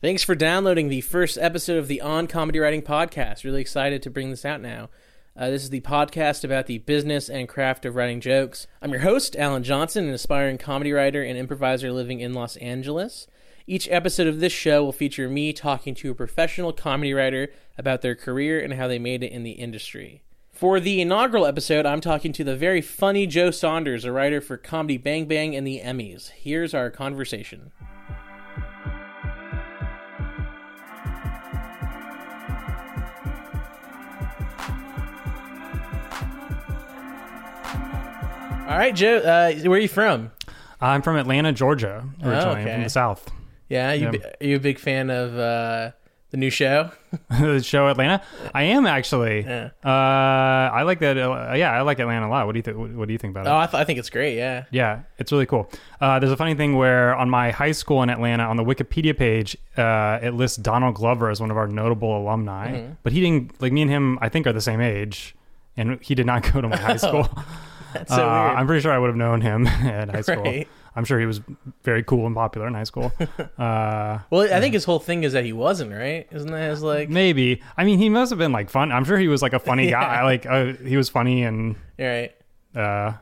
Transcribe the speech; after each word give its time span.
Thanks 0.00 0.22
for 0.22 0.36
downloading 0.36 0.88
the 0.88 1.00
first 1.00 1.36
episode 1.38 1.76
of 1.76 1.88
the 1.88 2.00
On 2.00 2.28
Comedy 2.28 2.60
Writing 2.60 2.82
Podcast. 2.82 3.42
Really 3.42 3.60
excited 3.60 4.00
to 4.02 4.10
bring 4.10 4.30
this 4.30 4.44
out 4.44 4.60
now. 4.60 4.90
Uh, 5.36 5.50
this 5.50 5.64
is 5.64 5.70
the 5.70 5.80
podcast 5.80 6.44
about 6.44 6.66
the 6.66 6.78
business 6.78 7.28
and 7.28 7.48
craft 7.48 7.84
of 7.84 7.96
writing 7.96 8.20
jokes. 8.20 8.68
I'm 8.80 8.92
your 8.92 9.00
host, 9.00 9.34
Alan 9.34 9.64
Johnson, 9.64 10.06
an 10.06 10.14
aspiring 10.14 10.56
comedy 10.56 10.92
writer 10.92 11.24
and 11.24 11.36
improviser 11.36 11.90
living 11.90 12.20
in 12.20 12.32
Los 12.32 12.54
Angeles. 12.58 13.26
Each 13.66 13.88
episode 13.90 14.28
of 14.28 14.38
this 14.38 14.52
show 14.52 14.84
will 14.84 14.92
feature 14.92 15.28
me 15.28 15.52
talking 15.52 15.96
to 15.96 16.12
a 16.12 16.14
professional 16.14 16.72
comedy 16.72 17.12
writer 17.12 17.48
about 17.76 18.02
their 18.02 18.14
career 18.14 18.60
and 18.60 18.74
how 18.74 18.86
they 18.86 19.00
made 19.00 19.24
it 19.24 19.32
in 19.32 19.42
the 19.42 19.50
industry. 19.50 20.22
For 20.52 20.78
the 20.78 21.00
inaugural 21.00 21.44
episode, 21.44 21.86
I'm 21.86 22.00
talking 22.00 22.32
to 22.34 22.44
the 22.44 22.54
very 22.54 22.82
funny 22.82 23.26
Joe 23.26 23.50
Saunders, 23.50 24.04
a 24.04 24.12
writer 24.12 24.40
for 24.40 24.56
Comedy 24.56 24.96
Bang 24.96 25.26
Bang 25.26 25.56
and 25.56 25.66
the 25.66 25.80
Emmys. 25.80 26.30
Here's 26.30 26.72
our 26.72 26.88
conversation. 26.88 27.72
All 38.68 38.76
right, 38.76 38.94
Joe, 38.94 39.16
uh, 39.16 39.52
where 39.68 39.78
are 39.78 39.82
you 39.82 39.88
from? 39.88 40.30
I'm 40.78 41.00
from 41.00 41.16
Atlanta, 41.16 41.52
Georgia, 41.52 42.04
originally. 42.22 42.60
okay. 42.60 42.70
I'm 42.70 42.74
from 42.76 42.82
the 42.82 42.90
South. 42.90 43.30
Yeah, 43.70 43.92
you 43.94 44.10
Yeah. 44.12 44.30
are 44.40 44.46
you 44.46 44.56
a 44.56 44.60
big 44.60 44.78
fan 44.78 45.08
of 45.08 45.38
uh, 45.38 45.92
the 46.32 46.36
new 46.36 46.50
show? 46.50 46.90
the 47.30 47.62
show 47.62 47.88
Atlanta. 47.88 48.20
I 48.54 48.64
am 48.64 48.86
actually. 48.86 49.40
Yeah. 49.40 49.70
Uh, 49.82 49.88
I 49.88 50.82
like 50.82 50.98
that. 51.00 51.16
Uh, 51.16 51.54
yeah, 51.56 51.72
I 51.72 51.80
like 51.80 51.98
Atlanta 51.98 52.26
a 52.26 52.28
lot. 52.28 52.44
What 52.44 52.52
do 52.52 52.58
you 52.58 52.62
think? 52.62 52.76
What, 52.98 53.06
do 53.08 53.12
you 53.12 53.18
think 53.18 53.30
about 53.30 53.46
it? 53.46 53.48
Oh, 53.48 53.56
I, 53.56 53.64
th- 53.66 53.80
I 53.80 53.84
think 53.84 53.98
it's 53.98 54.10
great. 54.10 54.36
Yeah. 54.36 54.66
Yeah, 54.70 55.00
it's 55.18 55.32
really 55.32 55.46
cool. 55.46 55.70
Uh, 56.02 56.18
there's 56.18 56.30
a 56.32 56.36
funny 56.36 56.54
thing 56.54 56.76
where 56.76 57.16
on 57.16 57.30
my 57.30 57.50
high 57.50 57.72
school 57.72 58.02
in 58.02 58.10
Atlanta, 58.10 58.42
on 58.44 58.58
the 58.58 58.64
Wikipedia 58.64 59.16
page, 59.16 59.56
uh, 59.78 60.18
it 60.22 60.34
lists 60.34 60.58
Donald 60.58 60.94
Glover 60.94 61.30
as 61.30 61.40
one 61.40 61.50
of 61.50 61.56
our 61.56 61.66
notable 61.66 62.16
alumni. 62.20 62.72
Mm-hmm. 62.72 62.92
But 63.02 63.14
he 63.14 63.22
didn't, 63.22 63.60
like, 63.62 63.72
me 63.72 63.80
and 63.80 63.90
him, 63.90 64.18
I 64.20 64.28
think, 64.28 64.46
are 64.46 64.52
the 64.52 64.60
same 64.60 64.82
age. 64.82 65.34
And 65.78 65.98
he 66.02 66.14
did 66.14 66.26
not 66.26 66.42
go 66.52 66.60
to 66.60 66.68
my 66.68 66.76
high 66.76 66.96
school. 66.98 67.30
That's 67.94 68.14
so 68.14 68.28
Uh, 68.28 68.44
weird. 68.46 68.58
I'm 68.58 68.66
pretty 68.66 68.82
sure 68.82 68.92
I 68.92 68.98
would 68.98 69.08
have 69.08 69.16
known 69.16 69.40
him 69.40 69.66
at 69.66 70.08
high 70.10 70.20
school. 70.22 70.42
Right. 70.42 70.68
I'm 70.96 71.04
sure 71.04 71.20
he 71.20 71.26
was 71.26 71.40
very 71.84 72.02
cool 72.02 72.26
and 72.26 72.34
popular 72.34 72.66
in 72.66 72.74
high 72.74 72.84
school. 72.84 73.12
Uh, 73.58 74.20
well, 74.30 74.42
I 74.54 74.60
think 74.60 74.74
his 74.74 74.84
whole 74.84 74.98
thing 75.00 75.24
is 75.24 75.32
that 75.32 75.44
he 75.44 75.52
wasn't 75.52 75.90
right. 75.92 76.26
Isn't 76.30 76.50
that 76.52 76.70
his 76.70 76.82
like? 76.82 77.08
maybe. 77.08 77.60
I 77.76 77.84
mean, 77.84 77.98
he 77.98 78.08
must 78.08 78.30
have 78.30 78.38
been 78.38 78.52
like 78.52 78.70
fun. 78.70 78.92
I'm 78.92 79.04
sure 79.04 79.18
he 79.18 79.26
was 79.28 79.42
like 79.42 79.52
a 79.52 79.58
funny 79.58 79.88
Yeah. 79.90 80.00
guy. 80.00 80.24
Like 80.24 80.46
uh, 80.46 80.72
he 80.84 80.96
was 80.96 81.08
funny, 81.08 81.42
and 81.42 81.74
right. 81.98 82.32
uh, 82.76 83.12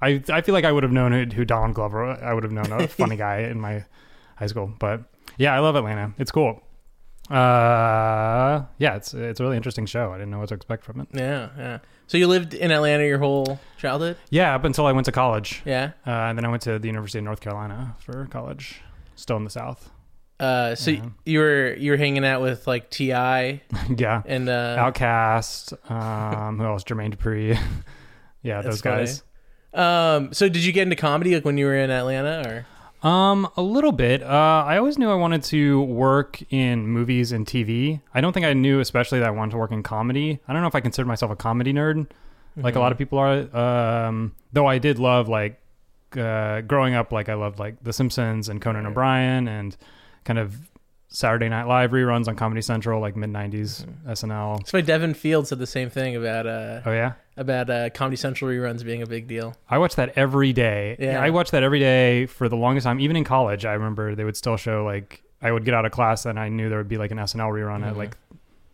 I 0.00 0.22
I 0.30 0.40
feel 0.40 0.54
like 0.54 0.64
I 0.64 0.72
would 0.72 0.82
have 0.84 0.92
known 0.92 1.12
who, 1.12 1.24
who 1.36 1.44
Donald 1.44 1.74
Glover. 1.74 2.04
I 2.04 2.32
would 2.32 2.44
have 2.44 2.52
known 2.52 2.72
a 2.72 2.88
funny 2.88 3.16
guy 3.16 3.40
in 3.40 3.60
my 3.60 3.84
high 4.36 4.46
school. 4.46 4.72
But 4.78 5.02
yeah, 5.36 5.54
I 5.54 5.58
love 5.60 5.76
Atlanta. 5.76 6.14
It's 6.18 6.30
cool. 6.30 6.62
Uh, 7.30 8.64
yeah, 8.78 8.96
it's 8.96 9.12
it's 9.14 9.40
a 9.40 9.42
really 9.42 9.56
interesting 9.56 9.86
show. 9.86 10.12
I 10.12 10.16
didn't 10.18 10.30
know 10.30 10.38
what 10.40 10.48
to 10.48 10.54
expect 10.54 10.84
from 10.84 11.00
it. 11.00 11.08
Yeah, 11.12 11.48
yeah. 11.58 11.78
So 12.06 12.18
you 12.18 12.26
lived 12.26 12.54
in 12.54 12.70
Atlanta 12.70 13.04
your 13.04 13.18
whole 13.18 13.58
childhood? 13.78 14.16
Yeah, 14.30 14.54
up 14.54 14.64
until 14.64 14.86
I 14.86 14.92
went 14.92 15.06
to 15.06 15.12
college, 15.12 15.62
Yeah. 15.64 15.92
uh, 16.06 16.10
and 16.10 16.38
then 16.38 16.44
I 16.44 16.48
went 16.48 16.62
to 16.62 16.78
the 16.78 16.86
University 16.86 17.18
of 17.18 17.24
North 17.24 17.40
Carolina 17.40 17.96
for 17.98 18.26
college. 18.30 18.80
Still 19.16 19.36
in 19.36 19.44
the 19.44 19.50
South. 19.50 19.90
Uh, 20.40 20.74
so 20.74 20.90
Yeah. 20.90 21.04
you 21.24 21.38
were 21.38 21.74
you 21.78 21.92
were 21.92 21.96
hanging 21.96 22.24
out 22.24 22.42
with 22.42 22.66
like 22.66 22.90
T.I. 22.90 23.62
yeah. 23.96 24.22
and 24.26 24.48
uh, 24.48 24.76
OutKast. 24.90 25.90
Um, 25.90 26.58
who 26.58 26.64
else? 26.66 26.82
Jermaine 26.84 27.14
Dupri. 27.16 27.58
yeah, 28.42 28.60
those 28.62 28.82
guys. 28.82 29.22
um. 29.72 30.32
So 30.32 30.48
did 30.48 30.64
you 30.64 30.72
get 30.72 30.82
into 30.82 30.96
comedy 30.96 31.34
like 31.34 31.44
when 31.44 31.56
you 31.56 31.66
were 31.66 31.76
in 31.76 31.90
Atlanta 31.90 32.42
or? 32.48 32.66
Um, 33.04 33.48
a 33.56 33.62
little 33.62 33.92
bit. 33.92 34.22
Uh, 34.22 34.64
I 34.66 34.78
always 34.78 34.98
knew 34.98 35.10
I 35.10 35.14
wanted 35.14 35.42
to 35.44 35.82
work 35.82 36.42
in 36.50 36.88
movies 36.88 37.32
and 37.32 37.46
TV. 37.46 38.00
I 38.14 38.20
don't 38.20 38.32
think 38.32 38.46
I 38.46 38.54
knew, 38.54 38.80
especially 38.80 39.18
that 39.20 39.28
I 39.28 39.30
wanted 39.30 39.52
to 39.52 39.58
work 39.58 39.72
in 39.72 39.82
comedy. 39.82 40.40
I 40.48 40.52
don't 40.52 40.62
know 40.62 40.68
if 40.68 40.74
I 40.74 40.80
consider 40.80 41.06
myself 41.06 41.30
a 41.30 41.36
comedy 41.36 41.72
nerd, 41.72 42.06
like 42.56 42.76
a 42.76 42.80
lot 42.80 42.92
of 42.92 42.98
people 42.98 43.18
are. 43.18 43.54
Um, 43.56 44.34
though 44.52 44.66
I 44.66 44.78
did 44.78 44.98
love 44.98 45.28
like 45.28 45.60
uh, 46.16 46.60
growing 46.62 46.94
up. 46.94 47.12
Like 47.12 47.28
I 47.28 47.34
loved 47.34 47.58
like 47.58 47.82
The 47.82 47.92
Simpsons 47.92 48.48
and 48.48 48.60
Conan 48.60 48.84
Right. 48.84 48.90
O'Brien 48.90 49.48
and 49.48 49.76
kind 50.24 50.38
of 50.38 50.56
Saturday 51.08 51.48
Night 51.48 51.64
Live 51.64 51.90
reruns 51.90 52.28
on 52.28 52.36
Comedy 52.36 52.62
Central, 52.62 53.00
like 53.00 53.16
mid 53.16 53.30
'90s 53.30 53.86
SNL. 54.06 54.58
That's 54.58 54.72
why 54.72 54.80
Devin 54.80 55.14
Field 55.14 55.46
said 55.46 55.58
the 55.58 55.66
same 55.66 55.90
thing 55.90 56.16
about 56.16 56.46
uh 56.46 56.80
Oh 56.86 56.92
yeah. 56.92 57.12
About 57.36 57.68
uh 57.70 57.90
Comedy 57.90 58.16
Central 58.16 58.50
reruns 58.50 58.84
being 58.84 59.02
a 59.02 59.06
big 59.06 59.26
deal. 59.26 59.54
I 59.68 59.78
watch 59.78 59.96
that 59.96 60.12
every 60.16 60.52
day. 60.52 60.96
Yeah. 60.98 61.20
I 61.20 61.30
watched 61.30 61.52
that 61.52 61.62
every 61.62 61.80
day 61.80 62.26
for 62.26 62.48
the 62.48 62.56
longest 62.56 62.84
time. 62.84 63.00
Even 63.00 63.16
in 63.16 63.24
college, 63.24 63.64
I 63.64 63.72
remember 63.72 64.14
they 64.14 64.24
would 64.24 64.36
still 64.36 64.56
show 64.56 64.84
like 64.84 65.22
I 65.42 65.50
would 65.52 65.64
get 65.64 65.74
out 65.74 65.84
of 65.84 65.92
class 65.92 66.26
and 66.26 66.38
I 66.38 66.48
knew 66.48 66.68
there 66.68 66.78
would 66.78 66.88
be 66.88 66.96
like 66.98 67.10
an 67.10 67.18
SNL 67.18 67.50
rerun 67.50 67.84
at 67.84 67.94
Mhm. 67.94 67.96
like 67.96 68.16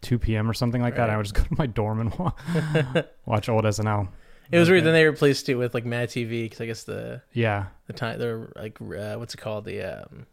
2 0.03 0.19
p.m. 0.19 0.49
or 0.49 0.55
something 0.55 0.81
like 0.81 0.97
that. 0.97 1.09
Right. 1.09 1.15
I 1.15 1.17
would 1.17 1.25
just 1.27 1.35
go 1.35 1.43
to 1.43 1.55
my 1.59 1.67
dorm 1.67 2.01
and 2.01 2.15
wa- 2.19 2.33
watch 3.27 3.49
old 3.49 3.65
SNL. 3.65 4.09
It 4.53 4.59
was 4.59 4.69
weird. 4.69 4.85
Then 4.85 4.95
they 4.95 5.05
replaced 5.05 5.49
it 5.49 5.55
with 5.55 5.75
like 5.75 5.85
Mad 5.85 6.09
TV 6.09 6.43
because 6.45 6.61
I 6.61 6.67
guess 6.67 6.83
the 6.85 7.23
Yeah, 7.33 7.67
the 7.87 7.93
time 7.93 8.19
they're 8.19 8.53
like 8.57 8.81
uh, 8.81 9.15
what's 9.17 9.35
it 9.35 9.39
called 9.39 9.65
the 9.65 9.83
um 9.83 10.27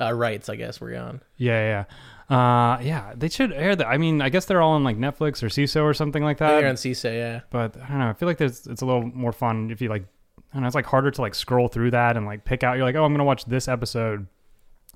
uh, 0.00 0.12
rights 0.12 0.48
I 0.48 0.56
guess 0.56 0.80
were 0.80 0.92
gone. 0.92 1.20
yeah, 1.36 1.60
yeah, 1.60 1.84
uh, 2.30 2.78
yeah. 2.82 3.12
They 3.16 3.28
should 3.28 3.52
air 3.52 3.74
that. 3.76 3.86
I 3.86 3.96
mean, 3.98 4.20
I 4.20 4.28
guess 4.28 4.44
they're 4.44 4.60
all 4.60 4.72
on 4.72 4.84
like 4.84 4.96
Netflix 4.98 5.42
or 5.42 5.46
Seeso 5.48 5.82
or 5.82 5.94
something 5.94 6.22
like 6.22 6.38
that. 6.38 6.60
they're 6.60 6.68
on 6.68 6.74
Seeso, 6.76 7.12
yeah. 7.12 7.40
but 7.50 7.76
I 7.76 7.88
don't 7.88 7.98
know. 7.98 8.08
I 8.08 8.12
feel 8.12 8.28
like 8.28 8.38
there's 8.38 8.66
it's 8.66 8.82
a 8.82 8.86
little 8.86 9.02
more 9.04 9.32
fun 9.32 9.70
if 9.70 9.80
you 9.80 9.88
like. 9.88 10.04
I 10.50 10.54
don't 10.54 10.62
know. 10.62 10.66
It's 10.66 10.74
like 10.74 10.86
harder 10.86 11.10
to 11.10 11.20
like 11.20 11.34
scroll 11.34 11.68
through 11.68 11.90
that 11.92 12.16
and 12.16 12.24
like 12.26 12.44
pick 12.44 12.62
out. 12.64 12.76
You're 12.76 12.84
like, 12.86 12.96
oh, 12.96 13.04
I'm 13.04 13.12
gonna 13.12 13.24
watch 13.24 13.44
this 13.44 13.68
episode. 13.68 14.26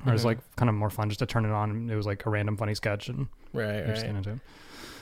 Or 0.06 0.12
it's 0.14 0.22
Mhm. 0.22 0.26
like 0.26 0.38
kind 0.56 0.68
of 0.68 0.74
more 0.74 0.90
fun 0.90 1.08
just 1.10 1.20
to 1.20 1.26
turn 1.26 1.44
it 1.44 1.50
on. 1.52 1.70
and 1.70 1.90
It 1.90 1.94
was 1.96 2.06
like 2.06 2.24
a 2.26 2.30
random 2.30 2.56
funny 2.56 2.74
sketch 2.74 3.08
and 3.08 3.28
Right, 3.52 3.86
right. 3.86 4.02
into 4.04 4.30
it. 4.32 4.38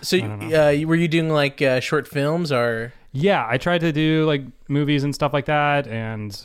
So, 0.02 0.16
I 0.16 0.20
don't 0.20 0.48
know. 0.48 0.68
uh, 0.68 0.86
were 0.86 0.96
you 0.96 1.08
doing 1.08 1.28
like 1.30 1.62
uh, 1.62 1.80
short 1.80 2.06
films 2.08 2.50
or? 2.52 2.92
Yeah, 3.12 3.46
I 3.48 3.58
tried 3.58 3.80
to 3.82 3.92
do 3.92 4.24
like 4.26 4.42
movies 4.68 5.04
and 5.04 5.14
stuff 5.14 5.32
like 5.32 5.44
that, 5.46 5.86
and 5.86 6.36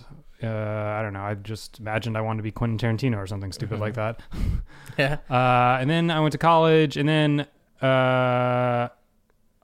uh, 0.43 0.47
I 0.47 1.01
don't 1.01 1.13
know. 1.13 1.21
I 1.23 1.33
just 1.35 1.79
imagined 1.79 2.17
I 2.17 2.21
wanted 2.21 2.37
to 2.37 2.43
be 2.43 2.51
Quentin 2.51 2.77
Tarantino 2.77 3.17
or 3.17 3.27
something 3.27 3.51
stupid 3.51 3.79
like 3.79 3.93
that. 4.01 4.21
Yeah. 4.97 5.17
Uh, 5.29 5.77
and 5.81 5.89
then 5.89 6.09
I 6.09 6.19
went 6.21 6.31
to 6.33 6.37
college, 6.37 6.95
and 6.95 7.07
then 7.09 7.47
uh, 7.81 8.87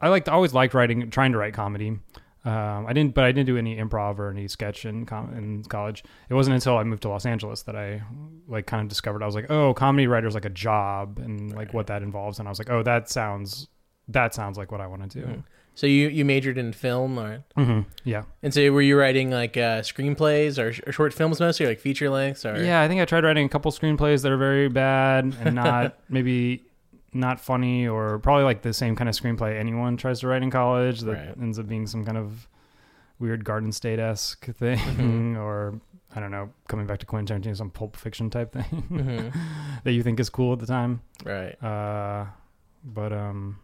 I 0.01 0.07
liked 0.09 0.27
always 0.29 0.53
liked 0.53 0.73
writing, 0.73 1.09
trying 1.09 1.31
to 1.33 1.37
write 1.37 1.53
comedy. 1.53 1.99
Um, 2.43 2.85
I 2.87 2.93
didn't, 2.93 3.13
but 3.13 3.23
I 3.23 3.31
didn't 3.31 3.45
do 3.45 3.55
any 3.57 3.77
improv 3.77 4.17
or 4.17 4.29
any 4.31 4.47
sketch 4.47 4.83
in 4.85 5.05
com- 5.05 5.33
in 5.37 5.63
college. 5.63 6.03
It 6.27 6.33
wasn't 6.33 6.55
until 6.55 6.77
I 6.77 6.83
moved 6.83 7.03
to 7.03 7.09
Los 7.09 7.25
Angeles 7.25 7.61
that 7.63 7.75
I 7.75 8.01
like 8.47 8.65
kind 8.65 8.81
of 8.81 8.87
discovered 8.89 9.21
I 9.21 9.27
was 9.27 9.35
like, 9.35 9.49
oh, 9.51 9.73
comedy 9.75 10.07
writer's 10.07 10.33
like 10.33 10.45
a 10.45 10.49
job, 10.49 11.19
and 11.19 11.53
like 11.53 11.73
what 11.73 11.87
that 11.87 12.01
involves. 12.01 12.39
And 12.39 12.47
I 12.47 12.51
was 12.51 12.59
like, 12.59 12.69
oh, 12.71 12.81
that 12.83 13.09
sounds 13.09 13.67
that 14.07 14.33
sounds 14.33 14.57
like 14.57 14.71
what 14.71 14.81
I 14.81 14.87
want 14.87 15.09
to 15.11 15.21
do. 15.21 15.25
Mhm. 15.27 15.43
So 15.81 15.87
you 15.87 16.09
you 16.09 16.23
majored 16.25 16.59
in 16.59 16.73
film 16.73 17.17
or? 17.17 17.43
hmm 17.55 17.79
Yeah. 18.03 18.25
And 18.43 18.53
so 18.53 18.71
were 18.71 18.83
you 18.83 18.95
writing 18.99 19.31
like 19.31 19.57
uh, 19.57 19.81
screenplays 19.81 20.59
or, 20.59 20.73
sh- 20.73 20.81
or 20.85 20.91
short 20.91 21.11
films 21.11 21.39
mostly, 21.39 21.65
or 21.65 21.69
like 21.69 21.79
feature 21.79 22.07
lengths 22.07 22.45
or? 22.45 22.63
Yeah, 22.63 22.83
I 22.83 22.87
think 22.87 23.01
I 23.01 23.05
tried 23.05 23.23
writing 23.23 23.47
a 23.47 23.49
couple 23.49 23.71
screenplays 23.71 24.21
that 24.21 24.31
are 24.31 24.37
very 24.37 24.69
bad 24.69 25.35
and 25.41 25.55
not 25.63 25.97
maybe 26.07 26.61
not 27.13 27.39
funny 27.39 27.87
or 27.87 28.19
probably 28.19 28.43
like 28.43 28.61
the 28.61 28.73
same 28.73 28.95
kind 28.95 29.09
of 29.09 29.15
screenplay 29.15 29.59
anyone 29.59 29.97
tries 29.97 30.19
to 30.19 30.27
write 30.27 30.43
in 30.43 30.51
college 30.51 30.99
that 31.01 31.13
Right. 31.13 31.35
ends 31.41 31.57
up 31.57 31.67
being 31.67 31.87
some 31.87 32.05
kind 32.05 32.17
of 32.17 32.47
weird 33.17 33.43
Garden 33.43 33.71
State 33.71 33.97
esque 33.97 34.45
thing 34.61 34.77
Mhm. 34.77 35.35
or 35.37 35.81
I 36.15 36.19
don't 36.19 36.29
know, 36.29 36.51
coming 36.67 36.85
back 36.85 36.99
to 36.99 37.07
Quentin 37.07 37.41
Tarantino, 37.41 37.57
some 37.57 37.71
Pulp 37.71 37.95
Fiction 37.97 38.29
type 38.29 38.51
thing 38.53 38.83
Mhm. 38.91 39.33
that 39.83 39.93
you 39.93 40.03
think 40.03 40.19
is 40.19 40.29
cool 40.29 40.53
at 40.53 40.59
the 40.59 40.67
time. 40.67 41.01
Right. 41.25 41.55
Uh, 41.63 42.25
but 42.83 43.11
um, 43.13 43.57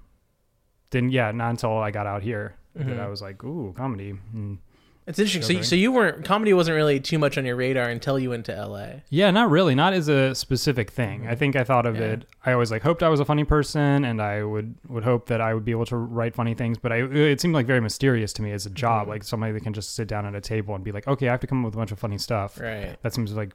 then 0.92 1.10
yeah, 1.10 1.32
not 1.32 1.50
until 1.52 1.78
I 1.78 1.92
got 1.92 2.08
out 2.08 2.22
here 2.24 2.56
Mhm. 2.78 2.88
that 2.88 3.00
I 3.00 3.08
was 3.08 3.22
like, 3.22 3.44
ooh, 3.44 3.74
comedy. 3.76 4.14
And 4.34 4.60
It's 5.08 5.20
interesting. 5.20 5.42
So, 5.42 5.54
you- 5.60 5.64
so 5.64 5.76
you 5.78 5.92
weren't 5.94 6.26
comedy 6.26 6.54
wasn't 6.54 6.76
really 6.76 7.00
too 7.00 7.18
much 7.18 7.38
on 7.38 7.46
your 7.46 7.56
radar 7.56 7.88
until 7.88 8.20
you 8.20 8.30
went 8.32 8.46
to 8.48 8.54
LA. 8.54 9.04
Yeah, 9.10 9.32
not 9.32 9.50
really. 9.50 9.74
Not 9.74 9.94
as 9.94 10.10
a 10.10 10.36
specific 10.36 10.92
thing. 10.92 11.22
Mhm. 11.22 11.30
I 11.30 11.36
think 11.36 11.56
I 11.56 11.64
thought 11.64 11.86
of 11.86 11.96
Yeah. 11.96 12.08
it. 12.08 12.26
I 12.46 12.52
always 12.52 12.72
like 12.72 12.84
hoped 12.84 13.02
I 13.02 13.08
was 13.08 13.22
a 13.22 13.26
funny 13.26 13.46
person, 13.46 14.04
and 14.04 14.22
I 14.22 14.44
would 14.44 14.76
would 14.90 15.06
hope 15.06 15.28
that 15.28 15.40
I 15.40 15.54
would 15.54 15.64
be 15.64 15.72
able 15.72 15.86
to 15.86 15.96
write 15.96 16.36
funny 16.36 16.54
things. 16.56 16.78
But 16.78 16.92
I 16.92 16.98
it 17.04 17.40
seemed 17.40 17.54
like 17.54 17.66
very 17.66 17.80
mysterious 17.80 18.34
to 18.34 18.42
me 18.42 18.52
as 18.52 18.66
a 18.66 18.70
job, 18.70 19.08
Mhm. 19.08 19.10
like 19.12 19.24
somebody 19.24 19.54
that 19.54 19.64
can 19.64 19.72
just 19.74 19.96
sit 19.96 20.10
down 20.10 20.26
at 20.26 20.36
a 20.36 20.42
table 20.42 20.76
and 20.76 20.84
be 20.84 20.92
like, 20.92 21.08
okay, 21.08 21.30
I 21.30 21.32
have 21.32 21.40
to 21.40 21.48
come 21.48 21.60
up 21.64 21.66
with 21.68 21.76
a 21.76 21.78
bunch 21.78 21.92
of 21.94 22.00
funny 22.00 22.18
stuff. 22.18 22.60
Right. 22.60 22.98
That 23.02 23.14
seems 23.14 23.34
like 23.34 23.54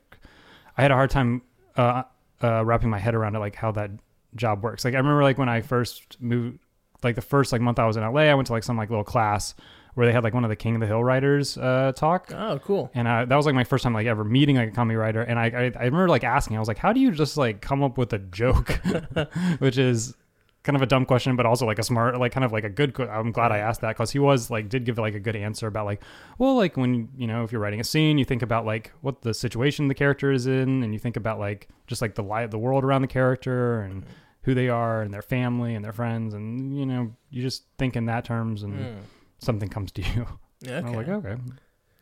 I 0.78 0.82
had 0.82 0.90
a 0.90 0.94
hard 0.94 1.10
time 1.10 1.42
uh, 1.76 2.02
uh, 2.42 2.64
wrapping 2.64 2.88
my 2.90 2.98
head 2.98 3.14
around 3.14 3.36
it, 3.36 3.40
like 3.40 3.56
how 3.56 3.70
that 3.72 3.90
job 4.34 4.62
works. 4.62 4.84
Like 4.86 4.94
I 4.94 4.98
remember 4.98 5.22
like 5.22 5.36
when 5.36 5.50
I 5.50 5.60
first 5.60 6.16
moved, 6.20 6.58
like 7.02 7.14
the 7.14 7.22
first 7.22 7.52
like 7.52 7.60
month 7.60 7.78
I 7.78 7.86
was 7.86 7.96
in 7.96 8.02
LA, 8.02 8.22
I 8.22 8.34
went 8.34 8.46
to 8.46 8.52
like 8.52 8.64
some 8.64 8.76
like 8.76 8.90
little 8.90 9.04
class 9.04 9.54
where 9.94 10.06
they 10.06 10.12
had 10.12 10.24
like 10.24 10.32
one 10.32 10.44
of 10.44 10.50
the 10.50 10.56
King 10.56 10.74
of 10.74 10.80
the 10.80 10.86
Hill 10.86 11.04
writers 11.04 11.58
uh, 11.58 11.92
talk. 11.94 12.32
Oh, 12.34 12.58
cool. 12.64 12.90
And 12.94 13.06
I, 13.06 13.24
that 13.24 13.36
was 13.36 13.44
like 13.44 13.54
my 13.54 13.64
first 13.64 13.84
time 13.84 13.92
like 13.92 14.06
ever 14.06 14.24
meeting 14.24 14.56
like 14.56 14.70
a 14.70 14.72
comedy 14.72 14.96
writer. 14.96 15.22
And 15.22 15.38
I, 15.38 15.46
I, 15.46 15.72
I 15.78 15.84
remember 15.84 16.08
like 16.08 16.24
asking, 16.24 16.56
I 16.56 16.60
was 16.60 16.68
like, 16.68 16.78
how 16.78 16.92
do 16.92 17.00
you 17.00 17.10
just 17.10 17.36
like 17.36 17.60
come 17.60 17.82
up 17.82 17.98
with 17.98 18.12
a 18.12 18.18
joke? 18.18 18.80
Which 19.58 19.76
is 19.76 20.14
kind 20.62 20.76
of 20.76 20.82
a 20.82 20.86
dumb 20.86 21.04
question, 21.04 21.36
but 21.36 21.44
also 21.44 21.66
like 21.66 21.78
a 21.78 21.82
smart, 21.82 22.18
like 22.18 22.32
kind 22.32 22.44
of 22.44 22.52
like 22.52 22.64
a 22.64 22.70
good. 22.70 22.98
I'm 23.00 23.32
glad 23.32 23.52
I 23.52 23.58
asked 23.58 23.80
that 23.82 23.96
because 23.96 24.10
he 24.10 24.18
was 24.18 24.50
like 24.50 24.68
did 24.68 24.84
give 24.84 24.98
like 24.98 25.14
a 25.14 25.20
good 25.20 25.36
answer 25.36 25.66
about 25.66 25.86
like, 25.86 26.02
well, 26.38 26.56
like 26.56 26.76
when 26.76 27.08
you 27.16 27.26
know 27.26 27.44
if 27.44 27.52
you're 27.52 27.60
writing 27.60 27.80
a 27.80 27.84
scene, 27.84 28.18
you 28.18 28.24
think 28.24 28.42
about 28.42 28.64
like 28.64 28.92
what 29.00 29.22
the 29.22 29.34
situation 29.34 29.88
the 29.88 29.94
character 29.94 30.32
is 30.32 30.46
in, 30.46 30.82
and 30.82 30.92
you 30.92 30.98
think 30.98 31.16
about 31.16 31.38
like 31.38 31.68
just 31.86 32.00
like 32.00 32.14
the 32.14 32.22
light, 32.22 32.50
the 32.50 32.58
world 32.58 32.84
around 32.84 33.02
the 33.02 33.08
character, 33.08 33.82
and 33.82 34.04
who 34.42 34.54
they 34.54 34.68
are, 34.68 35.02
and 35.02 35.12
their 35.14 35.22
family, 35.22 35.74
and 35.74 35.84
their 35.84 35.92
friends, 35.92 36.34
and 36.34 36.76
you 36.78 36.84
know 36.86 37.12
you 37.30 37.42
just 37.42 37.64
think 37.78 37.96
in 37.96 38.06
that 38.06 38.24
terms, 38.24 38.62
and 38.62 38.74
Mm. 38.78 38.96
something 39.38 39.68
comes 39.68 39.92
to 39.92 40.02
you. 40.02 40.26
Okay. 40.64 40.74
And 40.76 40.86
I 40.86 40.90
was 40.90 40.96
like, 40.96 41.08
okay, 41.08 41.36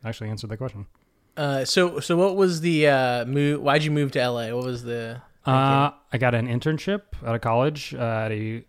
I 0.03 0.09
actually 0.09 0.29
answered 0.29 0.49
that 0.51 0.57
question. 0.57 0.85
Uh, 1.37 1.65
so 1.65 1.99
so 1.99 2.15
what 2.17 2.35
was 2.35 2.61
the 2.61 2.87
uh 2.87 3.25
move? 3.25 3.61
Why'd 3.61 3.83
you 3.83 3.91
move 3.91 4.11
to 4.11 4.19
LA? 4.19 4.53
What 4.55 4.65
was 4.65 4.83
the? 4.83 5.21
Uh, 5.45 5.89
I 6.13 6.17
got 6.19 6.35
an 6.35 6.47
internship 6.47 7.01
out 7.25 7.33
of 7.33 7.41
college 7.41 7.95
uh, 7.95 8.25
at 8.25 8.31
a 8.31 8.63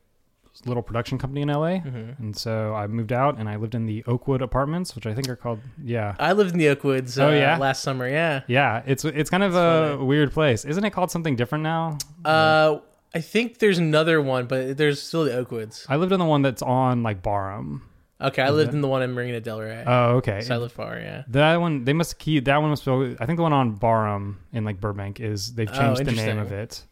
little 0.64 0.82
production 0.82 1.18
company 1.18 1.42
in 1.42 1.48
LA. 1.48 1.80
Mhm. 1.80 2.18
And 2.18 2.36
so 2.36 2.75
I 2.75 2.86
moved 2.86 3.12
out 3.12 3.36
and 3.38 3.48
I 3.48 3.56
lived 3.56 3.75
in 3.75 3.84
the 3.86 4.02
Oakwood 4.06 4.40
apartments, 4.42 4.94
which 4.94 5.04
I 5.06 5.12
think 5.12 5.28
are 5.28 5.36
called, 5.36 5.60
yeah. 5.82 6.14
I 6.18 6.32
lived 6.32 6.52
in 6.52 6.58
the 6.58 6.66
Oakwoods. 6.75 7.18
Uh, 7.20 7.25
Oh, 7.26 7.30
yeah? 7.32 7.58
last 7.58 7.82
summer. 7.82 8.08
Yeah. 8.08 8.42
Yeah, 8.46 8.82
it's 8.86 9.04
it's 9.04 9.28
kind 9.28 9.42
of 9.42 9.52
That's 9.52 9.90
a 9.92 9.96
funny. 9.96 10.04
weird 10.06 10.32
place. 10.32 10.64
Isn't 10.64 10.84
it 10.84 10.90
called 10.90 11.10
something 11.10 11.36
different 11.36 11.64
now? 11.64 11.98
Uh, 12.25 12.78
I 13.14 13.20
think 13.20 13.59
there's 13.59 13.79
another 13.79 14.20
one, 14.23 14.47
but 14.47 14.76
there's 14.76 15.03
still 15.03 15.25
the 15.25 15.31
Oakwoods. 15.32 15.85
I 15.88 15.97
lived 15.97 16.12
in 16.12 16.19
the 16.19 16.25
one 16.25 16.43
that's 16.43 16.62
on 16.62 17.03
like 17.03 17.23
Barham. 17.23 17.82
Okay, 18.20 18.41
I 18.43 18.50
lived 18.50 18.73
in 18.73 18.81
the 18.82 18.88
one 18.88 19.03
in 19.03 19.12
Marina 19.12 19.41
Del 19.41 19.61
Rey. 19.61 19.82
Oh, 19.87 20.17
okay. 20.19 20.43
so 20.43 20.55
I 20.55 20.59
live 20.59 20.70
far. 20.73 20.97
Yeah. 20.99 21.25
that 21.29 21.61
one 21.61 21.85
they 21.85 21.93
must 21.93 22.19
keep 22.19 22.44
that 22.44 22.56
one 22.59 22.70
must 22.70 22.85
be, 22.85 23.17
I 23.19 23.26
think 23.26 23.37
the 23.37 23.43
one 23.43 23.53
on 23.53 23.73
Barham 23.73 24.38
in 24.53 24.64
like 24.64 24.81
Burbank 24.81 25.19
is 25.20 25.55
they've 25.55 25.69
Oh, 25.69 25.75
changed 25.76 26.00
the 26.03 26.12
name 26.12 26.38
interesting. 26.38 26.38
of 26.38 26.53
it 26.53 26.82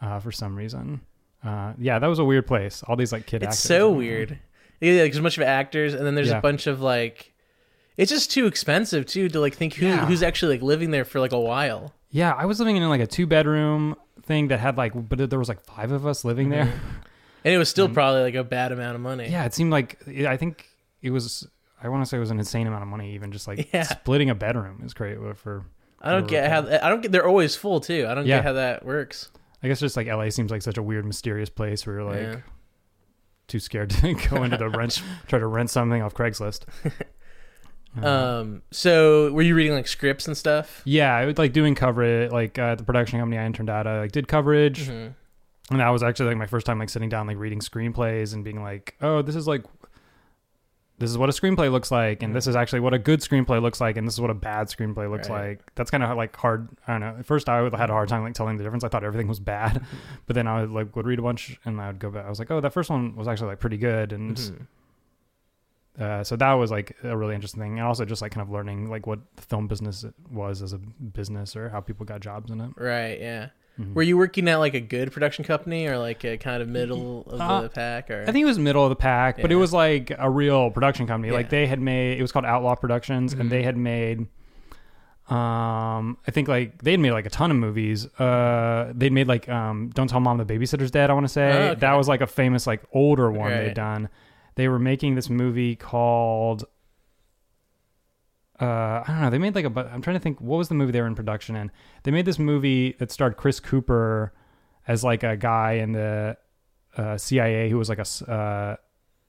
uh, 0.00 0.18
for 0.20 0.32
some 0.32 0.56
reason. 0.56 1.00
Uh, 1.44 1.74
yeah, 1.78 1.98
that 1.98 2.06
was 2.06 2.18
a 2.18 2.24
weird 2.24 2.46
place. 2.46 2.82
All 2.84 2.96
these 2.96 3.12
like 3.12 3.26
kid 3.26 3.42
actors. 3.42 3.54
It's 3.56 3.64
actors 3.66 3.78
so 3.78 3.88
and- 3.90 3.98
weird. 3.98 4.38
Yeah, 4.80 4.92
like, 5.02 5.12
there's 5.12 5.18
a 5.18 5.22
bunch 5.22 5.36
of 5.38 5.42
actors, 5.44 5.94
and 5.94 6.04
then 6.06 6.14
there's 6.14 6.28
Yeah. 6.28 6.38
a 6.38 6.42
bunch 6.42 6.66
of 6.66 6.80
like. 6.80 7.32
It's 7.96 8.10
just 8.10 8.30
too 8.30 8.46
expensive 8.46 9.06
too 9.06 9.28
to 9.30 9.40
like 9.40 9.54
think 9.54 9.74
who, 9.74 9.86
Yeah. 9.86 10.04
who's 10.06 10.22
actually 10.22 10.56
like 10.56 10.62
living 10.62 10.90
there 10.90 11.04
for 11.06 11.18
like 11.20 11.32
a 11.32 11.40
while. 11.40 11.94
Yeah, 12.10 12.32
I 12.32 12.44
was 12.46 12.58
living 12.58 12.76
in 12.76 12.88
like 12.88 13.00
a 13.00 13.06
two 13.06 13.26
bedroom 13.26 13.96
thing 14.22 14.48
that 14.48 14.60
had 14.60 14.76
like, 14.76 14.92
but 15.08 15.28
there 15.30 15.38
was 15.38 15.48
like 15.48 15.60
five 15.62 15.92
of 15.92 16.06
us 16.06 16.24
living 16.24 16.48
there. 16.50 16.66
Mm-hmm. 16.66 16.96
And 17.44 17.54
it 17.54 17.58
was 17.58 17.68
still 17.68 17.88
probably 17.88 18.22
like 18.22 18.34
a 18.34 18.42
bad 18.44 18.72
amount 18.72 18.96
of 18.96 19.00
money. 19.00 19.28
Yeah, 19.28 19.44
it 19.44 19.54
seemed 19.54 19.70
like 19.70 20.00
I 20.08 20.36
think 20.36 20.68
it 21.02 21.10
was. 21.10 21.46
I 21.82 21.88
want 21.90 22.02
to 22.02 22.08
say 22.08 22.16
it 22.16 22.20
was 22.20 22.30
an 22.30 22.38
insane 22.38 22.66
amount 22.66 22.82
of 22.82 22.88
money, 22.88 23.14
even 23.14 23.30
just 23.30 23.46
like 23.46 23.68
Yeah. 23.72 23.82
splitting 23.82 24.30
a 24.30 24.34
bedroom 24.34 24.82
is 24.84 24.94
great 24.94 25.18
uh, 25.18 25.34
for. 25.34 25.64
I 26.00 26.10
don't 26.10 26.26
get 26.26 26.50
how 26.50 26.60
I 26.66 26.88
don't 26.88 27.02
get. 27.02 27.12
They're 27.12 27.26
always 27.26 27.54
full 27.54 27.80
too. 27.80 28.06
I 28.08 28.14
don't 28.14 28.26
Yeah. 28.26 28.38
get 28.38 28.44
how 28.44 28.52
that 28.54 28.84
works. 28.84 29.30
I 29.62 29.68
guess 29.68 29.80
just 29.80 29.96
like 29.96 30.06
LA 30.08 30.30
seems 30.30 30.50
like 30.50 30.62
such 30.62 30.76
a 30.78 30.82
weird, 30.82 31.04
mysterious 31.04 31.48
place 31.50 31.86
where 31.86 31.96
you're 31.96 32.04
like 32.04 32.20
Yeah. 32.20 32.36
too 33.46 33.58
scared 33.60 33.90
to 33.90 34.14
go 34.30 34.42
into 34.42 34.56
the 34.56 34.68
rent, 34.68 35.00
try 35.28 35.38
to 35.38 35.46
rent 35.46 35.70
something 35.70 36.02
off 36.02 36.14
Craigslist. 36.14 36.64
Uh, 38.02 38.06
Um. 38.40 38.62
So 38.70 39.30
were 39.32 39.42
you 39.42 39.54
reading 39.54 39.72
like 39.72 39.86
scripts 39.86 40.26
and 40.26 40.36
stuff? 40.36 40.82
yeah, 40.84 41.14
I 41.14 41.24
was 41.26 41.38
like 41.38 41.52
doing 41.52 41.74
coverage, 41.74 42.30
like 42.30 42.58
uh, 42.58 42.74
the 42.74 42.84
production 42.84 43.18
company 43.18 43.38
I 43.38 43.46
interned 43.46 43.70
at. 43.70 43.86
I 43.86 44.00
like 44.00 44.12
did 44.12 44.28
coverage, 44.28 44.88
Mhm. 44.88 45.14
and 45.70 45.80
that 45.80 45.88
was 45.90 46.02
actually 46.02 46.26
like 46.28 46.36
my 46.36 46.46
first 46.46 46.66
time 46.66 46.78
like 46.78 46.88
sitting 46.90 47.08
down 47.08 47.26
like 47.26 47.38
reading 47.38 47.60
screenplays 47.60 48.34
and 48.34 48.44
being 48.44 48.62
like 48.62 48.94
oh 49.00 49.22
this 49.22 49.34
is 49.34 49.46
like 49.48 49.64
this 50.98 51.10
is 51.10 51.18
what 51.18 51.28
a 51.28 51.32
screenplay 51.32 51.70
looks 51.70 51.90
like 51.90 52.22
and 52.22 52.34
this 52.34 52.46
is 52.46 52.56
actually 52.56 52.80
what 52.80 52.94
a 52.94 52.98
good 52.98 53.20
screenplay 53.20 53.60
looks 53.60 53.82
like 53.82 53.98
and 53.98 54.06
this 54.06 54.14
is 54.14 54.20
what 54.20 54.30
a 54.30 54.34
bad 54.34 54.68
screenplay 54.68 55.10
looks 55.10 55.28
Right. 55.28 55.48
like 55.48 55.74
that's 55.74 55.90
kind 55.90 56.02
of 56.02 56.16
like 56.16 56.34
hard 56.36 56.68
i 56.88 56.92
don't 56.92 57.00
know 57.02 57.16
at 57.18 57.26
first 57.26 57.50
i 57.50 57.60
would- 57.60 57.74
had 57.74 57.90
a 57.90 57.92
hard 57.92 58.08
time 58.08 58.22
like 58.22 58.32
telling 58.32 58.56
the 58.56 58.64
difference 58.64 58.82
i 58.82 58.88
thought 58.88 59.04
everything 59.04 59.28
was 59.28 59.38
bad 59.38 59.82
but 60.26 60.34
then 60.34 60.46
i 60.46 60.62
would 60.62 60.70
like 60.70 60.96
would 60.96 61.04
read 61.04 61.18
a 61.18 61.22
bunch 61.22 61.58
and 61.66 61.78
i 61.82 61.88
would 61.88 61.98
go 61.98 62.10
back 62.10 62.24
i 62.24 62.30
was 62.30 62.38
like 62.38 62.50
oh 62.50 62.62
that 62.62 62.72
first 62.72 62.88
one 62.88 63.14
was 63.14 63.28
actually 63.28 63.48
like 63.48 63.60
pretty 63.60 63.76
good 63.76 64.12
and 64.14 64.36
Mhm. 64.38 64.66
Uh, 65.98 66.22
so 66.24 66.36
that 66.36 66.52
was 66.54 66.70
like 66.70 66.96
a 67.04 67.16
really 67.16 67.34
interesting 67.34 67.60
thing 67.62 67.78
and 67.78 67.86
also 67.86 68.04
just 68.04 68.20
like 68.22 68.32
kind 68.32 68.42
of 68.42 68.50
learning 68.50 68.90
like 68.90 69.06
what 69.06 69.18
the 69.36 69.42
film 69.42 69.66
business 69.66 70.04
was 70.30 70.60
as 70.62 70.72
a 70.72 70.78
business 70.78 71.56
or 71.56 71.68
how 71.70 71.80
people 71.80 72.04
got 72.06 72.20
jobs 72.20 72.50
in 72.50 72.60
it 72.60 72.70
Right. 72.76 73.18
Yeah. 73.20 73.48
Mhm. 73.78 73.92
Were 73.94 74.02
you 74.02 74.16
working 74.16 74.48
at 74.48 74.56
like 74.56 74.72
a 74.74 74.80
good 74.80 75.12
production 75.12 75.44
company 75.44 75.86
or 75.86 75.98
like 75.98 76.24
a 76.24 76.38
kind 76.38 76.62
of 76.62 76.68
middle 76.68 77.24
of 77.28 77.40
Uh, 77.40 77.60
the 77.62 77.68
pack? 77.68 78.10
Or 78.10 78.22
I 78.26 78.32
think 78.32 78.42
it 78.42 78.46
was 78.46 78.58
middle 78.58 78.82
of 78.84 78.88
the 78.88 78.96
pack, 78.96 79.40
but 79.42 79.52
it 79.52 79.56
was 79.56 79.72
like 79.74 80.10
a 80.18 80.30
real 80.30 80.70
production 80.70 81.06
company. 81.06 81.30
Like 81.32 81.50
they 81.50 81.66
had 81.66 81.78
made 81.80 82.18
it 82.18 82.22
was 82.22 82.32
called 82.32 82.46
Outlaw 82.46 82.74
Productions, 82.74 83.34
Mhm. 83.34 83.40
and 83.40 83.50
they 83.52 83.62
had 83.62 83.76
made. 83.76 84.26
Um, 85.28 86.18
I 86.26 86.30
think 86.30 86.46
like 86.46 86.82
they'd 86.82 86.98
made 86.98 87.10
like 87.10 87.26
a 87.26 87.30
ton 87.30 87.50
of 87.50 87.56
movies. 87.56 88.06
Uh, 88.18 88.92
they'd 88.94 89.12
made 89.12 89.26
like 89.26 89.48
um, 89.48 89.90
Don't 89.92 90.08
Tell 90.08 90.20
Mom 90.20 90.38
the 90.38 90.44
Babysitter's 90.44 90.90
Dead. 90.92 91.10
I 91.10 91.14
want 91.14 91.24
to 91.26 91.32
say 91.32 91.50
Oh, 91.52 91.70
okay. 91.72 91.80
that 91.80 91.94
was 91.94 92.06
like 92.08 92.20
a 92.20 92.26
famous 92.28 92.66
like 92.66 92.82
older 92.92 93.30
one 93.30 93.50
Right. 93.50 93.64
they'd 93.64 93.74
done. 93.74 94.08
They 94.56 94.68
were 94.68 94.78
making 94.78 95.14
this 95.14 95.30
movie 95.30 95.76
called. 95.76 96.64
Uh, 98.60 98.64
I 98.64 99.04
don't 99.06 99.20
know. 99.20 99.30
They 99.30 99.38
made 99.38 99.54
like 99.54 99.66
a. 99.66 99.90
I'm 99.92 100.02
trying 100.02 100.16
to 100.16 100.20
think. 100.20 100.40
What 100.40 100.56
was 100.56 100.68
the 100.68 100.74
movie 100.74 100.92
they 100.92 101.00
were 101.00 101.06
in 101.06 101.14
production 101.14 101.56
in? 101.56 101.70
They 102.02 102.10
made 102.10 102.24
this 102.24 102.38
movie 102.38 102.92
that 102.98 103.10
starred 103.12 103.36
Chris 103.36 103.60
Cooper 103.60 104.32
as 104.88 105.04
like 105.04 105.22
a 105.22 105.36
guy 105.36 105.72
in 105.74 105.92
the 105.92 106.36
uh, 106.96 107.18
CIA 107.18 107.68
who 107.68 107.76
was 107.76 107.88
like 107.90 107.98
a 107.98 108.30
uh, 108.30 108.76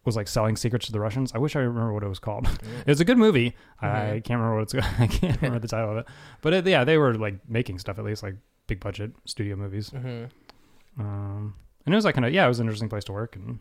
was 0.05 0.15
like 0.15 0.29
selling 0.29 0.55
secrets 0.55 0.85
to 0.85 0.93
the 0.93 0.99
Russians. 1.01 1.33
I 1.35 1.39
wish 1.39 1.57
I 1.57 1.59
remember 1.59 1.93
what 1.93 2.03
it 2.03 2.07
was 2.07 2.19
called. 2.19 2.47
it 2.81 2.87
was 2.87 3.01
a 3.01 3.05
good 3.05 3.17
movie. 3.17 3.53
I 3.81 4.21
can't 4.23 4.39
remember 4.39 4.55
what 4.55 4.63
it's. 4.63 4.73
Called. 4.73 4.85
I 4.99 5.07
can't 5.07 5.35
remember 5.41 5.59
the 5.59 5.67
title 5.67 5.91
of 5.91 5.97
it. 5.97 6.05
But 6.41 6.53
it, 6.53 6.67
yeah, 6.67 6.85
they 6.85 6.97
were 6.97 7.13
like 7.15 7.47
making 7.49 7.79
stuff 7.79 7.99
at 7.99 8.05
least 8.05 8.23
like 8.23 8.35
big 8.67 8.79
budget 8.79 9.11
studio 9.25 9.57
movies. 9.57 9.89
hmm 9.89 10.25
Um, 10.97 11.55
and 11.85 11.93
it 11.93 11.97
was 11.97 12.05
like 12.05 12.15
kind 12.15 12.25
of 12.25 12.33
yeah, 12.33 12.45
it 12.45 12.47
was 12.47 12.61
an 12.61 12.67
interesting 12.67 12.89
place 12.89 13.03
to 13.05 13.11
work. 13.11 13.35
And 13.35 13.59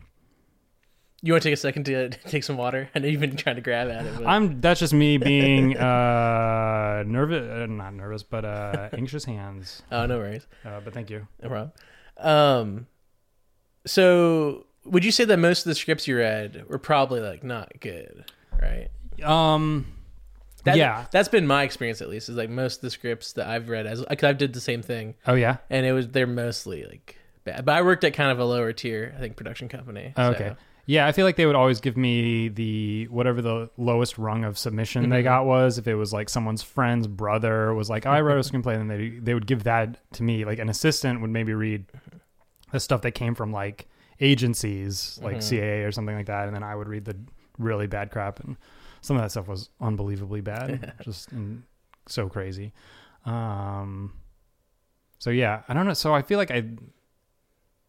You 1.21 1.33
want 1.33 1.41
to 1.43 1.49
take 1.49 1.53
a 1.55 1.57
second 1.57 1.85
to 1.85 2.09
take 2.27 2.43
some 2.43 2.57
water? 2.57 2.89
I 2.95 2.99
know 2.99 3.07
you've 3.07 3.21
been 3.21 3.35
trying 3.35 3.55
to 3.55 3.61
grab 3.61 3.89
at 3.89 4.05
it. 4.05 4.13
But... 4.17 4.27
I'm 4.27 4.61
that's 4.61 4.79
just 4.79 4.93
me 4.93 5.17
being 5.17 5.75
uh 5.77 7.03
nervous, 7.05 7.49
uh, 7.49 7.65
not 7.65 7.93
nervous, 7.93 8.23
but 8.23 8.45
uh 8.45 8.89
anxious 8.93 9.25
hands. 9.25 9.81
oh, 9.91 10.05
no 10.05 10.17
worries. 10.17 10.45
Uh, 10.65 10.79
but 10.83 10.93
thank 10.93 11.09
you. 11.09 11.27
No 11.41 11.49
problem. 11.49 11.71
Um, 12.17 12.87
so 13.85 14.65
would 14.85 15.03
you 15.05 15.11
say 15.11 15.25
that 15.25 15.37
most 15.37 15.59
of 15.59 15.65
the 15.65 15.75
scripts 15.75 16.07
you 16.07 16.17
read 16.17 16.65
were 16.67 16.79
probably 16.79 17.19
like 17.19 17.43
not 17.43 17.71
good, 17.79 18.25
right? 18.61 18.89
Um, 19.23 19.85
That, 20.63 20.77
yeah. 20.77 21.05
that's 21.11 21.29
been 21.29 21.47
my 21.47 21.63
experience 21.63 22.01
at 22.01 22.09
least. 22.09 22.29
Is 22.29 22.35
like 22.35 22.49
most 22.49 22.77
of 22.77 22.81
the 22.81 22.89
scripts 22.89 23.33
that 23.33 23.47
I've 23.47 23.69
read 23.69 23.87
as 23.87 24.01
like 24.01 24.23
I've 24.23 24.37
did 24.37 24.53
the 24.53 24.61
same 24.61 24.81
thing, 24.81 25.15
Oh 25.25 25.33
yeah. 25.33 25.57
and 25.69 25.85
it 25.85 25.93
was 25.93 26.07
they're 26.09 26.27
mostly 26.27 26.85
like 26.85 27.17
bad. 27.43 27.65
But 27.65 27.75
I 27.75 27.81
worked 27.81 28.03
at 28.03 28.13
kind 28.13 28.31
of 28.31 28.39
a 28.39 28.45
lower 28.45 28.71
tier, 28.73 29.13
I 29.15 29.19
think, 29.19 29.35
production 29.35 29.67
company. 29.69 30.13
Oh, 30.15 30.31
so- 30.31 30.35
okay. 30.35 30.55
Yeah, 30.89 31.05
I 31.05 31.11
feel 31.11 31.25
like 31.25 31.35
they 31.35 31.45
would 31.45 31.55
always 31.55 31.81
give 31.81 31.97
me 31.97 32.47
the 32.47 33.07
whatever 33.09 33.41
the 33.41 33.69
lowest 33.77 34.17
rung 34.17 34.45
of 34.45 34.57
submission 34.57 35.09
they 35.09 35.19
Mhm. 35.19 35.23
got 35.25 35.45
was. 35.45 35.77
If 35.77 35.85
it 35.85 35.95
was 35.95 36.13
like 36.13 36.29
someone's 36.29 36.63
friend's 36.63 37.07
brother 37.07 37.73
was 37.73 37.89
like, 37.89 38.05
I 38.05 38.21
wrote 38.21 38.37
a 38.37 38.49
screenplay, 38.49 38.79
and 38.79 38.89
they 38.89 39.09
they 39.19 39.33
would 39.33 39.47
give 39.47 39.63
that 39.65 39.99
to 40.13 40.23
me. 40.23 40.45
Like 40.45 40.59
an 40.59 40.69
assistant 40.69 41.19
would 41.19 41.29
maybe 41.29 41.53
read 41.53 41.85
the 42.71 42.79
stuff 42.79 43.01
that 43.01 43.11
came 43.11 43.35
from 43.35 43.51
like 43.51 43.87
agencies, 44.21 45.19
like 45.21 45.37
Mhm. 45.37 45.41
CAA 45.41 45.83
or 45.85 45.91
something 45.91 46.15
like 46.15 46.27
that, 46.27 46.47
and 46.47 46.55
then 46.55 46.63
I 46.63 46.73
would 46.73 46.87
read 46.87 47.03
the 47.03 47.17
really 47.59 47.87
bad 47.87 48.09
crap, 48.09 48.39
and 48.39 48.55
some 49.01 49.17
of 49.17 49.23
that 49.23 49.31
stuff 49.31 49.47
was 49.49 49.69
unbelievably 49.81 50.39
bad, 50.41 50.93
just 51.03 51.33
and 51.33 51.63
so 52.07 52.29
crazy. 52.29 52.71
Um, 53.25 54.13
so 55.19 55.31
yeah, 55.31 55.63
I 55.67 55.73
don't 55.73 55.85
know. 55.85 55.93
So 55.93 56.13
I 56.13 56.21
feel 56.21 56.37
like 56.37 56.49
I, 56.51 56.63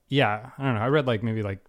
yeah, 0.09 0.51
I 0.59 0.65
don't 0.65 0.75
know. 0.75 0.81
I 0.81 0.89
read 0.89 1.07
like 1.07 1.23
maybe 1.23 1.43
like 1.45 1.61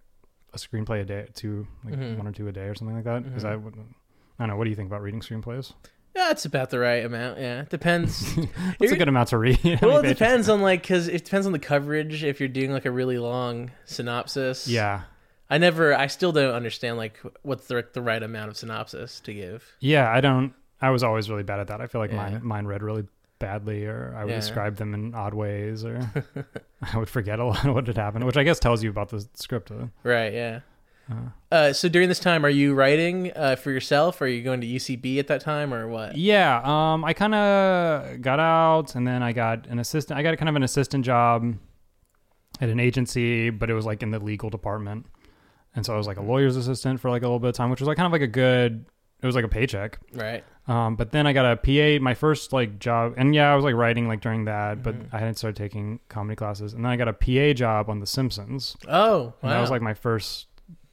a 0.53 0.58
screenplay 0.58 1.01
a 1.01 1.06
day, 1.06 1.27
two, 1.34 1.68
like 1.86 1.96
Mhm. 1.96 2.18
one 2.18 2.27
or 2.27 2.32
two 2.32 2.48
a 2.48 2.51
day 2.51 2.65
or 2.68 2.75
something 2.75 2.96
like 2.96 3.06
that. 3.06 3.24
Because 3.24 3.44
Mhm. 3.44 3.50
I 3.50 3.53
I 3.53 4.44
don't 4.44 4.50
know. 4.50 4.56
What 4.58 4.63
do 4.63 4.70
you 4.70 4.75
think 4.75 4.88
about 4.89 5.01
reading 5.01 5.20
screenplays? 5.22 5.74
Yeah, 6.15 6.32
it's 6.32 6.46
about 6.46 6.70
the 6.72 6.79
right 6.79 7.06
amount. 7.06 7.39
Yeah, 7.39 7.62
it 7.62 7.70
depends. 7.70 8.34
What's 8.36 8.50
You're- 8.79 8.96
a 8.96 8.98
good 8.98 9.08
amount 9.10 9.29
to 9.29 9.38
read? 9.38 9.60
Well, 9.82 9.98
it 10.00 10.03
pages? 10.03 10.18
depends 10.18 10.50
on 10.50 10.62
like 10.62 10.82
because 10.82 11.08
it 11.08 11.24
depends 11.25 11.46
on 11.46 11.51
the 11.53 11.60
coverage. 11.60 12.24
If 12.24 12.39
you're 12.39 12.50
doing 12.50 12.72
like 12.72 12.86
a 12.86 12.91
really 12.91 13.18
long 13.20 13.72
synopsis, 13.86 14.68
Yeah, 14.68 15.01
I 15.50 15.58
never, 15.58 15.94
I 15.96 16.08
still 16.08 16.32
don't 16.32 16.53
understand 16.56 16.98
like 16.98 17.20
what's 17.44 17.68
the 17.68 17.86
the 17.94 18.01
right 18.01 18.22
amount 18.24 18.50
of 18.50 18.58
synopsis 18.58 19.20
to 19.22 19.34
give. 19.34 19.63
yeah. 19.79 20.10
I 20.12 20.22
don't. 20.22 20.53
I 20.82 20.89
was 20.91 21.03
always 21.03 21.29
really 21.29 21.44
bad 21.44 21.60
at 21.60 21.68
that. 21.68 21.82
I 21.82 21.88
feel 21.88 22.00
like 22.01 22.12
Yeah. 22.12 22.18
mine 22.29 22.39
mine 22.44 22.65
read 22.65 22.82
really 22.82 23.03
badly, 23.39 23.86
or 23.86 24.13
I 24.17 24.24
would 24.25 24.31
Yeah. 24.31 24.39
describe 24.39 24.75
them 24.75 24.93
in 24.93 25.15
odd 25.15 25.34
ways, 25.34 25.84
or 25.86 26.00
I 26.93 26.98
would 26.98 27.10
forget 27.10 27.39
a 27.39 27.46
lot 27.46 27.65
of 27.65 27.74
what 27.74 27.88
had 27.88 27.98
happened, 27.98 28.25
which 28.25 28.38
I 28.38 28.43
guess 28.43 28.60
tells 28.60 28.84
you 28.84 28.89
about 28.89 29.10
the 29.10 29.27
script. 29.34 29.72
Right. 30.03 30.34
Yeah. 30.34 30.60
uh, 31.10 31.15
Uh, 31.51 31.74
so 31.74 31.89
during 31.89 32.08
this 32.10 32.19
time, 32.19 32.46
are 32.46 32.50
you 32.50 32.74
writing 32.75 33.31
uh, 33.36 33.55
for 33.55 33.72
yourself? 33.72 34.22
Or 34.22 34.25
are 34.25 34.27
you 34.27 34.43
going 34.43 34.62
to 34.62 34.67
UCB 34.67 35.17
at 35.19 35.27
that 35.27 35.41
time, 35.41 35.74
or 35.74 35.88
what? 35.88 36.15
Yeah, 36.15 36.62
um, 36.63 37.03
I 37.03 37.13
kind 37.13 37.34
of 37.34 38.22
got 38.22 38.39
out, 38.39 38.93
and 38.96 39.08
then 39.08 39.24
I 39.24 39.31
got 39.34 39.65
an 39.67 39.79
assistant. 39.79 40.19
I 40.19 40.24
got 40.24 40.38
kind 40.38 40.50
of 40.50 40.55
an 40.55 40.63
assistant 40.63 41.03
job 41.05 41.55
at 42.62 42.69
an 42.69 42.79
agency, 42.79 43.50
but 43.50 43.69
it 43.69 43.74
was 43.74 43.86
like 43.86 44.03
in 44.03 44.12
the 44.12 44.19
legal 44.19 44.50
department, 44.50 45.05
and 45.75 45.86
so 45.86 45.93
I 45.93 45.98
was 45.98 46.05
like 46.08 46.17
a 46.17 46.22
lawyer's 46.22 46.55
assistant 46.58 47.00
for 47.00 47.10
like 47.10 47.22
a 47.22 47.25
little 47.25 47.39
bit 47.39 47.50
of 47.50 47.55
time, 47.55 47.69
which 47.69 47.79
was 47.79 47.88
like 47.88 47.98
kind 47.98 48.05
of 48.05 48.12
like 48.12 48.22
a 48.22 48.27
good. 48.27 48.86
It 49.22 49.25
was 49.25 49.36
like 49.36 49.43
a 49.46 49.50
paycheck, 49.50 50.00
Right. 50.13 50.43
Um, 50.69 50.95
but 50.95 51.11
then 51.11 51.25
I 51.25 51.33
got 51.33 51.45
a 51.51 51.55
PA, 51.57 52.03
my 52.03 52.13
first 52.13 52.53
like 52.53 52.77
job, 52.79 53.15
and 53.17 53.33
yeah, 53.33 53.51
I 53.51 53.55
was 53.55 53.63
like 53.65 53.73
writing 53.73 54.07
like 54.07 54.21
during 54.21 54.45
that, 54.45 54.83
but 54.83 54.93
Mhm. 54.95 55.07
I 55.11 55.17
hadn't 55.17 55.35
started 55.35 55.55
taking 55.57 55.99
comedy 56.09 56.35
classes, 56.35 56.73
and 56.73 56.85
then 56.85 56.91
I 56.91 56.95
got 56.95 57.07
a 57.07 57.13
PA 57.13 57.53
job 57.53 57.89
on 57.89 57.99
The 57.99 58.05
Simpsons. 58.05 58.77
Oh, 58.88 59.33
And 59.41 59.49
wow. 59.49 59.49
that 59.49 59.61
was 59.61 59.71
like 59.71 59.81
my 59.81 59.93
first. 59.95 60.45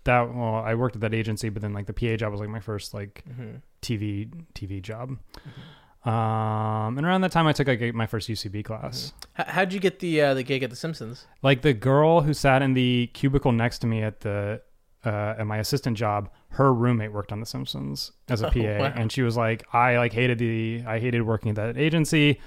That 0.05 0.33
well, 0.35 0.55
I 0.55 0.75
worked 0.77 0.95
at 0.95 1.01
that 1.03 1.13
agency, 1.13 1.49
but 1.51 1.61
then 1.63 1.73
like 1.75 1.87
the 1.87 1.93
PA 1.93 2.17
job 2.17 2.31
was 2.33 2.41
like 2.41 2.49
my 2.49 2.61
first 2.61 2.95
like 2.95 3.23
Mhm. 3.29 3.61
TV 3.83 4.31
TV 4.55 4.81
job. 4.81 5.11
Mm-hmm. 5.11 6.09
Um, 6.09 6.97
and 6.97 7.05
around 7.07 7.23
that 7.23 7.33
time, 7.33 7.47
I 7.49 7.53
took 7.53 7.67
like 7.67 7.93
my 7.93 8.07
first 8.07 8.29
UCB 8.29 8.63
class. 8.65 9.13
H- 9.39 9.47
how'd 9.49 9.73
you 9.73 9.81
get 9.81 9.99
the 9.99 10.21
uh, 10.21 10.35
the 10.35 10.45
gig 10.45 10.63
at 10.63 10.71
The 10.71 10.77
Simpsons? 10.77 11.27
Like 11.43 11.63
the 11.63 11.75
girl 11.75 12.21
who 12.21 12.33
sat 12.33 12.63
in 12.63 12.75
the 12.75 13.11
cubicle 13.13 13.51
next 13.53 13.81
to 13.81 13.87
me 13.89 14.03
at 14.03 14.21
the 14.21 14.63
uh, 15.05 15.35
at 15.39 15.47
my 15.47 15.59
assistant 15.59 15.97
job, 15.97 16.31
her 16.51 16.73
roommate 16.73 17.13
worked 17.13 17.33
on 17.33 17.41
The 17.41 17.47
Simpsons 17.47 18.13
as 18.29 18.43
a 18.43 18.47
Oh, 18.49 18.51
PA, 18.51 18.59
wow. 18.81 18.93
and 18.97 19.11
she 19.13 19.23
was 19.23 19.37
like, 19.37 19.65
I 19.75 19.99
like 19.99 20.13
hated 20.13 20.39
the 20.39 20.83
I 20.87 20.99
hated 20.99 21.23
working 21.23 21.51
at 21.51 21.57
that 21.57 21.77
agency. 21.79 22.41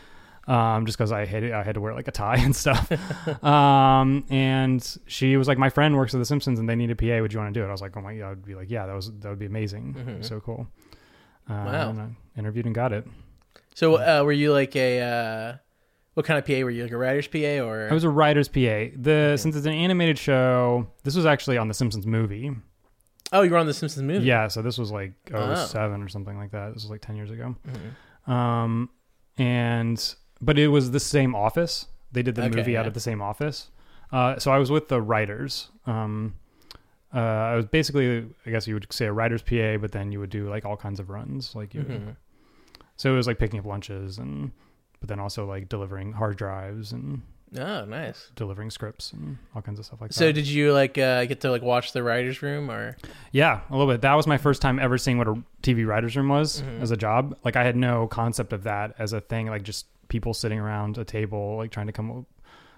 Um, 0.48 0.88
just 0.88 0.98
because 0.98 1.12
I 1.12 1.26
hated, 1.28 1.52
I 1.52 1.62
had 1.62 1.76
to 1.76 1.82
wear 1.82 1.94
like 1.94 2.08
a 2.08 2.12
tie 2.12 2.38
and 2.40 2.56
stuff. 2.56 2.92
um, 3.44 4.26
and 4.32 4.98
she 5.06 5.38
was 5.38 5.48
like, 5.48 5.60
my 5.60 5.70
friend 5.70 5.96
works 5.96 6.14
at 6.16 6.18
The 6.18 6.26
Simpsons, 6.26 6.60
and 6.60 6.68
they 6.68 6.76
need 6.76 6.90
a 6.90 6.96
PA. 6.96 7.22
Would 7.22 7.32
you 7.34 7.40
want 7.40 7.54
to 7.54 7.60
do 7.60 7.64
it? 7.64 7.68
I 7.68 7.72
was 7.72 7.82
like, 7.82 7.96
oh 7.96 8.02
my, 8.02 8.16
god, 8.16 8.32
I'd 8.32 8.46
be 8.46 8.56
like, 8.56 8.72
yeah, 8.72 8.88
that 8.88 8.96
was 8.96 9.12
that 9.20 9.30
would 9.30 9.38
be 9.40 9.46
amazing. 9.46 9.94
Mhm. 9.94 10.26
so 10.26 10.40
cool. 10.40 10.68
Uh, 11.48 11.54
Wow. 11.54 11.90
and 11.92 12.02
I 12.02 12.08
interviewed 12.40 12.66
and 12.66 12.74
got 12.76 12.94
it. 12.94 13.06
So, 13.76 13.96
uh, 13.96 14.24
were 14.24 14.32
you 14.32 14.52
like 14.52 14.76
a 14.76 15.02
uh, 15.02 15.58
what 16.20 16.26
kind 16.26 16.38
of 16.38 16.44
PA 16.46 16.60
were 16.66 16.70
you? 16.70 16.84
Like 16.84 16.92
a 16.92 16.98
writer's 16.98 17.28
PA 17.30 17.64
or? 17.66 17.88
I 17.90 17.94
was 17.94 18.04
a 18.04 18.10
writer's 18.10 18.50
PA. 18.50 18.92
The 18.98 19.38
since 19.38 19.56
it's 19.56 19.66
an 19.66 19.72
animated 19.72 20.20
show, 20.20 20.86
this 21.06 21.16
was 21.16 21.26
actually 21.26 21.58
on 21.58 21.70
the 21.70 21.74
Simpsons 21.74 22.06
movie. 22.06 22.52
oh, 23.32 23.42
you 23.44 23.52
were 23.52 23.58
on 23.58 23.68
the 23.68 23.74
Simpsons 23.74 24.04
movie. 24.04 24.26
Yeah, 24.26 24.50
so 24.50 24.62
this 24.62 24.78
was 24.78 24.92
like 24.92 25.14
Oh. 25.34 25.56
07 25.56 26.04
or 26.04 26.10
something 26.10 26.38
like 26.38 26.52
that. 26.52 26.74
This 26.74 26.84
was 26.84 26.92
like 26.92 27.00
10 27.02 27.16
years 27.16 27.32
ago. 27.32 27.56
Mhm. 28.28 28.30
Um 28.32 28.90
and 29.38 30.16
but 30.42 30.60
it 30.60 30.68
was 30.68 30.92
the 30.92 31.00
same 31.00 31.34
office. 31.36 31.86
They 32.12 32.22
did 32.24 32.36
the 32.36 32.44
Okay, 32.44 32.58
movie 32.58 32.76
out 32.76 32.84
yeah. 32.84 32.88
of 32.90 32.94
the 32.94 33.00
same 33.00 33.22
office. 33.22 33.70
Uh 34.12 34.38
so 34.40 34.52
I 34.52 34.58
was 34.58 34.70
with 34.70 34.90
the 34.90 35.02
writers. 35.02 35.70
Um 35.86 36.36
uh 37.14 37.20
I 37.54 37.56
was 37.56 37.66
basically 37.66 38.28
I 38.46 38.50
guess 38.50 38.68
you 38.68 38.74
would 38.74 38.88
say 38.92 39.06
a 39.06 39.14
writer's 39.14 39.42
PA, 39.42 39.78
but 39.78 39.94
then 39.94 40.12
you 40.12 40.20
would 40.20 40.30
do 40.32 40.50
like 40.50 40.66
all 40.66 40.76
kinds 40.76 41.00
of 41.00 41.10
runs 41.10 41.56
like 41.56 41.74
you 41.74 41.82
Mhm. 41.84 42.16
So 42.98 43.14
it 43.14 43.16
was 43.16 43.28
like 43.28 43.40
picking 43.40 43.60
up 43.62 43.66
lunches 43.66 44.18
and 44.18 44.52
but 45.00 45.10
then 45.10 45.20
also 45.20 45.46
like 45.46 45.70
delivering 45.70 46.14
hard 46.14 46.38
drives 46.38 46.92
and 46.92 47.22
Oh, 47.58 47.84
nice. 47.86 48.30
delivering 48.36 48.70
scripts 48.70 49.12
and 49.12 49.38
all 49.56 49.62
kinds 49.64 49.80
of 49.80 49.86
stuff 49.86 50.00
like 50.02 50.14
So, 50.14 50.26
that. 50.26 50.30
So 50.30 50.32
did 50.34 50.48
you 50.48 50.72
like 50.72 51.00
uh, 51.00 51.26
get 51.26 51.42
to 51.42 51.50
like 51.50 51.64
watch 51.64 51.94
the 51.94 52.04
writers' 52.04 52.44
room 52.44 52.70
or? 52.70 52.96
Yeah, 53.32 53.62
a 53.70 53.76
little 53.76 53.92
bit. 53.92 54.02
That 54.02 54.14
was 54.14 54.28
my 54.28 54.38
first 54.38 54.62
time 54.62 54.78
ever 54.78 55.00
seeing 55.00 55.18
what 55.18 55.28
a 55.28 55.42
TV 55.64 55.84
writer's 55.88 56.16
room 56.16 56.30
was 56.30 56.62
Mhm. 56.62 56.82
as 56.82 56.92
a 56.92 56.98
job. 56.98 57.36
Like 57.44 57.56
I 57.56 57.64
had 57.64 57.76
no 57.76 58.08
concept 58.08 58.54
of 58.54 58.64
that 58.64 58.94
as 59.00 59.14
a 59.14 59.20
thing. 59.22 59.48
Like 59.48 59.64
just 59.64 59.88
people 60.10 60.34
sitting 60.36 60.60
around 60.60 60.98
a 61.00 61.04
table, 61.06 61.58
like 61.58 61.72
trying 61.72 61.88
to 61.88 61.94
come 61.94 62.12
up 62.12 62.26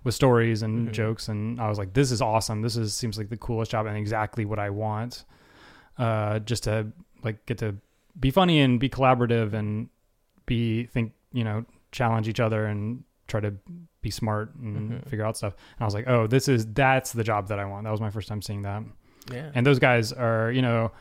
with 0.05 0.15
stories 0.15 0.61
and 0.63 0.87
Mhm. 0.87 0.91
jokes. 0.93 1.27
And 1.27 1.59
I 1.59 1.67
was 1.67 1.77
like, 1.77 1.93
this 1.93 2.09
is 2.11 2.21
awesome. 2.21 2.61
This 2.61 2.77
is 2.77 2.93
seems 2.93 3.17
like 3.17 3.27
the 3.29 3.37
coolest 3.37 3.71
job 3.71 3.85
and 3.87 3.97
exactly 3.97 4.45
what 4.45 4.57
I 4.59 4.69
want. 4.69 5.25
Uh, 5.97 6.39
just 6.39 6.63
to 6.63 6.87
like 7.23 7.45
get 7.45 7.57
to 7.57 7.75
be 8.19 8.31
funny 8.31 8.61
and 8.61 8.79
be 8.79 8.89
collaborative 8.89 9.51
and 9.53 9.89
be 10.45 10.85
think 10.85 11.11
you 11.33 11.43
know 11.43 11.65
challenge 11.91 12.27
each 12.27 12.39
other 12.39 12.65
and 12.65 13.03
try 13.27 13.39
to 13.39 13.53
be 14.01 14.09
smart 14.09 14.53
and 14.55 14.91
Mhm. 14.91 15.07
figure 15.09 15.25
out 15.25 15.37
stuff. 15.37 15.53
And 15.77 15.81
I 15.81 15.85
was 15.85 15.93
like, 15.93 16.07
oh, 16.07 16.27
this 16.27 16.47
is 16.47 16.65
that's 16.73 17.11
the 17.13 17.23
job 17.23 17.47
that 17.47 17.59
I 17.59 17.65
want. 17.65 17.83
That 17.85 17.91
was 17.91 18.01
my 18.01 18.09
first 18.09 18.27
time 18.27 18.41
seeing 18.41 18.63
that 18.63 18.83
Yeah. 19.31 19.51
and 19.53 19.65
those 19.65 19.79
guys 19.79 20.11
are 20.11 20.51
you 20.51 20.61
know 20.61 20.91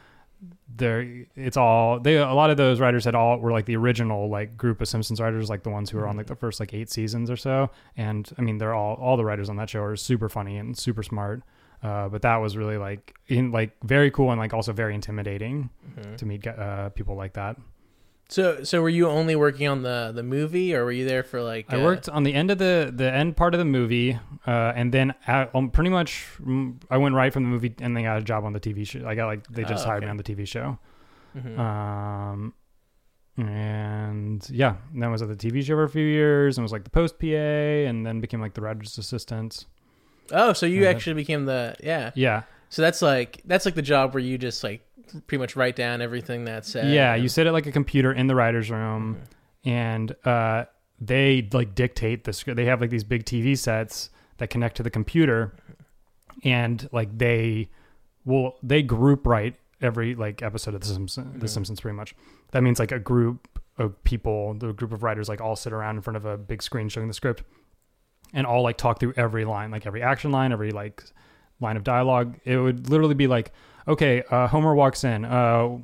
they're 0.75 1.27
it's 1.37 1.57
all 1.59 2.01
they 2.01 2.17
a 2.17 2.33
lot 2.33 2.49
of 2.51 2.57
those 2.57 2.81
writers 2.81 3.05
had 3.05 3.15
all 3.15 3.39
were 3.39 3.53
like 3.53 3.67
the 3.67 3.77
original 3.77 4.29
like 4.31 4.57
group 4.57 4.81
of 4.81 4.89
simpsons 4.89 5.21
writers 5.21 5.51
like 5.51 5.63
the 5.65 5.71
ones 5.71 5.91
who 5.91 5.99
were 5.99 6.07
on 6.09 6.17
like 6.17 6.27
the 6.27 6.35
first 6.37 6.61
like 6.61 6.73
eight 6.73 6.89
seasons 6.91 7.31
or 7.31 7.37
so 7.37 7.69
and 7.97 8.31
i 8.39 8.41
mean 8.43 8.57
they're 8.57 8.73
all 8.75 8.95
all 8.95 9.17
the 9.19 9.25
writers 9.25 9.51
on 9.51 9.57
that 9.57 9.69
show 9.69 9.83
are 9.83 9.97
super 9.97 10.29
funny 10.31 10.57
and 10.57 10.79
super 10.79 11.03
smart 11.03 11.43
uh, 11.83 12.09
but 12.09 12.23
that 12.23 12.37
was 12.37 12.57
really 12.57 12.79
like 12.79 13.15
in 13.29 13.51
like 13.53 13.73
very 13.85 14.11
cool 14.11 14.31
and 14.31 14.39
like 14.41 14.55
also 14.55 14.73
very 14.73 14.95
intimidating 14.95 15.69
Mhm. 15.99 16.17
to 16.17 16.25
meet 16.27 16.47
uh, 16.47 16.89
people 16.91 17.17
like 17.17 17.35
that 17.35 17.57
So, 18.31 18.63
so 18.63 18.81
were 18.81 18.89
you 18.89 19.09
only 19.09 19.35
working 19.35 19.67
on 19.67 19.83
the 19.83 20.13
the 20.15 20.23
movie, 20.23 20.73
or 20.75 20.85
were 20.85 20.93
you 20.93 21.05
there 21.05 21.25
for 21.25 21.43
like? 21.43 21.67
I 21.73 21.81
uh, 21.81 21.83
worked 21.85 22.09
on 22.09 22.23
the 22.23 22.33
end 22.33 22.51
of 22.53 22.59
the 22.59 22.93
the 22.95 23.13
end 23.13 23.37
part 23.37 23.55
of 23.55 23.59
the 23.59 23.65
movie, 23.65 24.19
uh, 24.47 24.73
and 24.77 24.95
then 24.95 25.15
at, 25.27 25.53
um, 25.55 25.69
pretty 25.71 25.91
much 25.91 26.25
mm, 26.41 26.81
I 26.89 26.97
went 26.99 27.17
right 27.17 27.33
from 27.33 27.43
the 27.43 27.49
movie 27.49 27.75
and 27.81 27.97
then 27.97 28.05
got 28.05 28.19
a 28.19 28.23
job 28.23 28.45
on 28.45 28.53
the 28.53 28.61
TV 28.61 28.87
show. 28.87 29.05
I 29.07 29.17
got 29.17 29.27
like 29.27 29.47
they 29.49 29.65
just 29.65 29.85
Oh, 29.85 29.91
hired 29.91 30.05
me 30.05 30.09
on 30.11 30.17
the 30.17 30.23
TV 30.23 30.47
show. 30.47 30.79
mhm. 31.37 31.59
Um, 31.59 32.55
and 33.37 34.47
yeah, 34.51 34.77
and 34.93 35.03
then 35.03 35.11
was 35.11 35.23
at 35.23 35.29
the 35.29 35.37
TV 35.37 35.63
show 35.65 35.75
for 35.75 35.85
a 35.85 35.89
few 35.89 36.05
years 36.07 36.59
and 36.59 36.63
was 36.63 36.73
like 36.73 36.85
the 36.85 36.91
post 36.91 37.19
PA 37.19 37.27
and 37.27 38.05
then 38.07 38.21
became 38.21 38.41
like 38.41 38.55
the 38.55 38.61
writer's 38.61 38.97
assistant. 38.99 39.67
oh, 40.33 40.53
so 40.53 40.67
you 40.67 40.87
uh, 40.87 40.91
actually 40.91 41.15
became 41.15 41.47
the 41.47 41.75
yeah. 41.83 42.11
Yeah. 42.15 42.43
So 42.69 42.83
that's 42.83 43.03
like 43.03 43.41
that's 43.45 43.65
like 43.65 43.75
the 43.75 43.83
job 43.83 44.15
where 44.15 44.23
you 44.23 44.39
just 44.39 44.63
like 44.63 44.87
pretty 45.27 45.41
much 45.41 45.57
write 45.57 45.77
down 45.77 46.01
everything 46.03 46.45
that's 46.45 46.69
said. 46.71 46.93
yeah. 46.93 47.15
You 47.15 47.29
sit 47.29 47.47
at 47.47 47.53
like 47.53 47.67
a 47.67 47.73
computer 47.73 48.13
in 48.13 48.27
the 48.27 48.35
writer's 48.35 48.71
room 48.71 49.17
Mhm. 49.65 49.71
and, 49.71 50.17
uh, 50.25 50.65
they 51.01 51.49
like 51.53 51.75
dictate 51.75 52.25
the 52.25 52.33
script. 52.33 52.57
They 52.57 52.67
have 52.67 52.81
like 52.81 52.91
these 52.91 53.05
big 53.05 53.25
TV 53.25 53.57
sets 53.57 54.11
that 54.39 54.51
connect 54.51 54.77
to 54.77 54.83
the 54.83 54.91
computer 54.91 55.55
and 56.45 56.89
like 56.93 57.17
they 57.17 57.71
will, 58.25 58.57
they 58.63 58.83
group 58.83 59.27
write 59.27 59.57
every 59.81 60.15
like 60.15 60.43
episode 60.43 60.75
of 60.75 60.81
the 60.83 60.87
Simpsons, 60.87 61.41
the 61.41 61.47
Mhm. 61.47 61.51
Simpsons 61.51 61.81
pretty 61.81 61.97
much. 61.97 62.15
That 62.53 62.63
means 62.63 62.79
like 62.79 62.93
a 62.93 62.99
group 62.99 63.49
of 63.79 64.03
people, 64.05 64.53
the 64.55 64.73
group 64.75 64.93
of 64.93 65.03
writers 65.03 65.29
like 65.29 65.41
all 65.41 65.57
sit 65.57 65.73
around 65.73 65.97
in 65.97 66.03
front 66.03 66.17
of 66.19 66.27
a 66.27 66.37
big 66.37 66.63
screen 66.63 66.89
showing 66.91 67.09
the 67.09 67.15
script 67.15 67.43
and 68.35 68.47
all 68.47 68.63
like 68.63 68.77
talk 68.77 69.01
through 69.01 69.15
every 69.17 69.45
line, 69.45 69.71
like 69.71 69.87
every 69.87 70.03
action 70.03 70.31
line, 70.31 70.53
every 70.53 70.71
like 70.71 71.03
line 71.61 71.77
of 71.79 71.85
dialogue. 71.85 72.39
It 72.45 72.59
would 72.59 72.91
literally 72.91 73.15
be 73.15 73.27
like, 73.27 73.53
okay, 73.89 74.23
uh, 74.31 74.47
Homer 74.49 74.75
walks 74.75 75.05
in. 75.05 75.25
Uh, 75.25 75.79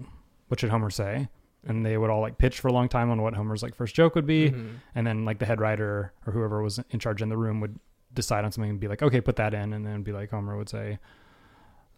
what 0.48 0.60
should 0.60 0.70
Homer 0.70 0.90
say? 0.90 1.28
And 1.66 1.84
they 1.84 1.96
would 1.98 2.10
all 2.10 2.20
like 2.20 2.38
pitch 2.38 2.60
for 2.60 2.68
a 2.68 2.72
long 2.72 2.88
time 2.88 3.10
on 3.10 3.20
what 3.22 3.34
Homer's 3.34 3.62
like 3.62 3.74
first 3.74 3.94
joke 3.94 4.14
would 4.14 4.26
be, 4.26 4.50
Mhm. 4.50 4.74
and 4.94 5.06
then 5.06 5.24
like 5.24 5.38
the 5.40 5.46
head 5.46 5.60
writer 5.60 6.12
or 6.26 6.32
whoever 6.32 6.62
was 6.62 6.78
in 6.90 7.00
charge 7.00 7.22
in 7.22 7.28
the 7.28 7.36
room 7.36 7.60
would 7.60 7.78
decide 8.14 8.44
on 8.44 8.52
something 8.52 8.70
and 8.70 8.80
be 8.80 8.86
like, 8.88 9.02
okay, 9.02 9.20
put 9.20 9.36
that 9.36 9.52
in, 9.52 9.72
and 9.72 9.84
then 9.84 10.02
be 10.02 10.12
like 10.12 10.30
Homer 10.30 10.56
would 10.56 10.68
say, 10.68 10.98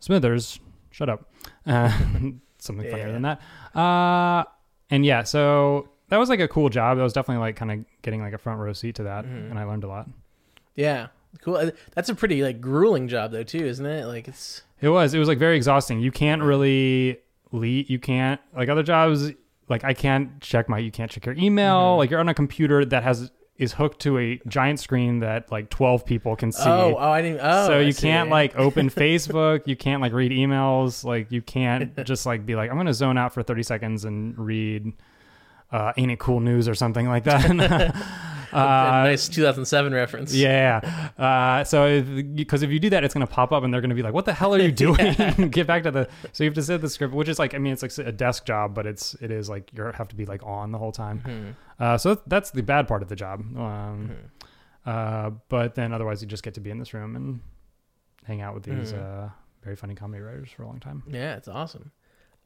Smithers, 0.00 0.60
shut 0.90 1.08
up, 1.08 1.30
uh, 1.66 1.88
something 2.58 2.88
funnier 2.90 3.06
Yeah. 3.08 3.12
than 3.12 3.22
that. 3.22 3.40
Uh, 3.78 4.44
and 4.90 5.04
yeah, 5.04 5.22
so 5.24 5.88
that 6.08 6.16
was 6.18 6.28
like 6.28 6.40
a 6.40 6.48
cool 6.48 6.68
job. 6.70 6.96
That 6.96 7.02
was 7.02 7.12
definitely 7.12 7.40
like 7.42 7.56
kind 7.56 7.70
of 7.72 7.84
getting 8.02 8.20
like 8.22 8.32
a 8.32 8.38
front 8.38 8.60
row 8.60 8.72
seat 8.72 8.94
to 8.96 9.02
that, 9.04 9.24
Mhm. 9.24 9.50
and 9.50 9.58
I 9.58 9.64
learned 9.64 9.84
a 9.84 9.88
lot. 9.88 10.08
Yeah. 10.74 11.08
Cool. 11.42 11.56
Uh, 11.56 11.70
That's 11.94 12.08
a 12.08 12.14
pretty 12.14 12.42
like 12.42 12.60
grueling 12.60 13.08
job 13.08 13.32
though 13.32 13.42
too, 13.44 13.64
isn't 13.64 13.84
it? 13.86 14.06
Like 14.06 14.28
it's 14.28 14.62
It 14.80 14.88
was. 14.88 15.14
It 15.14 15.18
was 15.18 15.28
like 15.28 15.38
very 15.38 15.56
exhausting. 15.56 16.00
You 16.00 16.10
can't 16.10 16.42
really 16.42 17.18
lead. 17.52 17.88
You 17.88 17.98
can't 17.98 18.40
like 18.56 18.68
other 18.68 18.82
jobs. 18.82 19.30
Like 19.68 19.84
I 19.84 19.94
can't 19.94 20.40
check 20.40 20.68
my. 20.68 20.78
You 20.78 20.90
can't 20.90 21.10
check 21.10 21.26
your 21.26 21.34
email. 21.36 21.94
Mhm. 21.94 21.98
Like 21.98 22.10
you're 22.10 22.20
on 22.20 22.28
a 22.28 22.34
computer 22.34 22.84
that 22.84 23.02
has 23.02 23.30
is 23.56 23.72
hooked 23.72 24.00
to 24.00 24.16
a 24.18 24.40
giant 24.46 24.78
screen 24.78 25.18
that 25.18 25.50
like 25.50 25.68
12 25.68 26.06
people 26.06 26.36
can 26.36 26.52
see. 26.52 26.62
oh 26.68 26.94
oh 26.96 27.10
I 27.10 27.20
didn't 27.22 27.40
oh 27.42 27.66
so 27.66 27.80
you 27.80 27.92
can't 27.92 28.30
like 28.30 28.56
open 28.56 28.88
Facebook. 28.88 29.66
You 29.66 29.74
can't 29.76 30.00
like 30.00 30.12
read 30.12 30.30
emails. 30.32 31.02
Like 31.04 31.32
you 31.32 31.42
can't 31.42 31.96
just 32.06 32.24
like 32.24 32.46
be 32.46 32.54
like 32.54 32.70
I'm 32.70 32.76
gonna 32.76 32.94
zone 32.94 33.18
out 33.18 33.34
for 33.34 33.42
30 33.42 33.62
seconds 33.64 34.04
and 34.04 34.38
read. 34.38 34.92
Uh, 35.70 35.92
ain't 35.98 36.10
it 36.10 36.18
cool 36.18 36.40
news 36.40 36.66
or 36.66 36.74
something 36.74 37.06
like 37.08 37.24
that? 37.24 37.94
Uh, 38.52 38.56
nice 39.04 39.28
2007 39.28 39.92
reference. 39.92 40.34
yeah. 40.34 41.10
Uh, 41.18 41.64
so 41.64 42.02
because 42.02 42.62
if, 42.62 42.70
you 42.70 42.78
do 42.78 42.90
that, 42.90 43.04
it's 43.04 43.14
going 43.14 43.26
to 43.26 43.32
pop 43.32 43.52
up 43.52 43.62
and 43.64 43.72
they're 43.72 43.80
going 43.80 43.90
to 43.90 43.94
be 43.96 44.02
like, 44.02 44.14
"What 44.14 44.24
the 44.24 44.32
hell 44.34 44.54
are 44.54 44.58
you 44.60 44.72
doing?" 44.86 45.14
Get 45.50 45.66
back 45.66 45.82
to 45.84 45.90
the. 45.90 46.08
So 46.32 46.44
you 46.44 46.50
have 46.50 46.54
to 46.54 46.62
sit 46.62 46.80
the 46.80 46.88
script, 46.88 47.12
which 47.14 47.28
is 47.28 47.38
like, 47.38 47.54
I 47.54 47.58
mean, 47.58 47.72
it's 47.72 47.82
like 47.82 47.96
a 48.06 48.12
desk 48.12 48.44
job, 48.44 48.74
but 48.74 48.86
it's 48.86 49.14
it 49.20 49.30
is 49.30 49.48
like 49.48 49.70
you 49.76 49.82
have 49.84 50.08
to 50.08 50.16
be 50.16 50.24
like 50.26 50.42
on 50.44 50.72
the 50.72 50.78
whole 50.78 50.92
time. 50.92 51.22
Mhm. 51.26 51.54
Uh, 51.84 51.96
so 51.98 52.20
that's 52.26 52.50
the 52.50 52.62
bad 52.62 52.88
part 52.88 53.02
of 53.02 53.08
the 53.08 53.16
job. 53.16 53.40
Um, 53.40 54.10
Mhm. 54.10 54.16
uh, 54.86 55.30
but 55.48 55.74
then 55.74 55.92
otherwise, 55.92 56.22
you 56.22 56.28
just 56.28 56.42
get 56.42 56.54
to 56.54 56.60
be 56.60 56.70
in 56.70 56.78
this 56.78 56.92
room 56.94 57.16
and 57.16 57.40
hang 58.24 58.40
out 58.40 58.54
with 58.54 58.64
these 58.64 58.92
Mhm. 58.92 59.26
uh, 59.26 59.28
very 59.62 59.76
funny 59.76 59.94
comedy 59.94 60.22
writers 60.22 60.50
for 60.50 60.62
a 60.62 60.66
long 60.66 60.80
time. 60.80 61.02
Yeah, 61.08 61.36
it's 61.36 61.48
awesome. 61.48 61.90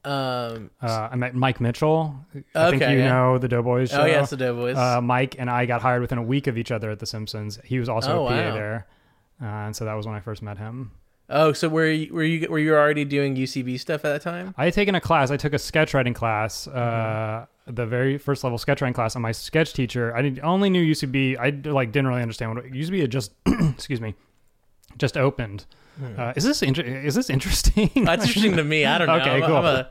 Um. 0.05 0.69
Uh, 0.81 1.09
I 1.11 1.15
met 1.15 1.33
Mike 1.35 1.61
Mitchell. 1.61 2.15
I 2.55 2.69
think 2.71 2.81
Okay, 2.83 2.93
you 2.93 2.99
yeah. 2.99 3.09
know 3.09 3.37
the 3.37 3.47
Doughboys 3.47 3.89
show. 3.91 4.01
oh 4.01 4.05
yes, 4.05 4.29
the 4.31 4.37
Doughboys. 4.37 4.75
Uh, 4.77 4.99
Mike 5.01 5.35
and 5.39 5.49
I 5.49 5.65
got 5.65 5.81
hired 5.81 6.01
within 6.01 6.17
a 6.17 6.23
week 6.23 6.47
of 6.47 6.57
each 6.57 6.71
other 6.71 6.91
at 6.91 6.99
The 6.99 7.05
Simpsons. 7.05 7.59
He 7.63 7.79
was 7.79 7.87
also 7.89 8.19
Oh, 8.23 8.25
a 8.25 8.29
PA 8.29 8.35
wow. 8.35 8.53
there, 8.53 8.87
uh, 9.41 9.45
and 9.45 9.75
so 9.75 9.85
that 9.85 9.93
was 9.93 10.05
when 10.05 10.15
I 10.15 10.19
first 10.19 10.41
met 10.41 10.57
him. 10.57 10.91
oh, 11.29 11.53
so 11.53 11.69
were 11.69 11.87
you, 11.89 12.13
were 12.13 12.23
you 12.23 12.47
were 12.49 12.59
you 12.59 12.75
already 12.75 13.05
doing 13.05 13.35
UCB 13.35 13.79
stuff 13.79 14.03
at 14.05 14.11
that 14.11 14.21
time? 14.21 14.53
I 14.57 14.65
had 14.65 14.73
taken 14.73 14.93
a 14.95 15.01
class. 15.01 15.31
I 15.31 15.37
took 15.37 15.53
a 15.53 15.59
sketch 15.59 15.93
writing 15.93 16.13
class, 16.13 16.67
Mm-hmm. 16.67 16.77
uh, 16.77 17.45
the 17.65 17.85
very 17.85 18.17
first 18.17 18.43
level 18.43 18.57
sketch 18.57 18.81
writing 18.81 18.93
class. 18.93 19.15
And 19.15 19.21
my 19.23 19.31
sketch 19.31 19.73
teacher, 19.73 20.13
I 20.15 20.35
only 20.43 20.69
knew 20.69 20.83
UCB. 20.83 21.37
I 21.39 21.49
like 21.69 21.93
didn't 21.93 22.07
really 22.09 22.21
understand 22.21 22.53
what 22.55 22.65
UCB 22.65 22.99
had 22.99 23.09
just, 23.09 23.31
excuse 23.45 24.01
me, 24.01 24.15
just 24.97 25.17
opened. 25.17 25.65
Hmm. 25.99 26.19
Uh, 26.19 26.33
is 26.35 26.43
this 26.43 26.61
inter- 26.63 26.81
is 26.81 27.15
this 27.15 27.29
interesting? 27.29 27.89
That's 28.05 28.25
interesting 28.27 28.55
to 28.57 28.63
me. 28.63 28.85
I 28.85 28.97
don't 28.97 29.07
know. 29.07 29.15
Okay, 29.15 29.29
I'm, 29.31 29.43
a- 29.43 29.47
cool. 29.47 29.55
I'm 29.57 29.65
a 29.65 29.89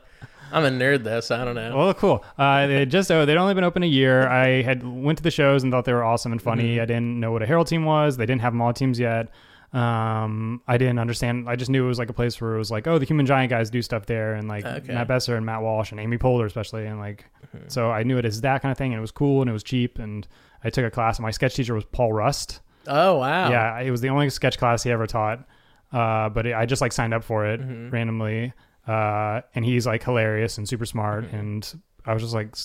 I'm 0.51 0.65
a 0.65 0.69
nerd 0.69 1.03
though, 1.03 1.19
so 1.19 1.35
I 1.39 1.45
don't 1.45 1.55
know. 1.55 1.75
Well, 1.75 1.93
cool. 1.95 2.23
Uh, 2.37 2.67
they 2.67 2.85
just 2.85 3.09
oh, 3.11 3.25
they'd 3.25 3.37
only 3.37 3.53
been 3.55 3.63
open 3.63 3.81
a 3.83 3.87
year. 3.87 4.27
I 4.27 4.61
had 4.61 4.83
went 4.85 5.17
to 5.17 5.23
the 5.23 5.31
shows 5.31 5.63
and 5.63 5.71
thought 5.71 5.85
they 5.85 5.93
were 5.93 6.03
awesome 6.03 6.31
and 6.31 6.41
funny. 6.41 6.75
Mhm. 6.75 6.81
I 6.81 6.85
didn't 6.85 7.19
know 7.19 7.31
what 7.31 7.41
a 7.41 7.45
Herald 7.45 7.67
team 7.67 7.85
was. 7.85 8.17
They 8.17 8.25
didn't 8.25 8.41
have 8.41 8.53
Maude 8.53 8.75
teams 8.75 8.99
yet. 8.99 9.29
Um, 9.73 10.61
I 10.67 10.77
didn't 10.77 10.99
understand. 10.99 11.49
I 11.49 11.55
just 11.55 11.71
knew 11.71 11.83
it 11.83 11.87
was 11.87 11.97
like 11.97 12.09
a 12.09 12.13
place 12.13 12.39
where 12.39 12.53
it 12.53 12.57
was 12.59 12.69
like, 12.69 12.85
oh, 12.85 12.99
the 12.99 13.05
Human 13.05 13.25
Giant 13.25 13.49
guys 13.49 13.71
do 13.71 13.81
stuff 13.81 14.05
there, 14.05 14.35
and 14.35 14.47
like 14.47 14.63
Okay. 14.65 14.93
Matt 14.93 15.07
Besser 15.07 15.35
and 15.35 15.45
Matt 15.45 15.63
Walsh 15.63 15.89
and 15.91 15.99
Amy 15.99 16.17
Poehler 16.19 16.45
especially, 16.45 16.85
and 16.85 16.99
like 16.99 17.25
Mhm. 17.55 17.71
so 17.71 17.89
I 17.89 18.03
knew 18.03 18.17
it 18.19 18.25
as 18.25 18.41
that 18.41 18.61
kind 18.61 18.71
of 18.71 18.77
thing, 18.77 18.91
and 18.93 18.99
it 18.99 19.01
was 19.01 19.11
cool 19.11 19.41
and 19.41 19.49
it 19.49 19.53
was 19.53 19.63
cheap. 19.63 19.97
And 19.97 20.27
I 20.63 20.69
took 20.69 20.85
a 20.85 20.91
class. 20.91 21.17
And 21.17 21.23
my 21.23 21.31
sketch 21.31 21.55
teacher 21.55 21.73
was 21.73 21.85
Paul 21.85 22.13
Rust. 22.13 22.61
Oh 22.87 23.17
wow. 23.19 23.49
Yeah, 23.49 23.79
it 23.79 23.91
was 23.91 24.01
the 24.01 24.09
only 24.09 24.29
sketch 24.29 24.57
class 24.57 24.83
he 24.83 24.91
ever 24.91 25.07
taught. 25.07 25.45
Uh, 25.91 26.29
but 26.29 26.47
I 26.47 26.65
just 26.65 26.81
like 26.81 26.91
signed 26.91 27.13
up 27.13 27.23
for 27.23 27.45
it 27.45 27.61
Mhm. 27.61 27.91
randomly. 27.91 28.53
Uh, 28.87 29.41
and 29.55 29.63
he's 29.63 29.85
like 29.85 30.03
hilarious 30.03 30.57
and 30.57 30.67
super 30.67 30.85
smart. 30.85 31.25
Mhm. 31.31 31.39
And 31.39 31.81
I 32.05 32.13
was 32.13 32.23
just 32.23 32.33
like, 32.33 32.55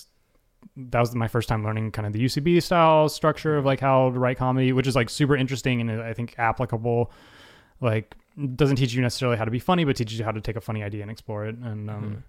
that 0.75 0.99
was 0.99 1.13
my 1.15 1.27
first 1.27 1.47
time 1.47 1.63
learning 1.63 1.91
kind 1.91 2.05
of 2.07 2.13
the 2.13 2.19
UCB 2.19 2.59
style 2.61 3.07
structure 3.07 3.57
of 3.57 3.65
like 3.65 3.79
how 3.79 4.09
to 4.11 4.19
write 4.19 4.37
comedy, 4.37 4.73
which 4.73 4.87
is 4.87 4.95
like 4.95 5.09
super 5.09 5.35
interesting 5.35 5.79
and 5.79 5.91
I 6.01 6.13
think 6.13 6.35
applicable. 6.37 7.11
Like, 7.81 8.15
doesn't 8.55 8.75
teach 8.77 8.93
you 8.93 9.01
necessarily 9.01 9.37
how 9.37 9.45
to 9.45 9.51
be 9.51 9.59
funny, 9.59 9.83
but 9.85 9.95
teaches 9.95 10.17
you 10.19 10.25
how 10.25 10.31
to 10.31 10.41
take 10.41 10.55
a 10.55 10.61
funny 10.61 10.83
idea 10.83 11.01
and 11.01 11.11
explore 11.11 11.45
it. 11.45 11.55
And 11.55 11.89
um, 11.89 12.03
Mhm. 12.03 12.21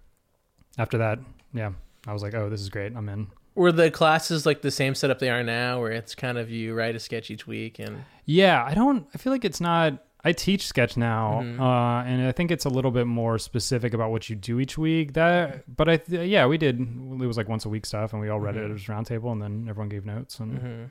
after 0.79 0.99
that, 0.99 1.19
yeah, 1.53 1.71
I 2.07 2.13
was 2.13 2.23
like, 2.23 2.35
oh, 2.35 2.49
this 2.51 2.61
is 2.61 2.69
great. 2.69 2.95
I'm 2.95 3.09
in. 3.09 3.27
Were 3.61 3.73
the 3.73 3.91
classes 3.91 4.47
like 4.47 4.63
the 4.63 4.71
same 4.71 4.95
setup 4.95 5.19
they 5.19 5.29
are 5.29 5.43
now, 5.43 5.81
where 5.81 5.93
it's 5.93 6.15
kind 6.15 6.39
of 6.39 6.49
you 6.51 6.73
write 6.75 6.95
a 6.97 6.99
sketch 6.99 7.31
each 7.31 7.47
week 7.47 7.79
and 7.79 8.05
Yeah, 8.25 8.65
I 8.65 8.73
don't. 8.75 9.07
I 9.15 9.19
feel 9.19 9.33
like 9.33 9.45
it's 9.45 9.61
not. 9.61 10.03
I 10.25 10.33
teach 10.33 10.67
sketch 10.67 10.97
now, 10.97 11.41
Mhm. 11.43 11.61
uh, 11.61 12.05
and 12.07 12.27
I 12.27 12.33
think 12.33 12.51
it's 12.51 12.65
a 12.65 12.69
little 12.71 12.91
bit 12.91 13.07
more 13.07 13.39
specific 13.39 13.93
about 13.95 14.11
what 14.13 14.29
you 14.31 14.37
do 14.37 14.61
each 14.61 14.77
week. 14.79 15.13
That, 15.15 15.65
but 15.77 15.89
I, 15.91 15.97
th- 15.99 16.29
yeah, 16.29 16.47
we 16.47 16.57
did. 16.59 16.81
It 16.81 17.27
was 17.27 17.37
like 17.37 17.49
once 17.49 17.65
a 17.67 17.69
week 17.69 17.85
stuff, 17.87 18.13
and 18.15 18.21
we 18.23 18.29
all 18.31 18.41
read 18.41 18.57
it 18.57 18.61
Mhm. 18.71 18.75
at 18.83 18.89
a 18.89 18.93
round 18.93 19.07
table, 19.07 19.31
and 19.33 19.41
then 19.43 19.67
everyone 19.69 19.89
gave 19.91 20.05
notes, 20.07 20.41
and 20.41 20.59
Mhm. 20.59 20.91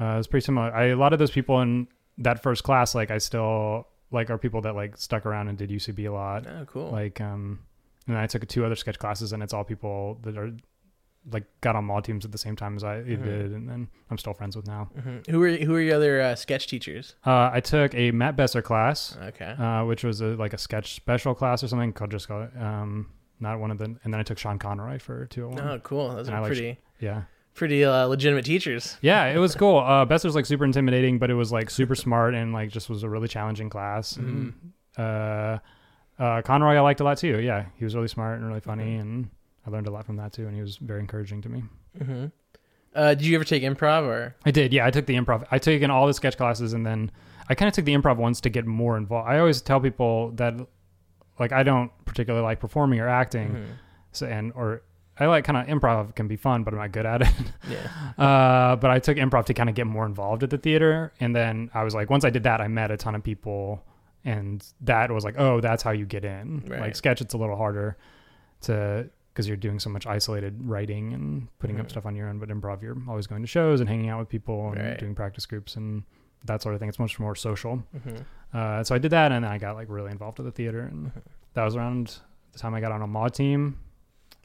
uh, 0.00 0.14
it 0.14 0.16
was 0.18 0.26
pretty 0.28 0.44
similar. 0.44 0.72
I, 0.72 0.84
a 0.86 0.96
lot 0.96 1.12
of 1.12 1.18
those 1.18 1.30
people 1.32 1.60
in 1.60 1.88
that 2.18 2.40
first 2.42 2.62
class, 2.62 2.94
like 2.94 3.10
I 3.10 3.18
still 3.18 3.88
like, 4.12 4.30
are 4.30 4.38
people 4.38 4.60
that 4.60 4.76
like 4.76 4.96
stuck 4.96 5.26
around 5.26 5.48
and 5.48 5.58
did 5.58 5.70
UCB 5.70 6.04
a 6.06 6.12
lot. 6.12 6.46
oh 6.46 6.64
cool. 6.66 6.90
Like, 6.92 7.20
um, 7.20 7.60
and 8.06 8.16
I 8.16 8.26
took 8.28 8.46
two 8.46 8.64
other 8.64 8.76
sketch 8.76 8.98
classes, 9.00 9.32
and 9.32 9.42
it's 9.42 9.52
all 9.52 9.64
people 9.64 10.18
that 10.22 10.36
are 10.38 10.52
like 11.32 11.44
got 11.62 11.74
on 11.76 11.84
Maude 11.86 12.04
teams 12.04 12.24
at 12.24 12.32
the 12.32 12.38
same 12.38 12.54
time 12.56 12.76
as 12.76 12.84
I 12.84 12.96
Mhm. 12.96 13.24
did, 13.24 13.52
and 13.52 13.68
then 13.68 13.88
I'm 14.10 14.18
still 14.18 14.34
friends 14.34 14.56
with 14.56 14.66
now. 14.66 14.90
Mhm. 14.98 15.26
Who 15.30 15.42
are 15.42 15.50
who 15.56 15.74
are 15.74 15.80
your 15.80 15.96
other 15.96 16.20
uh, 16.20 16.34
sketch 16.34 16.66
teachers? 16.66 17.16
Uh, 17.26 17.50
I 17.52 17.60
took 17.60 17.94
a 17.94 18.10
Matt 18.10 18.36
Besser 18.36 18.60
class. 18.62 19.16
Okay. 19.22 19.52
uh, 19.58 19.84
which 19.84 20.04
was 20.04 20.20
a, 20.20 20.36
like 20.36 20.52
a 20.52 20.58
sketch 20.58 20.94
special 20.94 21.34
class 21.34 21.64
or 21.64 21.68
something 21.68 21.92
called 21.94 22.10
just 22.10 22.28
called 22.28 22.48
um, 22.58 23.06
not 23.40 23.58
one 23.58 23.70
of 23.70 23.78
the. 23.78 23.84
And 24.04 24.12
then 24.12 24.16
I 24.20 24.22
took 24.22 24.38
Sean 24.38 24.58
Conroy 24.58 24.98
for 24.98 25.26
two 25.26 25.44
oh 25.50 25.80
cool. 25.82 26.14
Those 26.14 26.28
and 26.28 26.36
are 26.36 26.40
like- 26.42 26.48
pretty 26.48 26.78
Yeah, 27.00 27.22
pretty 27.54 27.84
uh, 27.84 28.06
legitimate 28.06 28.44
teachers. 28.44 28.98
yeah, 29.02 29.24
it 29.26 29.38
was 29.38 29.54
cool. 29.54 29.78
Uh, 29.78 30.04
Besser's 30.04 30.34
like 30.34 30.44
super 30.46 30.64
intimidating, 30.64 31.18
but 31.18 31.30
it 31.30 31.34
was 31.34 31.50
like 31.52 31.70
super 31.70 31.94
smart 31.94 32.34
and 32.34 32.52
like 32.52 32.68
just 32.70 32.90
was 32.90 33.02
a 33.02 33.08
really 33.08 33.28
challenging 33.28 33.70
class. 33.70 34.16
And, 34.16 34.52
uh, 34.98 35.58
uh, 36.18 36.42
Conroy 36.42 36.74
I 36.74 36.80
liked 36.80 37.00
a 37.00 37.04
lot 37.04 37.18
too. 37.18 37.40
Yeah, 37.40 37.66
he 37.76 37.84
was 37.84 37.94
really 37.94 38.08
smart 38.08 38.38
and 38.38 38.46
really 38.46 38.60
funny, 38.60 38.96
Mhm. 38.96 39.00
and 39.00 39.30
I 39.66 39.70
learned 39.70 39.86
a 39.86 39.90
lot 39.90 40.04
from 40.06 40.16
that 40.16 40.32
too. 40.32 40.46
And 40.46 40.54
he 40.54 40.60
was 40.60 40.76
very 40.76 41.00
encouraging 41.00 41.42
to 41.42 41.48
me. 41.48 41.62
hmm 42.02 42.26
Uh, 42.94 43.14
did 43.14 43.24
you 43.26 43.34
ever 43.34 43.44
take 43.44 43.62
improv 43.62 44.02
or? 44.04 44.34
I 44.44 44.50
did, 44.50 44.72
yeah. 44.72 44.86
I 44.86 44.90
took 44.90 45.06
the 45.06 45.14
improv. 45.16 45.46
I 45.50 45.58
took 45.58 45.80
in 45.82 45.90
all 45.90 46.06
the 46.06 46.14
sketch 46.14 46.36
classes, 46.36 46.72
and 46.74 46.84
then 46.86 47.10
I 47.48 47.54
kind 47.54 47.68
of 47.68 47.74
took 47.74 47.84
the 47.84 47.94
improv 47.94 48.16
ones 48.18 48.40
to 48.42 48.50
get 48.50 48.66
more 48.66 48.96
involved. 48.96 49.28
I 49.28 49.38
always 49.38 49.60
tell 49.62 49.80
people 49.80 50.30
that, 50.36 50.54
like, 51.38 51.52
I 51.52 51.62
don't 51.64 51.90
particularly 52.04 52.44
like 52.44 52.60
performing 52.60 53.00
or 53.00 53.08
acting. 53.08 53.48
Mhm. 53.54 53.66
So 54.12 54.26
and 54.26 54.52
or 54.54 54.82
I 55.18 55.26
like 55.26 55.44
kind 55.44 55.56
of 55.56 55.66
improv 55.66 56.14
can 56.14 56.28
be 56.28 56.36
fun, 56.36 56.62
but 56.64 56.72
I'm 56.74 56.78
not 56.80 56.92
good 56.92 57.06
at 57.06 57.22
it. 57.22 57.28
Yeah. 57.68 57.88
uh, 58.24 58.76
but 58.76 58.90
I 58.90 58.98
took 59.00 59.16
improv 59.16 59.46
to 59.46 59.54
kind 59.54 59.68
of 59.68 59.74
get 59.74 59.86
more 59.86 60.06
involved 60.06 60.42
at 60.42 60.50
the 60.50 60.58
theater, 60.58 61.12
and 61.20 61.34
then 61.34 61.70
I 61.74 61.82
was 61.82 61.94
like, 61.94 62.10
once 62.10 62.24
I 62.24 62.30
did 62.30 62.42
that, 62.44 62.60
I 62.60 62.68
met 62.68 62.90
a 62.90 62.96
ton 62.96 63.14
of 63.16 63.22
people, 63.24 63.82
and 64.24 64.64
that 64.82 65.10
was 65.10 65.24
like, 65.24 65.34
oh, 65.38 65.60
that's 65.60 65.82
how 65.82 65.90
you 65.92 66.04
get 66.06 66.24
in. 66.24 66.62
Right. 66.68 66.80
Like 66.80 66.94
sketch, 66.96 67.20
it's 67.20 67.34
a 67.34 67.38
little 67.38 67.56
harder 67.56 67.96
to 68.62 69.08
because 69.34 69.48
you're 69.48 69.56
doing 69.56 69.80
so 69.80 69.90
much 69.90 70.06
isolated 70.06 70.54
writing 70.64 71.12
and 71.12 71.48
putting 71.58 71.80
up 71.80 71.86
Mhm. 71.86 71.90
stuff 71.90 72.06
on 72.06 72.14
your 72.14 72.28
own. 72.28 72.38
But 72.38 72.50
improv, 72.50 72.80
you're 72.82 72.96
always 73.08 73.26
going 73.26 73.42
to 73.42 73.48
shows 73.48 73.80
and 73.80 73.88
hanging 73.88 74.08
out 74.08 74.20
with 74.20 74.28
people 74.28 74.70
and 74.70 74.80
Right. 74.80 74.98
doing 74.98 75.14
practice 75.14 75.44
groups 75.44 75.74
and 75.74 76.04
that 76.44 76.62
sort 76.62 76.74
of 76.74 76.80
thing. 76.80 76.88
It's 76.88 76.98
much 77.00 77.18
more 77.18 77.34
social. 77.34 77.78
hmm 77.92 78.16
Uh, 78.52 78.84
so 78.84 78.94
I 78.94 78.98
did 78.98 79.10
that, 79.10 79.32
and 79.32 79.44
then 79.44 79.50
I 79.50 79.58
got 79.58 79.74
like 79.74 79.88
really 79.90 80.12
involved 80.12 80.38
with 80.38 80.44
the 80.46 80.52
theater, 80.52 80.82
and 80.82 81.06
Mhm. 81.06 81.22
that 81.54 81.64
was 81.64 81.74
around 81.74 82.20
the 82.52 82.58
time 82.60 82.72
I 82.72 82.80
got 82.80 82.92
on 82.92 83.02
a 83.02 83.06
Maude 83.08 83.34
team. 83.34 83.78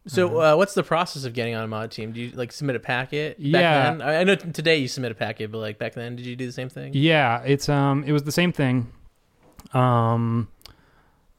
So, 0.08 0.40
Uh, 0.42 0.54
uh, 0.54 0.58
what's 0.58 0.74
the 0.74 0.82
process 0.82 1.26
of 1.26 1.34
getting 1.36 1.54
on 1.54 1.64
a 1.64 1.68
Maude 1.68 1.92
team? 1.92 2.12
Do 2.14 2.20
you 2.22 2.32
like 2.32 2.52
submit 2.52 2.76
a 2.76 2.80
packet? 2.80 3.38
Back 3.38 3.46
Yeah. 3.62 3.84
then? 3.92 4.02
I 4.02 4.22
I 4.22 4.24
know 4.24 4.34
t- 4.34 4.50
today 4.52 4.78
you 4.78 4.88
submit 4.88 5.12
a 5.12 5.16
packet, 5.16 5.52
but 5.52 5.60
like 5.60 5.78
back 5.78 5.94
then, 5.94 6.16
did 6.16 6.26
you 6.26 6.36
do 6.36 6.48
the 6.48 6.52
same 6.52 6.70
thing? 6.70 6.94
Yeah, 6.96 7.44
it's 7.46 7.70
um, 7.70 8.04
it 8.06 8.12
was 8.12 8.24
the 8.24 8.32
same 8.32 8.52
thing. 8.52 8.88
Um, 9.74 10.48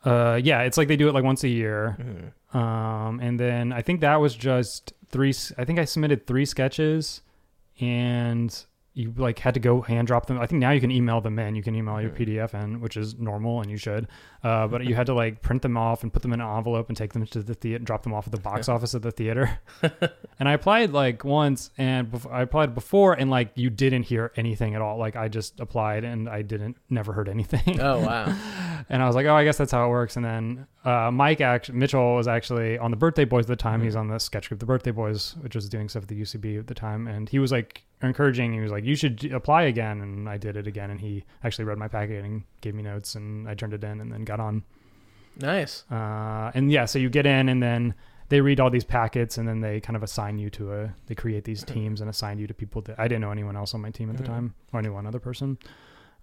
uh, 0.04 0.40
yeah, 0.42 0.62
it's 0.62 0.76
like 0.78 0.88
they 0.88 0.96
do 0.96 1.08
it 1.08 1.14
like 1.14 1.24
once 1.24 1.44
a 1.44 1.48
year. 1.48 1.96
Mhm. 2.00 2.56
Um, 2.56 3.20
and 3.20 3.38
then 3.38 3.72
I 3.72 3.82
think 3.82 4.00
that 4.00 4.16
was 4.16 4.34
just 4.34 4.92
three. 5.10 5.32
I 5.58 5.64
think 5.64 5.78
I 5.78 5.84
submitted 5.84 6.26
three 6.26 6.44
sketches, 6.44 7.22
and 7.80 8.64
you 9.00 9.14
like 9.16 9.38
had 9.38 9.54
to 9.54 9.60
go 9.60 9.80
hand 9.80 10.06
drop 10.06 10.26
them. 10.26 10.38
I 10.38 10.46
think 10.46 10.60
now 10.60 10.70
you 10.70 10.80
can 10.80 10.90
email 10.90 11.20
them 11.20 11.38
in. 11.38 11.54
You 11.54 11.62
can 11.62 11.74
email 11.74 12.00
your. 12.00 12.10
PDF 12.10 12.52
in, 12.60 12.80
which 12.80 12.96
is 12.96 13.18
normal, 13.18 13.60
and 13.62 13.70
you 13.70 13.76
should. 13.76 14.08
Uh, 14.44 14.66
but 14.66 14.84
you 14.84 14.94
had 14.94 15.06
to 15.06 15.14
like 15.22 15.42
print 15.42 15.62
them 15.62 15.76
off 15.76 16.02
and 16.02 16.12
put 16.12 16.22
them 16.22 16.32
in 16.32 16.40
an 16.40 16.56
envelope 16.56 16.88
and 16.88 16.96
take 16.96 17.12
them 17.12 17.24
to 17.26 17.42
the 17.42 17.54
theater, 17.54 17.76
and 17.76 17.86
drop 17.86 18.02
them 18.02 18.12
off 18.12 18.26
at 18.26 18.32
the 18.32 18.40
box 18.40 18.68
office 18.68 18.94
at 18.94 19.02
the 19.02 19.10
theater. 19.10 19.58
and 20.38 20.48
I 20.48 20.52
applied 20.52 20.92
like 20.92 21.24
once, 21.24 21.70
and 21.78 22.10
bef- 22.10 22.30
I 22.30 22.42
applied 22.42 22.74
before, 22.74 23.14
and 23.14 23.30
like 23.30 23.52
you 23.54 23.70
didn't 23.70 24.04
hear 24.04 24.32
anything 24.36 24.74
at 24.74 24.82
all. 24.82 24.98
Like 24.98 25.16
I 25.16 25.28
just 25.28 25.60
applied, 25.60 26.04
and 26.04 26.28
I 26.28 26.42
didn't 26.42 26.76
never 26.90 27.12
heard 27.12 27.28
anything. 27.28 27.80
Oh 27.80 28.00
wow. 28.00 28.36
and 28.88 29.02
I 29.02 29.06
was 29.06 29.16
like, 29.16 29.26
oh, 29.26 29.34
I 29.34 29.44
guess 29.44 29.56
that's 29.56 29.72
how 29.72 29.86
it 29.86 29.90
works. 29.90 30.16
And 30.16 30.24
then 30.24 30.66
uh, 30.84 31.10
Mike 31.10 31.40
actually, 31.40 31.78
Mitchell 31.78 32.16
was 32.16 32.28
actually 32.28 32.78
on 32.78 32.90
the 32.90 32.96
Birthday 32.96 33.24
Boys 33.24 33.44
at 33.44 33.48
the 33.48 33.56
time. 33.56 33.80
Mhm. 33.80 33.84
He's 33.84 33.96
on 33.96 34.08
the 34.08 34.18
sketch 34.18 34.48
group, 34.48 34.60
the 34.60 34.66
Birthday 34.66 34.90
Boys, 34.90 35.36
which 35.40 35.54
was 35.54 35.68
doing 35.68 35.88
stuff 35.88 36.02
at 36.02 36.08
the 36.08 36.20
UCB 36.20 36.58
at 36.58 36.66
the 36.66 36.74
time. 36.74 37.06
And 37.06 37.28
he 37.28 37.38
was 37.38 37.52
like 37.52 37.84
encouraging. 38.02 38.52
He 38.52 38.60
was 38.60 38.70
like, 38.72 38.84
you 38.84 38.94
should 38.94 39.24
apply 39.32 39.62
again. 39.64 40.00
And 40.00 40.28
I 40.28 40.36
did 40.38 40.56
it 40.56 40.66
again. 40.66 40.90
And 40.90 41.00
he 41.00 41.24
actually 41.44 41.64
read 41.66 41.78
my 41.78 41.88
packet 41.88 42.24
and 42.24 42.42
gave 42.60 42.74
me 42.74 42.82
notes, 42.82 43.14
and 43.14 43.48
I 43.48 43.54
turned 43.54 43.74
it 43.74 43.84
in, 43.84 44.00
and 44.00 44.10
then 44.12 44.24
got 44.24 44.40
on. 44.40 44.62
Nice. 45.36 45.84
Uh, 45.90 46.50
and 46.54 46.70
yeah, 46.70 46.84
so 46.84 46.98
you 46.98 47.08
get 47.08 47.26
in, 47.26 47.48
and 47.48 47.62
then 47.62 47.94
they 48.28 48.40
read 48.40 48.60
all 48.60 48.70
these 48.70 48.84
packets, 48.84 49.38
and 49.38 49.46
then 49.48 49.60
they 49.60 49.80
kind 49.80 49.96
of 49.96 50.02
assign 50.02 50.38
you 50.38 50.50
to 50.50 50.72
a. 50.74 50.94
They 51.06 51.14
create 51.14 51.44
these 51.44 51.64
Mhm. 51.64 51.72
teams 51.72 52.00
and 52.00 52.10
assign 52.10 52.38
you 52.38 52.46
to 52.46 52.54
people 52.54 52.82
that 52.82 52.98
I 52.98 53.08
didn't 53.08 53.22
know 53.22 53.30
anyone 53.30 53.56
else 53.56 53.74
on 53.74 53.80
my 53.80 53.90
team 53.90 54.10
at 54.10 54.16
the 54.16 54.24
time, 54.24 54.54
or 54.72 54.80
any 54.80 54.88
one 54.88 55.06
other 55.06 55.18
person. 55.20 55.58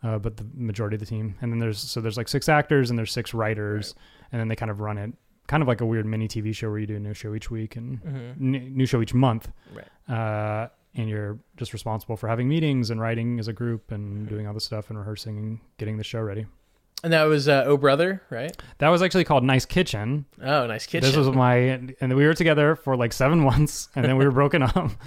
Uh, 0.03 0.19
but 0.19 0.37
the 0.37 0.45
majority 0.53 0.95
of 0.95 0.99
the 0.99 1.05
team, 1.07 1.35
and 1.41 1.51
then 1.51 1.57
there's 1.59 1.79
so 1.79 1.99
there's 1.99 2.17
like 2.17 2.27
six 2.27 2.47
actors 2.47 2.91
and 2.91 2.99
there's 2.99 3.11
six 3.11 3.33
writers, 3.33 3.95
and 4.31 4.39
then 4.39 4.47
they 4.47 4.55
kind 4.55 4.69
of 4.69 4.79
run 4.79 4.97
it, 4.97 5.11
kind 5.47 5.63
of 5.63 5.67
like 5.67 5.81
a 5.81 5.85
weird 5.85 6.05
mini 6.05 6.27
TV 6.27 6.53
show 6.53 6.69
where 6.69 6.77
you 6.77 6.85
do 6.85 6.95
a 6.97 6.99
new 6.99 7.15
show 7.15 7.33
each 7.33 7.49
week 7.49 7.75
and 7.75 7.97
hmm 7.99 8.55
n- 8.55 8.73
new 8.77 8.85
show 8.85 9.01
each 9.01 9.15
month. 9.15 9.49
Right. 9.73 10.13
Uh, 10.15 10.69
and 10.97 11.07
you're 11.09 11.37
just 11.55 11.71
responsible 11.73 12.17
for 12.17 12.27
having 12.27 12.49
meetings 12.49 12.89
and 12.89 12.99
writing 12.99 13.39
as 13.39 13.47
a 13.47 13.53
group 13.53 13.91
and 13.91 14.27
doing 14.27 14.47
all 14.47 14.53
the 14.53 14.59
stuff 14.59 14.89
and 14.89 14.97
rehearsing 14.99 15.37
and 15.37 15.59
getting 15.77 15.97
the 15.97 16.03
show 16.03 16.19
ready. 16.19 16.45
And 17.03 17.13
that 17.13 17.25
was 17.25 17.47
uh, 17.47 17.63
Oh 17.67 17.77
Brother, 17.77 18.23
right? 18.31 18.55
That 18.79 18.89
was 18.89 19.01
actually 19.03 19.23
called 19.23 19.43
Nice 19.43 19.65
Kitchen. 19.65 20.25
Oh, 20.43 20.65
nice 20.65 20.87
kitchen. 20.87 21.07
This 21.07 21.15
was 21.15 21.29
my, 21.29 21.53
and 21.55 21.95
we 22.15 22.25
were 22.25 22.33
together 22.33 22.75
for 22.75 22.97
like 22.97 23.13
seven 23.13 23.39
months, 23.51 23.87
and 23.95 24.03
then 24.03 24.17
we 24.17 24.25
were 24.25 24.31
broken 24.31 24.63
up. 24.63 24.91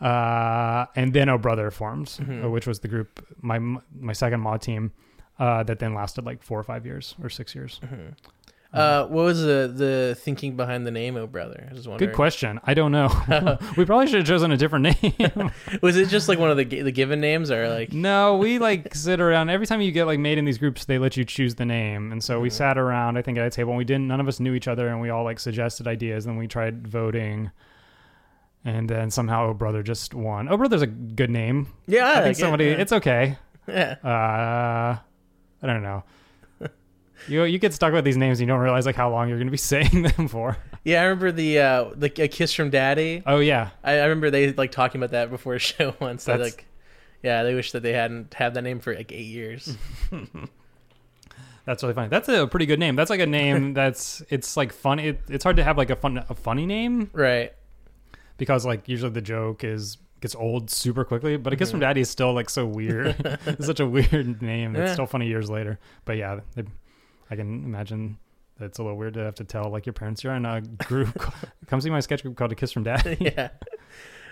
Uh, 0.00 0.84
and 0.94 1.14
then 1.14 1.30
Oh 1.30 1.38
Brother 1.38 1.70
formed, 1.70 2.18
uh, 2.20 2.50
which 2.50 2.66
was 2.66 2.80
the 2.80 2.88
group, 2.88 3.26
my 3.40 3.58
my 3.58 4.12
second 4.12 4.40
Maude 4.40 4.60
team, 4.60 4.92
uh, 5.38 5.62
that 5.62 5.78
then 5.78 5.94
lasted 5.94 6.26
like 6.26 6.42
four 6.42 6.60
or 6.60 6.62
five 6.62 6.84
years 6.84 7.14
or 7.22 7.30
six 7.30 7.54
years. 7.54 7.80
Mhm. 7.82 8.12
Uh, 8.72 9.06
what 9.06 9.22
was 9.24 9.40
the 9.40 9.72
the 9.74 10.14
thinking 10.20 10.54
behind 10.56 10.86
the 10.86 10.90
name 10.90 11.16
Oh 11.16 11.26
Brother? 11.26 11.68
I 11.70 11.72
was 11.72 11.88
wondering. 11.88 12.10
Good 12.10 12.14
question. 12.16 12.60
I 12.64 12.74
don't 12.74 12.92
know. 12.92 13.08
we 13.76 13.84
probably 13.86 14.06
should 14.06 14.16
have 14.18 14.26
chosen 14.26 14.50
a 14.52 14.56
different 14.56 15.00
name. 15.02 15.50
Was 15.82 15.96
it 15.96 16.08
just 16.08 16.28
like 16.28 16.38
one 16.38 16.50
of 16.50 16.58
the 16.58 16.64
the 16.64 16.92
given 16.92 17.20
names, 17.20 17.50
or 17.50 17.68
like? 17.70 17.92
no, 17.94 18.36
we 18.36 18.58
like 18.58 18.94
sit 18.94 19.18
around. 19.20 19.48
Every 19.48 19.66
time 19.66 19.80
you 19.80 19.92
get 19.92 20.04
like 20.04 20.18
made 20.18 20.36
in 20.36 20.44
these 20.44 20.58
groups, 20.58 20.84
they 20.84 20.98
let 20.98 21.16
you 21.16 21.24
choose 21.24 21.54
the 21.54 21.64
name, 21.64 22.12
and 22.12 22.22
so 22.22 22.38
we 22.40 22.48
Mhm. 22.50 22.52
sat 22.52 22.76
around. 22.76 23.16
I 23.16 23.22
think 23.22 23.38
at 23.38 23.46
a 23.46 23.50
table, 23.50 23.70
and 23.70 23.78
we 23.78 23.84
didn't. 23.84 24.08
None 24.08 24.20
of 24.20 24.28
us 24.28 24.40
knew 24.40 24.52
each 24.52 24.68
other, 24.68 24.88
and 24.88 25.00
we 25.00 25.08
all 25.08 25.24
like 25.24 25.38
suggested 25.40 25.86
ideas. 25.86 26.26
And 26.26 26.36
we 26.36 26.46
tried 26.46 26.86
voting, 26.86 27.52
and 28.64 28.90
then 28.90 29.10
somehow 29.10 29.48
Oh 29.50 29.54
Brother 29.54 29.82
just 29.82 30.12
won. 30.12 30.48
Oh 30.50 30.56
Brother's 30.58 30.82
a 30.82 30.86
good 30.86 31.30
name. 31.30 31.68
Yeah, 31.86 32.10
I 32.10 32.14
think 32.14 32.24
get 32.24 32.30
it, 32.30 32.36
somebody. 32.36 32.64
yeah. 32.66 32.70
It's 32.72 32.92
okay. 32.92 33.38
yeah. 33.68 33.96
Uh, 34.04 34.98
I 35.62 35.66
don't 35.66 35.82
know. 35.82 36.04
You 37.28 37.44
you 37.44 37.58
get 37.58 37.72
stuck 37.74 37.92
with 37.92 38.04
these 38.04 38.16
names, 38.16 38.38
and 38.40 38.46
you 38.48 38.52
don't 38.54 38.62
realize 38.62 38.86
like 38.86 38.96
how 38.96 39.10
long 39.10 39.28
you're 39.28 39.38
going 39.38 39.48
to 39.48 39.50
be 39.52 39.56
saying 39.74 40.02
them 40.02 40.28
for. 40.28 40.56
Yeah, 40.84 41.00
I 41.00 41.04
remember 41.04 41.32
the 41.32 41.58
uh, 41.58 41.84
the 41.94 42.06
a 42.22 42.28
kiss 42.28 42.52
from 42.52 42.70
Daddy. 42.70 43.22
Oh 43.26 43.38
yeah, 43.40 43.70
I, 43.82 43.94
I 43.98 44.02
remember 44.04 44.30
they 44.30 44.52
like 44.52 44.70
talking 44.72 45.00
about 45.00 45.10
that 45.12 45.30
before 45.30 45.54
a 45.54 45.58
show 45.70 45.94
once. 46.00 46.28
Like, 46.28 46.66
yeah, 47.22 47.42
they 47.42 47.54
wish 47.54 47.72
that 47.72 47.82
they 47.82 47.92
hadn't 47.92 48.34
had 48.34 48.54
that 48.54 48.62
name 48.62 48.78
for 48.80 48.94
like 48.94 49.10
eight 49.12 49.26
years. 49.26 49.76
That's 51.64 51.82
really 51.82 51.94
funny. 51.94 52.08
That's 52.08 52.28
a 52.28 52.46
pretty 52.46 52.66
good 52.66 52.78
name. 52.78 52.94
That's 52.94 53.10
like 53.10 53.18
a 53.20 53.26
name 53.26 53.74
that's 53.74 54.22
it's 54.30 54.56
like 54.56 54.72
fun. 54.72 55.00
It, 55.00 55.20
it's 55.28 55.42
hard 55.42 55.56
to 55.56 55.64
have 55.64 55.76
like 55.76 55.90
a 55.90 55.96
fun 55.96 56.18
a 56.28 56.34
funny 56.34 56.64
name 56.64 57.10
Right. 57.12 57.52
because 58.36 58.64
like 58.64 58.88
usually 58.88 59.10
the 59.10 59.20
joke 59.20 59.64
is 59.64 59.98
gets 60.20 60.36
old 60.36 60.70
super 60.70 61.04
quickly. 61.04 61.36
But 61.36 61.52
a 61.52 61.56
kiss 61.56 61.72
from 61.72 61.80
daddy 61.80 62.00
is 62.02 62.08
still 62.08 62.32
like 62.32 62.50
so 62.50 62.64
weird. 62.66 63.16
it's 63.46 63.66
such 63.66 63.80
a 63.80 63.86
weird 63.86 64.40
name. 64.42 64.76
It's 64.76 64.90
Yeah. 64.90 64.92
still 64.92 65.06
funny 65.06 65.26
years 65.26 65.50
later. 65.50 65.80
But 66.04 66.18
yeah, 66.18 66.38
they, 66.54 66.62
I 67.30 67.36
can 67.36 67.64
imagine. 67.64 68.18
that 68.58 68.66
It's 68.66 68.78
a 68.78 68.82
little 68.82 68.96
weird 68.96 69.14
to 69.14 69.20
have 69.20 69.34
to 69.36 69.44
tell 69.44 69.70
like 69.70 69.86
your 69.86 69.92
parents 69.92 70.22
you're 70.24 70.34
in 70.34 70.44
a 70.44 70.60
group. 70.60 71.32
come 71.66 71.80
see 71.80 71.90
my 71.90 72.00
sketch 72.00 72.22
group 72.22 72.36
called 72.36 72.52
a 72.52 72.54
kiss 72.54 72.72
from 72.72 72.84
dad. 72.84 73.16
yeah. 73.20 73.48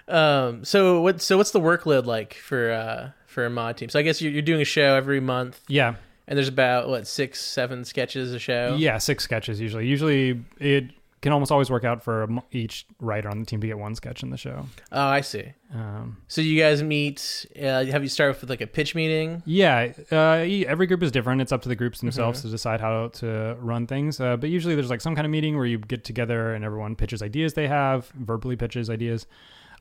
Um. 0.08 0.64
So 0.64 1.00
what? 1.00 1.20
So 1.20 1.36
what's 1.36 1.50
the 1.52 1.60
workload 1.60 2.04
like 2.06 2.34
for 2.34 2.70
uh 2.70 3.10
for 3.26 3.46
a 3.46 3.50
mod 3.50 3.76
team? 3.76 3.88
So 3.88 3.98
I 3.98 4.02
guess 4.02 4.20
you're, 4.20 4.32
you're 4.32 4.42
doing 4.42 4.60
a 4.60 4.66
show 4.66 4.94
every 4.96 5.20
month, 5.20 5.60
yeah, 5.68 5.94
and 6.26 6.36
there's 6.36 6.48
about 6.48 6.88
what 6.88 7.06
six, 7.06 7.40
seven 7.40 7.84
sketches 7.84 8.32
a 8.32 8.38
show. 8.38 8.76
Yeah, 8.78 8.98
six 8.98 9.24
sketches 9.24 9.60
usually. 9.60 9.86
Usually 9.86 10.42
it 10.58 10.90
can 11.24 11.32
almost 11.32 11.50
always 11.50 11.70
work 11.70 11.82
out 11.84 12.02
for 12.04 12.28
each 12.52 12.86
writer 13.00 13.28
on 13.28 13.40
the 13.40 13.46
team 13.46 13.60
to 13.60 13.66
get 13.66 13.78
one 13.78 13.94
sketch 13.96 14.22
in 14.22 14.30
the 14.30 14.36
show. 14.36 14.66
Oh, 14.92 15.00
I 15.06 15.22
see. 15.22 15.54
Um, 15.74 16.18
So 16.28 16.40
you 16.40 16.60
guys 16.60 16.82
meet. 16.82 17.46
Uh, 17.60 17.84
have 17.86 18.02
you 18.04 18.08
start 18.08 18.40
with 18.40 18.48
like 18.48 18.60
a 18.60 18.66
pitch 18.68 18.94
meeting? 18.94 19.42
yeah, 19.46 19.92
uh, 20.12 20.44
every 20.68 20.86
group 20.86 21.02
is 21.02 21.10
different. 21.10 21.40
It's 21.40 21.50
up 21.50 21.62
to 21.62 21.68
the 21.68 21.74
groups 21.76 22.00
themselves 22.00 22.38
Mm-hmm. 22.38 22.48
to 22.48 22.52
decide 22.52 22.80
how 22.80 23.08
to 23.08 23.56
run 23.58 23.86
things. 23.88 24.20
Uh, 24.20 24.36
but 24.36 24.50
usually 24.50 24.74
there's 24.76 24.90
like 24.90 25.00
some 25.00 25.14
kind 25.16 25.24
of 25.26 25.32
meeting 25.32 25.56
where 25.56 25.66
you 25.66 25.78
get 25.78 26.04
together 26.04 26.54
and 26.54 26.64
everyone 26.64 26.94
pitches 26.94 27.22
ideas 27.22 27.54
they 27.54 27.66
have, 27.66 28.06
verbally 28.14 28.54
pitches 28.56 28.88
ideas. 28.88 29.26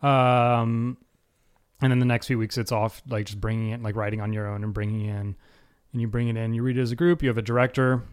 Um, 0.01 0.97
and 1.81 1.91
then 1.91 1.99
the 1.99 2.05
next 2.05 2.27
few 2.27 2.37
weeks 2.37 2.57
it's 2.57 2.71
off 2.71 3.01
like 3.07 3.25
just 3.25 3.41
bringing 3.41 3.69
it, 3.71 3.81
like 3.83 3.95
writing 3.95 4.21
on 4.21 4.31
your 4.33 4.47
own 4.47 4.63
and 4.63 4.73
bringing 4.73 5.05
in, 5.05 5.35
and 5.91 6.01
you 6.01 6.07
bring 6.07 6.27
it 6.29 6.37
in. 6.37 6.53
You 6.53 6.63
read 6.63 6.77
it 6.77 6.81
as 6.81 6.91
a 6.91 6.95
group. 6.95 7.21
You 7.21 7.29
have 7.29 7.37
a 7.37 7.41
director. 7.43 8.03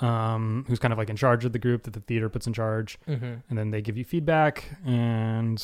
Um, 0.00 0.64
who's 0.68 0.78
kind 0.78 0.92
of 0.92 0.98
like 0.98 1.10
in 1.10 1.16
charge 1.16 1.44
of 1.44 1.52
the 1.52 1.58
group 1.58 1.82
that 1.82 1.92
the 1.92 2.00
theater 2.00 2.28
puts 2.28 2.46
in 2.46 2.52
charge. 2.52 2.98
Mm-hmm. 3.08 3.34
and 3.48 3.58
then 3.58 3.70
they 3.72 3.82
give 3.82 3.96
you 3.96 4.04
feedback 4.04 4.64
and 4.86 5.60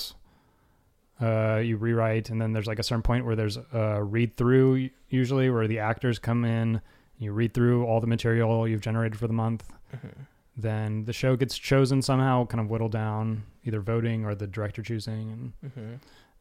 uh, 1.21 1.61
you 1.65 1.77
rewrite 1.77 2.31
and 2.31 2.41
then 2.41 2.53
there's 2.53 2.67
like 2.67 2.81
a 2.81 2.83
certain 2.83 3.03
point 3.03 3.25
where 3.25 3.37
there's 3.37 3.57
a 3.73 4.03
read 4.03 4.37
through 4.37 4.91
usually 5.09 5.49
where 5.51 5.69
the 5.69 5.79
actors 5.79 6.19
come 6.19 6.45
in 6.45 6.81
you 7.19 7.33
read 7.33 7.55
through 7.55 7.85
all 7.87 8.01
the 8.01 8.07
material 8.09 8.67
you've 8.67 8.81
generated 8.81 9.19
for 9.19 9.27
the 9.29 9.33
month 9.33 9.65
Mm-hmm. 9.95 10.23
then 10.57 11.05
the 11.05 11.13
show 11.13 11.37
gets 11.37 11.57
chosen 11.57 12.03
somehow 12.03 12.45
kind 12.47 12.61
of 12.61 12.69
whittled 12.69 12.91
down 12.91 13.45
either 13.65 13.81
voting 13.81 14.25
or 14.25 14.35
the 14.35 14.49
director 14.49 14.83
choosing 14.83 15.31
and 15.31 15.53
Mm-hmm. 15.71 15.95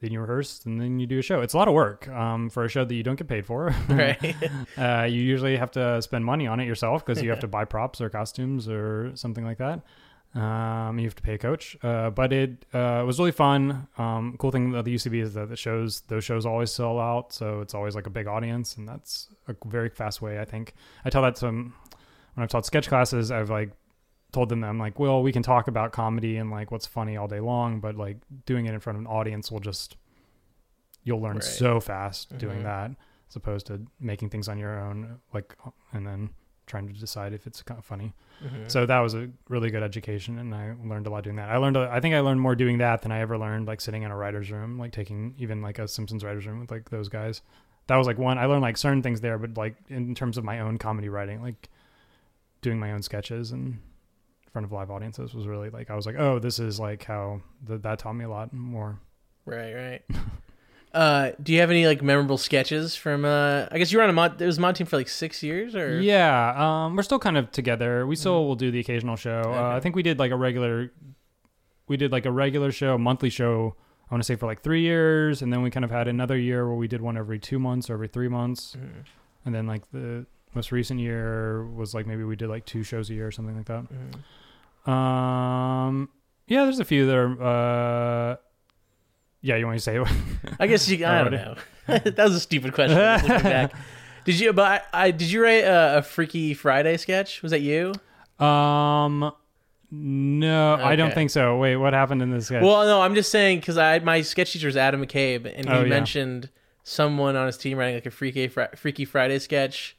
Then 0.04 0.12
you 0.12 0.20
rehearse 0.22 0.64
and 0.66 0.80
then 0.80 1.00
you 1.00 1.08
do 1.08 1.18
a 1.20 1.22
show 1.22 1.42
it's 1.42 1.54
a 1.54 1.58
lot 1.58 1.68
of 1.68 1.74
work 1.74 2.08
um, 2.10 2.50
for 2.50 2.64
a 2.66 2.70
show 2.70 2.86
that 2.86 2.94
you 2.94 3.02
don't 3.04 3.16
get 3.16 3.28
paid 3.28 3.46
for 3.46 3.74
Right. 3.90 4.36
uh, 4.78 5.04
you 5.10 5.22
usually 5.22 5.58
have 5.58 5.72
to 5.72 6.02
spend 6.02 6.24
money 6.26 6.46
on 6.46 6.60
it 6.60 6.66
yourself 6.66 7.06
because 7.06 7.22
you 7.24 7.30
have 7.30 7.40
to 7.40 7.48
buy 7.58 7.66
props 7.66 8.02
or 8.02 8.10
costumes 8.10 8.68
or 8.70 9.12
something 9.16 9.46
like 9.46 9.58
that. 9.58 9.82
Um, 10.36 10.98
you 10.98 11.06
have 11.06 11.16
to 11.16 11.22
pay 11.22 11.36
a 11.36 11.38
coach, 11.38 11.78
uh, 11.84 12.10
but 12.10 12.34
it 12.34 12.66
uh, 12.74 13.04
was 13.06 13.20
really 13.20 13.32
fun. 13.32 13.88
Um, 14.00 14.36
cool 14.40 14.50
thing 14.50 14.72
about 14.72 14.86
the 14.86 14.96
UCB 14.96 15.22
is 15.22 15.36
that 15.36 15.50
the 15.50 15.56
shows, 15.56 16.02
those 16.08 16.24
shows 16.24 16.44
always 16.44 16.72
sell 16.72 17.00
out, 17.00 17.34
so 17.34 17.62
it's 17.62 17.76
always 17.76 17.94
like 17.94 18.08
a 18.08 18.10
big 18.10 18.26
audience, 18.26 18.76
and 18.76 18.88
that's 18.88 19.28
a 19.48 19.56
very 19.68 19.90
fast 19.90 20.24
way. 20.24 20.40
I 20.40 20.46
think 20.46 20.74
I 21.06 21.12
tell 21.12 21.22
that 21.22 21.36
to 21.38 21.46
when 21.52 21.74
I've 22.36 22.50
taught 22.50 22.66
sketch 22.66 22.88
classes. 22.88 23.30
I've 23.30 23.52
like 23.52 23.74
told 24.34 24.50
them 24.50 24.60
that 24.62 24.68
I'm 24.68 24.80
like, 24.80 25.00
well, 25.00 25.24
we 25.24 25.32
can 25.32 25.44
talk 25.44 25.68
about 25.70 25.94
comedy 25.94 26.36
and 26.38 26.52
like 26.52 26.72
what's 26.72 26.86
funny 26.86 27.16
all 27.16 27.28
day 27.30 27.40
long, 27.40 27.80
but 27.80 27.96
like 27.96 28.18
doing 28.46 28.66
it 28.66 28.74
in 28.74 28.80
front 28.82 28.98
of 28.98 29.02
an 29.02 29.08
audience 29.08 29.50
will 29.52 29.62
just 29.62 29.96
you'll 31.06 31.22
learn 31.22 31.36
Right. 31.36 31.44
so 31.44 31.80
fast 31.80 32.34
Mhm. 32.34 32.38
doing 32.40 32.64
that 32.64 32.92
as 33.30 33.36
opposed 33.36 33.68
to 33.68 33.82
making 34.00 34.30
things 34.30 34.48
on 34.50 34.58
your 34.58 34.80
own, 34.80 35.20
like, 35.34 35.56
and 35.92 36.06
then 36.08 36.30
trying 36.66 36.88
to 36.88 36.94
decide 36.94 37.34
if 37.34 37.46
it's 37.46 37.62
kind 37.62 37.78
of 37.78 37.84
funny. 37.86 38.14
Mhm. 38.42 38.72
So 38.72 38.86
that 38.86 39.00
was 39.00 39.14
a 39.14 39.30
really 39.50 39.70
good 39.70 39.84
education, 39.84 40.40
and 40.40 40.56
I 40.56 40.74
learned 40.84 41.08
a 41.08 41.10
lot 41.10 41.26
doing 41.26 41.36
that. 41.36 41.50
I 41.50 41.58
learned, 41.58 41.76
I 41.78 42.00
think 42.00 42.16
I 42.16 42.20
learned 42.22 42.40
more 42.40 42.56
doing 42.56 42.78
that 42.78 43.02
than 43.02 43.12
I 43.12 43.20
ever 43.20 43.38
learned 43.38 43.68
like 43.68 43.82
sitting 43.82 44.04
in 44.04 44.12
a 44.12 44.16
writer's 44.16 44.50
room, 44.50 44.78
like 44.80 44.94
taking 44.94 45.36
even 45.38 45.62
like 45.62 45.78
a 45.78 45.88
Simpsons 45.90 46.24
writer's 46.24 46.48
room 46.48 46.60
with 46.62 46.72
like 46.72 46.90
those 46.90 47.10
guys. 47.10 47.42
That 47.88 47.98
was 47.98 48.08
like 48.08 48.18
one. 48.18 48.38
I 48.38 48.46
learned 48.46 48.62
like 48.62 48.78
certain 48.78 49.04
things 49.04 49.20
there, 49.20 49.38
but 49.38 49.58
like 49.58 49.76
in 49.90 50.16
terms 50.16 50.38
of 50.38 50.46
my 50.46 50.62
own 50.62 50.78
comedy 50.78 51.10
writing, 51.10 51.42
like 51.42 51.68
doing 52.62 52.80
my 52.80 52.94
own 52.94 53.02
sketches 53.02 53.52
and 53.52 53.80
front 54.54 54.66
of 54.66 54.72
live 54.72 54.90
audiences 54.90 55.34
was 55.34 55.46
really 55.48 55.70
like 55.70 55.90
I 55.90 55.96
was 55.96 56.06
like, 56.06 56.16
oh, 56.18 56.40
this 56.40 56.60
is 56.60 56.80
like 56.80 57.04
how 57.04 57.42
th- 57.68 57.82
that 57.82 58.00
taught 58.00 58.14
me 58.14 58.24
a 58.24 58.30
lot 58.30 58.54
more. 58.54 59.00
Right, 59.46 59.74
right. 59.74 60.02
uh, 60.94 61.32
do 61.42 61.52
you 61.54 61.60
have 61.60 61.70
any 61.72 61.86
like 61.88 62.02
memorable 62.02 62.38
sketches 62.38 62.96
from? 62.96 63.26
Uh, 63.26 63.66
I 63.72 63.78
guess 63.80 63.92
you 63.92 63.98
were 63.98 64.04
on 64.04 64.10
a 64.10 64.14
Maude. 64.14 64.42
It 64.42 64.46
was 64.46 64.60
Maude 64.60 64.76
team 64.76 64.88
for 64.88 64.96
like 64.96 65.10
six 65.10 65.42
years, 65.44 65.76
or 65.76 66.00
Yeah, 66.00 66.54
um, 66.86 66.96
we're 66.96 67.04
still 67.04 67.20
kind 67.20 67.36
of 67.38 67.52
together. 67.52 68.06
We 68.08 68.16
still 68.16 68.46
will 68.48 68.56
do 68.56 68.72
the 68.72 68.80
occasional 68.80 69.16
show. 69.16 69.42
Uh, 69.46 69.50
I 69.50 69.54
Mm-hmm. 69.54 69.80
Think 69.82 69.96
we 69.96 70.04
did 70.04 70.20
like 70.20 70.32
a 70.32 70.36
regular, 70.38 70.92
we 71.88 71.98
did 71.98 72.12
like 72.12 72.26
a 72.26 72.32
regular 72.32 72.72
show, 72.72 72.98
monthly 72.98 73.30
show. 73.30 73.76
I 74.10 74.14
want 74.14 74.22
to 74.22 74.28
say 74.28 74.36
for 74.36 74.46
like 74.46 74.62
three 74.62 74.82
years, 74.82 75.42
and 75.42 75.52
then 75.52 75.64
we 75.64 75.72
kind 75.72 75.84
of 75.84 75.90
had 75.90 76.08
another 76.08 76.38
year 76.38 76.68
where 76.68 76.76
we 76.76 76.88
did 76.88 77.02
one 77.02 77.18
every 77.18 77.40
two 77.40 77.58
months 77.58 77.90
or 77.90 77.94
every 77.96 78.08
three 78.08 78.28
months, 78.28 78.78
Mhm, 78.78 79.04
and 79.46 79.56
then 79.56 79.66
like 79.66 79.90
the 79.92 80.28
most 80.54 80.72
recent 80.72 81.00
year 81.00 81.66
was 81.66 81.96
like 81.96 82.06
maybe 82.06 82.24
we 82.24 82.36
did 82.36 82.48
like 82.50 82.64
two 82.66 82.84
shows 82.84 83.10
a 83.10 83.16
year 83.16 83.26
or 83.26 83.32
something 83.32 83.58
like 83.58 83.66
that. 83.66 83.86
mhm. 83.92 84.20
Um, 84.86 86.10
yeah, 86.48 86.64
there's 86.64 86.80
a 86.80 86.86
few 86.86 87.06
that 87.06 87.16
are. 87.16 88.32
Uh, 88.32 88.36
yeah, 89.42 89.58
you 89.58 89.66
want 89.66 89.76
me 89.76 89.80
to 89.80 89.84
say 89.84 89.98
it? 90.00 90.08
I 90.60 90.68
guess 90.68 90.88
you. 90.90 91.06
I 91.06 91.24
don't 91.24 91.32
know. 91.34 91.56
that 91.88 92.18
was 92.18 92.36
a 92.36 92.40
stupid 92.40 92.74
question. 92.74 92.98
looking 92.98 93.44
back. 93.44 93.74
Did 94.26 94.40
you? 94.40 94.54
But 94.54 94.84
I, 94.94 95.08
I 95.08 95.12
did 95.12 95.30
you 95.30 95.44
write 95.44 95.66
a, 95.66 95.98
a 95.98 96.02
Freaky 96.02 96.54
Friday 96.54 96.96
sketch? 96.96 97.42
Was 97.42 97.52
that 97.52 97.60
you? 97.60 97.94
um, 98.40 99.34
no, 99.92 100.76
I 100.76 100.96
don't 100.96 101.14
think 101.14 101.30
so. 101.30 101.58
Wait, 101.58 101.76
what 101.76 101.92
happened 101.92 102.22
in 102.22 102.32
this 102.32 102.46
sketch? 102.46 102.64
Well, 102.64 102.86
no, 102.86 103.02
I'm 103.02 103.16
just 103.16 103.30
saying 103.32 103.60
because 103.60 103.78
I 103.78 104.00
my 104.00 104.22
sketch 104.22 104.54
teacher 104.54 104.70
is 104.70 104.78
Adam 104.78 105.06
McCabe, 105.06 105.46
and 105.54 105.68
he 105.68 105.72
Oh, 105.76 105.82
yeah. 105.84 105.90
mentioned 105.90 106.50
someone 106.84 107.36
on 107.36 107.48
his 107.48 107.58
team 107.58 107.78
writing 107.78 107.96
like 107.96 108.06
a 108.06 108.12
Freaky 108.12 108.48
Freaky 108.48 109.04
Friday 109.04 109.40
sketch 109.40 109.98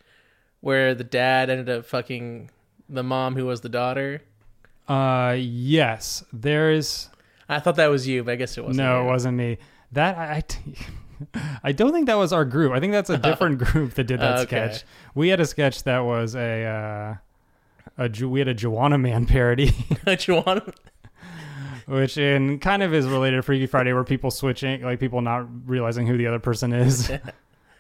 where 0.61 0.95
the 0.95 1.05
dad 1.05 1.51
ended 1.51 1.69
up 1.69 1.85
fucking 1.85 2.51
the 2.89 3.03
mom 3.03 3.37
who 3.37 3.45
was 3.45 3.61
the 3.61 3.69
daughter. 3.69 4.23
Uh, 4.89 5.37
yes, 5.39 6.25
there's. 6.33 7.09
I 7.49 7.61
thought 7.61 7.77
that 7.77 7.89
was 7.89 8.07
you, 8.07 8.25
but 8.25 8.33
I 8.33 8.37
guess 8.37 8.57
it 8.59 8.63
wasn't. 8.65 8.79
no, 8.87 9.01
you. 9.01 9.05
it 9.05 9.07
wasn't 9.11 9.37
me. 9.37 9.59
That 9.93 10.17
I, 10.17 10.43
I, 11.65 11.73
don't 11.73 11.93
think 11.93 12.07
that 12.07 12.17
was 12.17 12.33
our 12.33 12.45
group. 12.45 12.73
I 12.73 12.81
think 12.81 12.93
that's 12.93 13.11
a 13.11 13.19
different 13.19 13.59
group 13.65 13.95
that 13.95 14.05
did 14.05 14.21
that 14.21 14.41
Okay. 14.41 14.73
sketch. 14.73 14.85
We 15.15 15.29
had 15.29 15.41
a 15.41 15.47
sketch 15.47 15.85
that 15.85 16.01
was 16.01 16.35
a, 16.35 16.65
uh, 17.99 18.05
a 18.05 18.27
we 18.27 18.41
had 18.41 18.49
a 18.49 18.55
Joanna 18.55 18.99
Man 18.99 19.27
parody, 19.27 19.73
you 20.27 20.35
want? 20.35 20.75
which 21.87 22.17
in 22.17 22.59
kind 22.61 22.83
of 22.83 22.95
is 22.95 23.07
related 23.07 23.37
to 23.37 23.43
Freaky 23.43 23.67
Friday, 23.67 23.93
where 23.93 24.05
people 24.05 24.31
switching, 24.31 24.83
like 24.83 25.01
people 25.01 25.21
not 25.21 25.47
realizing 25.69 26.07
who 26.07 26.17
the 26.17 26.27
other 26.27 26.39
person 26.39 26.73
is. 26.73 27.11
uh, 27.11 27.21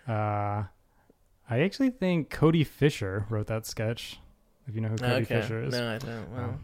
I 0.08 1.60
actually 1.60 1.90
think 1.90 2.30
Cody 2.30 2.64
Fisher 2.64 3.26
wrote 3.28 3.46
that 3.48 3.66
sketch. 3.66 4.20
If 4.66 4.74
you 4.74 4.80
know 4.80 4.88
who 4.88 4.96
Cody 4.96 5.24
okay. 5.24 5.40
Fisher 5.40 5.64
is, 5.64 5.72
No, 5.72 5.94
I 5.94 5.98
don't. 5.98 6.30
Well, 6.32 6.60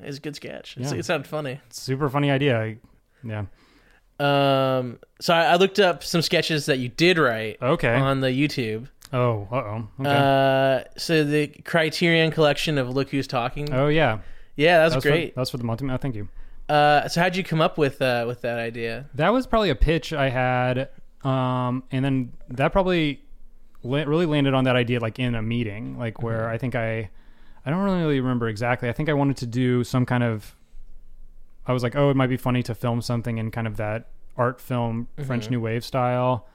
it's 0.00 0.18
a 0.18 0.20
good 0.20 0.36
sketch. 0.36 0.76
It's, 0.78 0.92
Yeah. 0.92 0.98
it 0.98 1.04
sounded 1.04 1.26
funny. 1.28 1.60
super 1.70 2.08
funny 2.08 2.30
idea. 2.30 2.60
I- 2.60 2.78
yeah. 3.22 3.44
Um, 4.20 4.98
so 5.20 5.34
I, 5.34 5.44
I 5.52 5.56
looked 5.56 5.80
up 5.80 6.04
some 6.04 6.22
sketches 6.22 6.66
that 6.66 6.78
you 6.78 6.88
did 6.88 7.18
write 7.18 7.58
Okay. 7.60 7.92
on 7.94 8.20
the 8.20 8.28
YouTube. 8.28 8.88
oh. 9.12 9.48
Uh 9.50 9.56
oh. 9.56 9.88
Okay. 10.00 10.10
Uh, 10.10 10.84
so 10.96 11.24
the 11.24 11.48
Criterion 11.64 12.30
collection 12.30 12.78
of 12.78 12.90
Look 12.90 13.10
Who's 13.10 13.26
Talking. 13.26 13.72
oh 13.72 13.88
yeah. 13.88 14.18
yeah, 14.56 14.78
that 14.78 14.84
was 14.84 14.92
That's 14.94 15.04
great. 15.04 15.34
For, 15.34 15.40
that's 15.40 15.50
for 15.50 15.56
the 15.56 15.64
multi. 15.64 15.86
Oh, 15.90 15.96
thank 15.96 16.14
you. 16.14 16.28
Uh, 16.68 17.08
so 17.08 17.20
how'd 17.20 17.34
you 17.36 17.42
come 17.44 17.60
up 17.60 17.76
with 17.76 18.00
uh 18.00 18.24
with 18.26 18.40
that 18.42 18.58
idea? 18.58 19.06
That 19.14 19.32
was 19.32 19.46
probably 19.46 19.70
a 19.70 19.74
pitch 19.74 20.12
I 20.12 20.28
had, 20.30 20.88
um, 21.24 21.82
and 21.90 22.04
then 22.04 22.32
that 22.48 22.72
probably 22.72 23.20
really 23.82 24.24
landed 24.26 24.54
on 24.54 24.64
that 24.64 24.76
idea 24.76 25.00
like 25.00 25.18
in 25.18 25.34
a 25.34 25.42
meeting, 25.42 25.98
like 25.98 26.22
where 26.22 26.48
I 26.48 26.56
think 26.56 26.74
I, 26.74 27.10
I 27.66 27.70
don't 27.70 27.80
really 27.82 28.20
remember 28.20 28.48
exactly. 28.48 28.88
I 28.88 28.92
think 28.92 29.08
I 29.08 29.14
wanted 29.14 29.36
to 29.38 29.46
do 29.46 29.84
some 29.84 30.04
kind 30.06 30.22
of. 30.22 30.54
I 31.66 31.72
was 31.72 31.82
like, 31.82 31.96
oh, 31.96 32.10
it 32.10 32.16
might 32.16 32.26
be 32.28 32.36
funny 32.36 32.62
to 32.64 32.74
film 32.74 33.00
something 33.00 33.38
in 33.38 33.50
kind 33.50 33.66
of 33.66 33.76
that 33.78 34.08
art 34.36 34.60
film 34.60 35.08
French 35.26 35.46
Mhm. 35.46 35.52
New 35.52 35.60
Wave 35.60 35.84
style, 35.84 36.46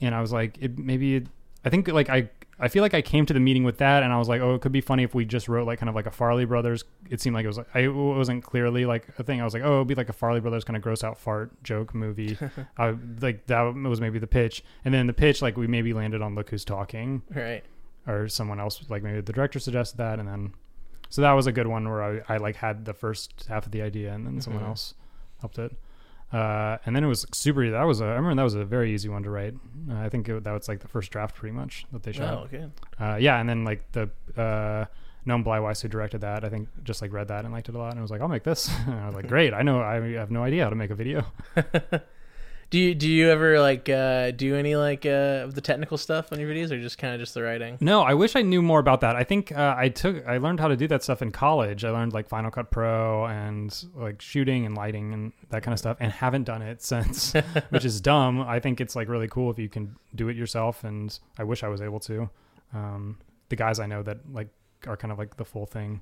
and 0.00 0.14
I 0.14 0.20
was 0.20 0.32
like, 0.32 0.58
it 0.60 0.78
maybe. 0.78 1.16
It, 1.16 1.26
I 1.64 1.70
think 1.70 1.88
like 1.88 2.08
I. 2.08 2.30
I 2.60 2.68
feel 2.68 2.82
like 2.82 2.94
I 2.94 3.02
came 3.02 3.26
to 3.26 3.34
the 3.34 3.40
meeting 3.40 3.64
with 3.64 3.78
that, 3.78 4.04
and 4.04 4.12
I 4.12 4.18
was 4.18 4.28
like, 4.28 4.40
"Oh, 4.40 4.54
it 4.54 4.60
could 4.60 4.70
be 4.70 4.80
funny 4.82 5.02
if 5.02 5.16
we 5.16 5.24
just 5.24 5.48
wrote 5.48 5.66
like 5.66 5.80
kind 5.80 5.88
of 5.88 5.96
like 5.96 6.06
a 6.06 6.10
Farrelly 6.10 6.46
Brothers." 6.46 6.84
It 7.10 7.20
seemed 7.20 7.34
like 7.34 7.42
it 7.42 7.48
was 7.48 7.56
like 7.58 7.66
I 7.74 7.80
it 7.80 7.88
wasn't 7.88 8.44
clearly 8.44 8.84
like 8.86 9.08
a 9.18 9.24
thing. 9.24 9.40
I 9.40 9.44
was 9.44 9.52
like, 9.52 9.64
"Oh, 9.64 9.76
it'd 9.78 9.88
be 9.88 9.96
like 9.96 10.08
a 10.08 10.12
Farrelly 10.12 10.40
Brothers 10.40 10.62
kind 10.62 10.76
of 10.76 10.82
gross 10.82 11.02
out 11.02 11.18
fart 11.18 11.60
joke 11.64 11.92
movie." 11.92 12.38
I, 12.78 12.94
like 13.20 13.46
that 13.46 13.62
was 13.74 14.00
maybe 14.00 14.20
the 14.20 14.28
pitch, 14.28 14.62
and 14.84 14.94
then 14.94 15.08
the 15.08 15.12
pitch 15.12 15.42
like 15.42 15.56
we 15.56 15.66
maybe 15.66 15.92
landed 15.92 16.22
on 16.22 16.36
"Look 16.36 16.50
Who's 16.50 16.64
Talking" 16.64 17.22
Right. 17.34 17.64
Or 18.06 18.28
someone 18.28 18.58
else 18.60 18.84
like 18.88 19.02
maybe 19.02 19.20
the 19.20 19.32
director 19.32 19.58
suggested 19.58 19.96
that, 19.98 20.18
and 20.18 20.28
then 20.28 20.52
so 21.08 21.20
that 21.22 21.32
was 21.32 21.46
a 21.46 21.52
good 21.52 21.66
one 21.66 21.88
where 21.88 22.02
I, 22.02 22.34
I 22.34 22.36
like 22.38 22.56
had 22.56 22.84
the 22.84 22.94
first 22.94 23.44
half 23.48 23.66
of 23.66 23.72
the 23.72 23.82
idea, 23.82 24.12
and 24.12 24.26
then 24.26 24.40
someone 24.40 24.62
Mhm. 24.62 24.68
else 24.68 24.94
helped 25.40 25.58
it. 25.58 25.72
Uh, 26.32 26.78
and 26.86 26.96
then 26.96 27.04
it 27.04 27.08
was 27.08 27.26
super. 27.32 27.70
That 27.70 27.82
was 27.82 28.00
a. 28.00 28.04
I 28.06 28.08
remember 28.14 28.36
that 28.36 28.42
was 28.42 28.54
a 28.54 28.64
very 28.64 28.94
easy 28.94 29.10
one 29.10 29.22
to 29.24 29.28
write. 29.30 29.54
Uh, 29.90 29.96
I 29.98 30.08
think 30.08 30.26
it, 30.30 30.42
that 30.44 30.52
was 30.52 30.66
like 30.66 30.80
the 30.80 30.88
first 30.88 31.10
draft, 31.12 31.34
pretty 31.36 31.52
much 31.54 31.84
that 31.92 32.02
they 32.02 32.12
shot. 32.12 32.32
Oh, 32.34 32.40
okay. 32.44 32.66
Uh, 32.98 33.16
yeah, 33.16 33.38
and 33.38 33.46
then 33.46 33.64
like 33.64 33.92
the 33.92 34.08
uh, 34.38 34.86
Noam 35.26 35.44
Blyweiss 35.44 35.82
who 35.82 35.88
directed 35.88 36.22
that, 36.22 36.42
I 36.42 36.48
think 36.48 36.68
just 36.84 37.02
like 37.02 37.12
read 37.12 37.28
that 37.28 37.44
and 37.44 37.52
liked 37.52 37.68
it 37.68 37.74
a 37.74 37.78
lot, 37.78 37.90
and 37.90 37.98
I 37.98 38.02
was 38.02 38.10
like, 38.10 38.22
I'll 38.22 38.28
make 38.28 38.44
this. 38.44 38.70
and 38.86 38.94
I 38.98 39.04
was 39.06 39.14
like, 39.14 39.28
great. 39.34 39.52
I 39.52 39.60
know. 39.60 39.82
I 39.82 40.00
have 40.12 40.30
no 40.30 40.42
idea 40.42 40.64
how 40.64 40.70
to 40.70 40.76
make 40.76 40.90
a 40.90 40.94
video. 40.94 41.26
Do 42.72 42.78
you 42.78 42.94
do 42.94 43.06
you 43.06 43.28
ever 43.28 43.60
like 43.60 43.90
uh, 43.90 44.30
do 44.30 44.56
any 44.56 44.76
like 44.76 45.04
uh, 45.04 45.44
of 45.44 45.54
the 45.54 45.60
technical 45.60 45.98
stuff 45.98 46.32
on 46.32 46.40
your 46.40 46.48
videos, 46.48 46.70
or 46.70 46.80
just 46.80 46.96
kind 46.96 47.12
of 47.12 47.20
just 47.20 47.34
the 47.34 47.42
writing? 47.42 47.76
No, 47.82 48.00
I 48.00 48.14
wish 48.14 48.34
I 48.34 48.40
knew 48.40 48.62
more 48.62 48.78
about 48.78 49.02
that. 49.02 49.14
I 49.14 49.24
think 49.24 49.52
uh, 49.52 49.74
I 49.76 49.90
took 49.90 50.26
I 50.26 50.38
learned 50.38 50.58
how 50.58 50.68
to 50.68 50.76
do 50.76 50.88
that 50.88 51.02
stuff 51.02 51.20
in 51.20 51.32
college. 51.32 51.84
I 51.84 51.90
learned 51.90 52.14
like 52.14 52.30
Final 52.30 52.50
Cut 52.50 52.70
Pro 52.70 53.26
and 53.26 53.84
like 53.94 54.22
shooting 54.22 54.64
and 54.64 54.74
lighting 54.74 55.12
and 55.12 55.32
that 55.50 55.62
kind 55.62 55.74
of 55.74 55.80
stuff, 55.80 55.98
and 56.00 56.10
haven't 56.10 56.44
done 56.44 56.62
it 56.62 56.80
since, 56.92 57.34
which 57.68 57.84
is 57.84 58.00
dumb. 58.00 58.40
I 58.40 58.58
think 58.58 58.80
it's 58.80 58.96
like 58.96 59.06
really 59.06 59.28
cool 59.28 59.50
if 59.50 59.58
you 59.58 59.68
can 59.68 59.94
do 60.14 60.30
it 60.30 60.36
yourself, 60.38 60.82
and 60.82 61.18
I 61.38 61.44
wish 61.44 61.62
I 61.62 61.68
was 61.68 61.82
able 61.82 62.00
to. 62.00 62.30
Um, 62.72 63.18
the 63.50 63.56
guys 63.56 63.80
I 63.80 63.86
know 63.86 64.02
that 64.02 64.20
like 64.32 64.48
are 64.86 64.96
kind 64.96 65.12
of 65.12 65.18
like 65.18 65.36
the 65.36 65.44
full 65.44 65.66
thing. 65.66 66.00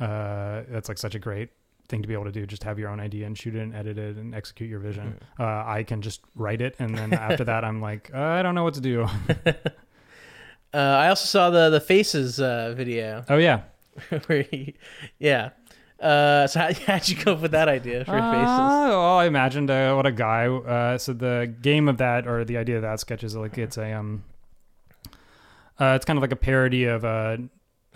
Uh, 0.00 0.62
that's 0.70 0.88
like 0.88 0.96
such 0.96 1.14
a 1.14 1.18
great 1.18 1.50
thing 1.90 2.00
to 2.02 2.08
be 2.08 2.14
able 2.14 2.24
to 2.24 2.32
do. 2.32 2.46
Just 2.46 2.64
have 2.64 2.78
your 2.78 2.88
own 2.88 3.00
idea 3.00 3.26
and 3.26 3.36
shoot 3.36 3.54
it 3.54 3.60
and 3.60 3.74
edit 3.74 3.98
it 3.98 4.16
and 4.16 4.34
execute 4.34 4.70
your 4.70 4.78
vision. 4.80 5.20
Uh, 5.38 5.44
I 5.66 5.82
can 5.86 6.00
just 6.00 6.22
write 6.34 6.62
it, 6.62 6.74
and 6.78 6.96
then 6.96 7.12
after 7.28 7.44
that, 7.44 7.64
I'm 7.64 7.82
like, 7.82 8.10
uh, 8.14 8.18
I 8.18 8.42
don't 8.42 8.54
know 8.54 8.64
what 8.64 8.74
to 8.74 8.80
do. 8.80 9.06
Uh, 10.72 10.76
I 10.78 11.08
also 11.08 11.24
saw 11.26 11.50
the 11.50 11.68
the 11.68 11.80
faces 11.80 12.38
uh, 12.38 12.72
video 12.76 13.24
oh 13.28 13.38
yeah. 13.38 13.62
where 14.26 14.42
he, 14.42 14.74
yeah. 15.18 15.50
Uh, 16.00 16.46
so 16.46 16.60
how, 16.60 16.72
how'd 16.86 17.08
you 17.08 17.16
come 17.16 17.34
up 17.34 17.40
with 17.42 17.50
that 17.50 17.68
idea 17.68 18.04
for 18.04 18.12
Uh, 18.16 18.30
faces? 18.32 18.46
well, 18.46 19.16
I 19.18 19.26
imagined 19.26 19.68
uh, 19.68 19.94
what 19.94 20.06
a 20.06 20.12
guy. 20.12 20.46
Uh, 20.46 20.96
so 20.96 21.12
the 21.12 21.52
game 21.60 21.88
of 21.88 21.98
that, 21.98 22.28
or 22.28 22.44
the 22.44 22.56
idea 22.56 22.76
of 22.76 22.82
that 22.82 23.00
sketch 23.00 23.24
is 23.24 23.34
like 23.34 23.58
it's 23.58 23.78
a 23.78 23.92
um, 23.92 24.22
uh, 25.80 25.94
it's 25.96 26.04
kind 26.04 26.16
of 26.16 26.22
like 26.22 26.30
a 26.30 26.36
parody 26.36 26.84
of 26.84 27.02
a, 27.02 27.38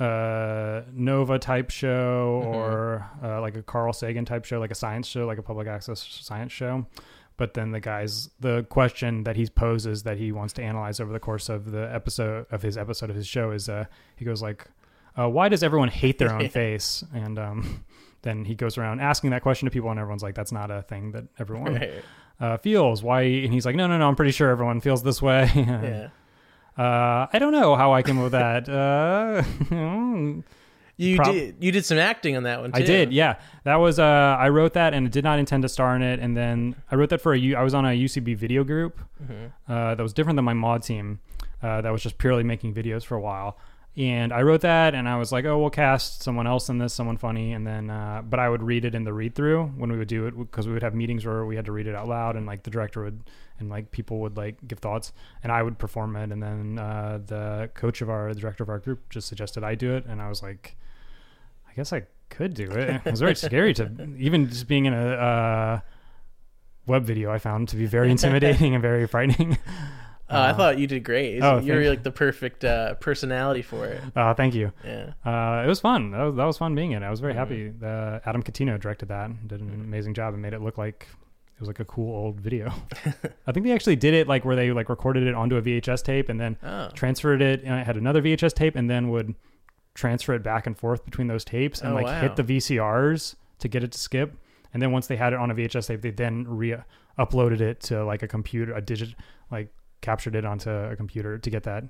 uh 0.00 0.82
Nova 0.92 1.38
type 1.38 1.70
show 1.70 2.42
Mhm. 2.44 2.46
or 2.54 3.06
uh, 3.22 3.40
like 3.40 3.56
a 3.56 3.62
Carl 3.62 3.92
Sagan 3.92 4.24
type 4.24 4.44
show, 4.44 4.58
like 4.58 4.70
a 4.72 4.74
science 4.74 5.06
show, 5.06 5.26
like 5.26 5.38
a 5.38 5.42
public 5.42 5.68
access 5.68 6.00
science 6.02 6.52
show. 6.52 6.86
But 7.36 7.54
then 7.54 7.72
the 7.72 7.80
guy's 7.80 8.30
the 8.40 8.64
question 8.70 9.24
that 9.24 9.36
he 9.36 9.46
poses 9.48 10.02
that 10.04 10.18
he 10.18 10.30
wants 10.32 10.52
to 10.54 10.62
analyze 10.62 11.00
over 11.00 11.12
the 11.12 11.18
course 11.20 11.48
of 11.48 11.70
the 11.72 11.92
episode 11.92 12.46
of 12.50 12.62
his 12.62 12.76
episode 12.78 13.10
of 13.10 13.16
his 13.16 13.26
show 13.26 13.50
is 13.50 13.68
uh 13.68 13.84
he 14.16 14.24
goes 14.24 14.40
like, 14.42 14.66
uh, 15.18 15.28
why 15.28 15.48
does 15.48 15.62
everyone 15.62 15.88
hate 15.88 16.18
their 16.18 16.32
own 16.32 16.48
face? 16.60 17.04
And 17.14 17.38
um, 17.38 17.84
then 18.22 18.44
he 18.44 18.54
goes 18.56 18.76
around 18.78 19.00
asking 19.00 19.30
that 19.30 19.42
question 19.42 19.66
to 19.66 19.70
people, 19.70 19.90
and 19.90 19.98
everyone's 20.00 20.22
like, 20.24 20.34
that's 20.34 20.50
not 20.52 20.70
a 20.72 20.82
thing 20.82 21.12
that 21.12 21.24
everyone 21.38 21.74
Right. 21.74 21.92
uh, 22.40 22.56
feels. 22.56 23.02
Why? 23.02 23.22
And 23.22 23.52
he's 23.52 23.64
like, 23.66 23.76
no, 23.76 23.86
no, 23.86 23.96
no, 23.98 24.08
I'm 24.08 24.16
pretty 24.16 24.32
sure 24.32 24.50
everyone 24.50 24.80
feels 24.80 25.02
this 25.04 25.20
way. 25.22 25.48
Yeah. 25.54 26.08
Uh, 26.76 27.26
I 27.32 27.38
don't 27.38 27.52
know 27.52 27.76
how 27.76 27.92
I 27.92 28.02
came 28.02 28.18
up 28.18 28.24
with 28.24 28.32
that. 28.32 28.68
Uh, 28.68 29.42
You 30.96 31.16
Prob- 31.16 31.32
did 31.34 31.56
you 31.58 31.72
did 31.72 31.84
some 31.84 31.98
acting 31.98 32.36
on 32.36 32.44
that 32.44 32.60
one 32.60 32.70
too. 32.70 32.78
I 32.80 32.86
did, 32.86 33.12
yeah. 33.12 33.40
That 33.64 33.76
was 33.76 33.98
uh, 33.98 34.36
I 34.38 34.48
wrote 34.50 34.74
that 34.74 34.94
and 34.94 35.10
did 35.10 35.24
not 35.24 35.40
intend 35.40 35.64
to 35.64 35.68
star 35.68 35.96
in 35.96 36.02
it. 36.02 36.20
And 36.20 36.36
then 36.36 36.76
I 36.88 36.94
wrote 36.94 37.08
that 37.10 37.20
for 37.20 37.32
a 37.32 37.38
U. 37.38 37.56
I 37.56 37.64
was 37.64 37.74
on 37.74 37.84
a 37.84 37.88
UCB 37.88 38.36
video 38.36 38.62
group 38.62 39.00
Mhm. 39.20 39.50
uh, 39.68 39.96
that 39.96 40.02
was 40.02 40.12
different 40.12 40.36
than 40.36 40.44
my 40.44 40.52
Maude 40.54 40.84
team. 40.84 41.18
Uh, 41.60 41.80
that 41.80 41.90
was 41.90 42.00
just 42.00 42.16
purely 42.18 42.44
making 42.44 42.74
videos 42.74 43.04
for 43.04 43.16
a 43.16 43.20
while. 43.20 43.58
And 43.96 44.32
I 44.32 44.42
wrote 44.42 44.62
that, 44.62 44.94
and 44.96 45.08
I 45.08 45.16
was 45.18 45.30
like, 45.30 45.44
"Oh, 45.44 45.56
we'll 45.58 45.70
cast 45.70 46.22
someone 46.22 46.48
else 46.48 46.68
in 46.68 46.78
this, 46.78 46.92
someone 46.92 47.16
funny." 47.16 47.52
And 47.52 47.64
then, 47.64 47.90
uh, 47.90 48.22
but 48.28 48.40
I 48.40 48.48
would 48.48 48.62
read 48.62 48.84
it 48.84 48.92
in 48.92 49.04
the 49.04 49.12
read 49.12 49.36
through 49.36 49.66
when 49.76 49.92
we 49.92 49.96
would 49.98 50.08
do 50.08 50.26
it 50.26 50.36
because 50.36 50.66
we 50.66 50.72
would 50.72 50.82
have 50.82 50.94
meetings 50.94 51.24
where 51.24 51.46
we 51.46 51.54
had 51.54 51.64
to 51.66 51.72
read 51.72 51.86
it 51.86 51.94
out 51.94 52.08
loud, 52.08 52.34
and 52.34 52.44
like 52.44 52.64
the 52.64 52.70
director 52.70 53.04
would, 53.04 53.22
and 53.60 53.70
like 53.70 53.92
people 53.92 54.18
would 54.20 54.36
like 54.36 54.56
give 54.66 54.80
thoughts, 54.80 55.12
and 55.44 55.52
I 55.52 55.62
would 55.62 55.78
perform 55.78 56.16
it. 56.16 56.32
And 56.32 56.42
then 56.42 56.76
uh, 56.76 57.20
the 57.24 57.70
coach 57.74 58.02
of 58.02 58.10
our, 58.10 58.34
the 58.34 58.40
director 58.40 58.64
of 58.64 58.68
our 58.68 58.80
group, 58.80 59.10
just 59.10 59.28
suggested 59.28 59.62
I 59.62 59.76
do 59.76 59.94
it, 59.94 60.06
and 60.06 60.20
I 60.20 60.28
was 60.28 60.42
like, 60.42 60.76
I 61.70 61.72
guess 61.74 61.92
I 61.92 62.02
could 62.30 62.54
do 62.54 62.68
it. 62.72 63.00
It 63.04 63.10
was 63.12 63.20
very 63.20 63.36
scary 63.36 63.74
to 63.74 64.08
even 64.18 64.48
just 64.48 64.66
being 64.66 64.86
in 64.86 64.94
a 64.94 65.06
uh, 65.06 65.80
web 66.86 67.04
video. 67.04 67.30
I 67.30 67.38
found 67.38 67.68
to 67.68 67.76
be 67.76 67.86
very 67.86 68.10
intimidating 68.10 68.74
and 68.74 68.82
very 68.82 69.06
frightening. 69.06 69.56
Uh, 70.30 70.34
I 70.34 70.50
Uh, 70.50 70.54
thought 70.56 70.78
you 70.78 70.86
did 70.86 71.04
great. 71.04 71.40
oh, 71.42 71.58
You're 71.58 71.76
thank- 71.76 71.88
like 71.90 72.02
the 72.02 72.10
perfect 72.10 72.64
uh, 72.64 72.94
personality 72.94 73.62
for 73.62 73.86
it. 73.86 74.00
Uh, 74.16 74.32
thank 74.34 74.54
you. 74.54 74.72
Yeah. 74.84 75.12
Uh, 75.24 75.62
it 75.64 75.68
was 75.68 75.80
fun. 75.80 76.12
That 76.12 76.22
was, 76.24 76.34
that 76.36 76.44
was 76.44 76.58
fun 76.58 76.74
being 76.74 76.92
in. 76.92 77.02
it. 77.02 77.06
I 77.06 77.10
was 77.10 77.20
very 77.20 77.34
happy. 77.34 77.72
Uh, 77.82 78.20
Adam 78.24 78.42
Catino 78.42 78.80
directed 78.80 79.08
that. 79.08 79.48
Did 79.48 79.60
an 79.60 79.70
amazing 79.70 80.14
job 80.14 80.32
and 80.34 80.42
made 80.42 80.52
it 80.54 80.62
look 80.62 80.78
like 80.78 81.06
it 81.54 81.60
was 81.60 81.68
like 81.68 81.78
a 81.80 81.84
cool 81.84 82.14
old 82.14 82.40
video. 82.40 82.72
I 83.46 83.52
think 83.52 83.64
they 83.66 83.72
actually 83.72 83.96
did 83.96 84.14
it 84.14 84.26
like 84.26 84.44
where 84.44 84.56
they 84.56 84.72
like 84.72 84.88
recorded 84.88 85.24
it 85.26 85.34
onto 85.34 85.56
a 85.56 85.62
VHS 85.62 86.02
tape 86.02 86.28
and 86.28 86.40
then 86.40 86.56
Oh. 86.62 86.88
transferred 86.94 87.42
it 87.42 87.62
and 87.62 87.78
it 87.80 87.86
had 87.86 87.96
another 87.96 88.20
VHS 88.22 88.54
tape 88.54 88.74
and 88.76 88.88
then 88.90 89.10
would 89.10 89.34
transfer 89.94 90.34
it 90.34 90.42
back 90.42 90.66
and 90.66 90.76
forth 90.76 91.04
between 91.04 91.28
those 91.28 91.44
tapes 91.44 91.80
and 91.80 91.92
Oh, 91.92 91.94
like 91.94 92.06
wow. 92.06 92.20
hit 92.22 92.34
the 92.36 92.42
VCRs 92.42 93.36
to 93.60 93.68
get 93.68 93.84
it 93.84 93.92
to 93.92 93.98
skip. 93.98 94.34
And 94.72 94.82
then 94.82 94.90
once 94.90 95.06
they 95.06 95.16
had 95.16 95.32
it 95.32 95.38
on 95.38 95.50
a 95.50 95.54
VHS 95.54 95.86
tape, 95.86 96.00
they 96.02 96.10
then 96.10 96.44
re 96.48 96.74
uploaded 97.18 97.60
it 97.60 97.80
to 97.82 98.04
like 98.04 98.22
a 98.24 98.28
computer, 98.28 98.74
a 98.74 98.80
digit, 98.80 99.10
like 99.52 99.68
captured 100.04 100.36
it 100.36 100.44
onto 100.44 100.70
a 100.70 100.94
computer 100.96 101.38
to 101.38 101.50
get 101.50 101.62
that 101.64 101.84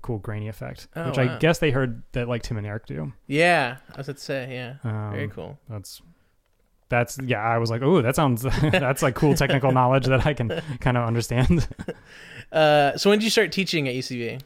cool 0.00 0.18
grainy 0.18 0.48
effect, 0.48 0.86
Oh, 0.96 1.06
which 1.08 1.18
wow. 1.18 1.34
I 1.34 1.38
guess 1.38 1.58
they 1.58 1.70
heard 1.70 2.02
that 2.12 2.28
like 2.28 2.42
Tim 2.42 2.56
and 2.56 2.66
Eric 2.66 2.86
do. 2.86 3.12
Yeah, 3.26 3.78
I 3.94 3.96
was 4.00 4.22
say, 4.22 4.48
yeah. 4.52 4.74
Um, 4.88 5.12
Very 5.12 5.28
cool. 5.28 5.58
That's 5.68 6.00
that's 6.88 7.18
yeah. 7.22 7.40
I 7.42 7.58
was 7.58 7.70
like, 7.70 7.82
oh, 7.82 8.00
that 8.02 8.14
sounds 8.16 8.42
that's 8.62 9.02
like 9.02 9.14
cool 9.14 9.34
technical 9.34 9.72
knowledge 9.72 10.06
that 10.06 10.24
I 10.26 10.34
can 10.34 10.48
kind 10.80 10.96
of 10.96 11.04
understand. 11.04 11.68
Uh, 12.52 12.96
so 12.96 13.10
when 13.10 13.18
did 13.18 13.24
you 13.24 13.30
start 13.30 13.52
teaching 13.52 13.88
at 13.88 13.94
UCB? 13.94 14.40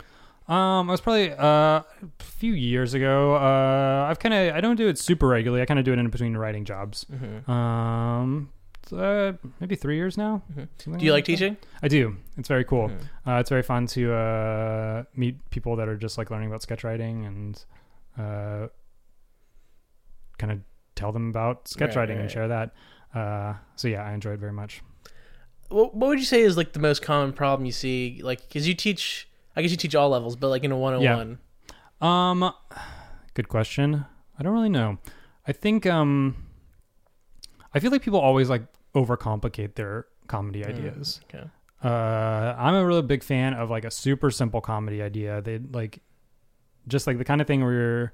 Um, 0.48 0.88
I 0.88 0.92
was 0.92 1.00
probably 1.00 1.30
uh, 1.32 1.36
a 1.38 1.84
few 2.18 2.52
years 2.52 2.94
ago. 2.94 3.36
Uh, 3.36 4.06
I've 4.10 4.18
kind 4.18 4.34
of 4.34 4.56
I 4.56 4.60
don't 4.60 4.76
do 4.76 4.88
it 4.88 4.98
super 4.98 5.28
regularly. 5.28 5.62
I 5.62 5.66
kind 5.66 5.78
of 5.78 5.84
do 5.84 5.92
it 5.92 5.98
in 5.98 6.08
between 6.08 6.36
writing 6.36 6.64
jobs. 6.64 7.06
hmm 7.08 7.48
Um, 7.50 8.50
uh, 8.92 9.32
maybe 9.60 9.74
three 9.76 9.96
years 9.96 10.16
now. 10.18 10.42
Mhm. 10.54 10.98
Do 10.98 11.04
you 11.04 11.12
like 11.12 11.24
that. 11.24 11.32
teaching? 11.32 11.56
I 11.82 11.88
do. 11.88 12.16
It's 12.36 12.48
very 12.48 12.64
cool. 12.64 12.88
Mhm. 12.88 13.00
Uh, 13.26 13.40
it's 13.40 13.48
very 13.50 13.62
fun 13.62 13.86
to 13.88 14.12
uh, 14.12 15.04
meet 15.14 15.36
people 15.50 15.76
that 15.76 15.88
are 15.88 15.96
just 15.96 16.18
like 16.18 16.30
learning 16.30 16.48
about 16.48 16.62
sketch 16.62 16.84
writing 16.84 17.24
and 17.24 17.64
uh, 18.18 18.68
kind 20.38 20.52
of 20.52 20.60
tell 20.94 21.12
them 21.12 21.28
about 21.30 21.68
sketch 21.68 21.90
Right, 21.90 21.96
writing 22.02 22.16
and 22.16 22.24
right. 22.24 22.30
share 22.30 22.48
that. 22.48 22.74
Uh, 23.14 23.54
so 23.76 23.88
yeah, 23.88 24.02
I 24.04 24.12
enjoy 24.12 24.32
it 24.32 24.40
very 24.40 24.52
much. 24.52 24.82
What, 25.68 25.94
what 25.94 26.08
would 26.08 26.18
you 26.18 26.24
say 26.24 26.42
is 26.42 26.56
like 26.56 26.72
the 26.72 26.80
most 26.80 27.02
common 27.02 27.32
problem 27.32 27.64
you 27.66 27.72
see? 27.72 28.20
Like, 28.22 28.42
because 28.48 28.66
you 28.68 28.74
teach, 28.74 29.28
I 29.56 29.62
guess 29.62 29.70
you 29.70 29.76
teach 29.76 29.94
all 29.94 30.10
levels, 30.10 30.36
but 30.36 30.48
like 30.48 30.64
in 30.64 30.72
a 30.72 30.76
one-on-one. 30.76 31.38
Um, 32.00 32.52
good 33.34 33.48
question. 33.48 34.04
I 34.38 34.42
don't 34.42 34.52
really 34.52 34.68
know. 34.68 34.98
I 35.46 35.52
think 35.52 35.86
um, 35.86 36.36
I 37.74 37.80
feel 37.80 37.90
like 37.90 38.02
people 38.02 38.20
always 38.20 38.50
like 38.50 38.62
overcomplicate 38.94 39.74
their 39.74 40.06
comedy 40.26 40.64
ideas. 40.64 41.20
Okay. 41.32 41.44
Uh, 41.82 42.54
I'm 42.56 42.74
a 42.74 42.86
really 42.86 43.02
big 43.02 43.22
fan 43.22 43.54
of 43.54 43.70
like 43.70 43.84
a 43.84 43.90
super 43.90 44.30
simple 44.30 44.60
comedy 44.60 45.02
idea. 45.02 45.40
They 45.40 45.58
like 45.58 46.00
just 46.88 47.06
like 47.06 47.18
the 47.18 47.24
kind 47.24 47.40
of 47.40 47.46
thing 47.46 47.62
where 47.62 47.72
you're 47.72 48.12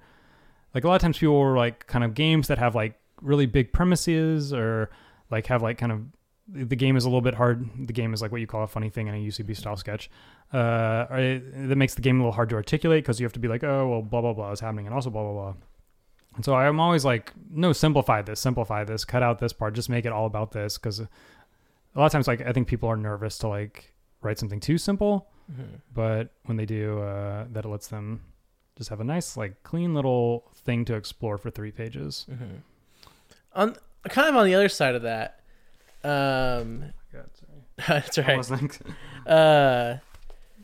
like 0.74 0.84
a 0.84 0.88
lot 0.88 0.96
of 0.96 1.02
times 1.02 1.18
people 1.18 1.38
were 1.38 1.56
like 1.56 1.86
kind 1.86 2.04
of 2.04 2.14
games 2.14 2.48
that 2.48 2.58
have 2.58 2.74
like 2.74 2.98
really 3.20 3.46
big 3.46 3.72
premises 3.72 4.52
or 4.52 4.90
like 5.30 5.46
have 5.46 5.62
like 5.62 5.78
kind 5.78 5.92
of 5.92 6.02
the 6.50 6.76
game 6.76 6.96
is 6.96 7.04
a 7.04 7.08
little 7.08 7.20
bit 7.20 7.34
hard. 7.34 7.68
The 7.86 7.92
game 7.92 8.14
is 8.14 8.22
like 8.22 8.32
what 8.32 8.40
you 8.40 8.46
call 8.46 8.62
a 8.62 8.66
funny 8.66 8.88
thing 8.88 9.06
in 9.06 9.14
a 9.14 9.18
UCB 9.18 9.54
style 9.54 9.76
sketch. 9.76 10.10
Uh, 10.50 11.06
it, 11.10 11.68
that 11.68 11.76
makes 11.76 11.94
the 11.94 12.00
game 12.00 12.16
a 12.16 12.20
little 12.20 12.32
hard 12.32 12.48
to 12.48 12.54
articulate 12.54 13.04
because 13.04 13.20
you 13.20 13.26
have 13.26 13.34
to 13.34 13.38
be 13.38 13.48
like, 13.48 13.62
oh 13.64 13.88
well, 13.88 14.02
blah 14.02 14.22
blah 14.22 14.32
blah 14.32 14.50
is 14.52 14.60
happening, 14.60 14.86
and 14.86 14.94
also 14.94 15.10
blah 15.10 15.22
blah 15.22 15.32
blah. 15.32 15.54
And 16.38 16.44
so 16.44 16.55
I'm 16.55 16.79
always 16.79 17.05
like, 17.05 17.33
no, 17.51 17.72
simplify 17.72 18.22
this, 18.22 18.38
simplify 18.38 18.85
this, 18.85 19.05
cut 19.05 19.24
out 19.24 19.40
this 19.40 19.53
part, 19.53 19.74
just 19.74 19.88
make 19.88 20.07
it 20.07 20.12
all 20.12 20.24
about 20.24 20.53
this 20.53 20.79
because 20.79 21.01
a 21.01 21.09
lot 21.96 22.07
of 22.07 22.12
times 22.12 22.29
like 22.29 22.42
I 22.42 22.53
think 22.53 22.68
people 22.68 22.88
are 22.88 22.96
nervous 22.96 23.38
to 23.38 23.48
like 23.48 23.92
write 24.22 24.38
something 24.38 24.61
too 24.61 24.79
simple, 24.79 25.27
Mhm. 25.53 25.81
but 25.92 26.31
when 26.44 26.57
they 26.57 26.64
do, 26.64 27.01
uh, 27.01 27.46
that 27.51 27.64
it 27.64 27.68
lets 27.68 27.88
them 27.88 28.20
just 28.77 28.88
have 28.90 29.01
a 29.01 29.05
nice 29.05 29.37
like 29.37 29.64
clean 29.64 29.94
little 29.94 30.44
thing 30.55 30.85
to 30.85 30.94
explore 30.94 31.38
for 31.38 31.51
three 31.51 31.72
pages. 31.72 32.24
Mhm. 32.31 32.61
On 33.55 33.77
kind 34.05 34.29
of 34.29 34.37
on 34.37 34.46
the 34.46 34.55
other 34.55 34.68
side 34.68 34.94
of 34.94 35.03
that, 35.03 35.40
um, 36.05 36.85
that's 37.88 38.16
I 38.16 38.22
right. 38.22 38.37
was 38.38 38.53
like, 38.53 38.79
Uh, 39.27 39.96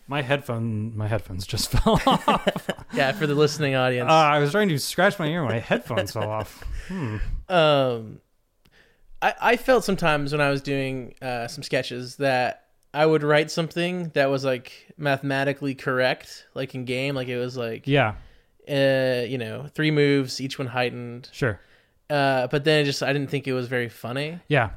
my 0.07 0.23
headphone, 0.23 0.97
my 0.97 1.09
headphones 1.09 1.47
just 1.47 1.71
fell 1.73 2.01
off. 2.07 2.69
yeah, 2.93 3.13
for 3.13 3.27
the 3.27 3.35
listening 3.35 3.75
audience. 3.75 4.11
Uh, 4.11 4.15
I 4.15 4.39
was 4.39 4.51
trying 4.53 4.69
to 4.69 4.79
scratch 4.79 5.19
my 5.19 5.27
ear, 5.27 5.43
when 5.45 5.53
my 5.53 5.59
headphones 5.61 6.13
fell 6.13 6.29
off. 6.31 6.63
Hmm. 6.89 7.17
um 7.49 8.21
I, 9.23 9.35
I 9.41 9.57
felt 9.57 9.85
sometimes 9.85 10.33
when 10.33 10.41
I 10.43 10.51
was 10.51 10.61
doing 10.61 11.15
uh, 11.23 11.49
some 11.49 11.63
sketches 11.63 12.17
that 12.17 12.67
I 12.93 13.07
would 13.07 13.23
write 13.23 13.51
something 13.51 14.11
that 14.11 14.27
was 14.29 14.45
like 14.45 14.93
mathematically 14.99 15.75
correct, 15.75 16.47
like 16.55 16.75
in 16.75 16.85
game, 16.85 17.15
like 17.15 17.29
it 17.29 17.39
was 17.39 17.57
like 17.57 17.87
Yeah, 17.87 18.15
uh, 18.69 19.25
you 19.27 19.39
know 19.39 19.67
three 19.75 19.91
moves, 19.91 20.41
each 20.41 20.59
one 20.59 20.69
heightened. 20.69 21.31
sure. 21.33 21.59
Uh, 22.11 22.47
but 22.49 22.65
then 22.65 22.83
it 22.83 22.85
just 22.85 23.03
I 23.03 23.15
didn't 23.15 23.31
think 23.31 23.49
it 23.49 23.55
was 23.55 23.67
very 23.67 23.89
funny. 23.89 24.39
Yeah, 24.49 24.71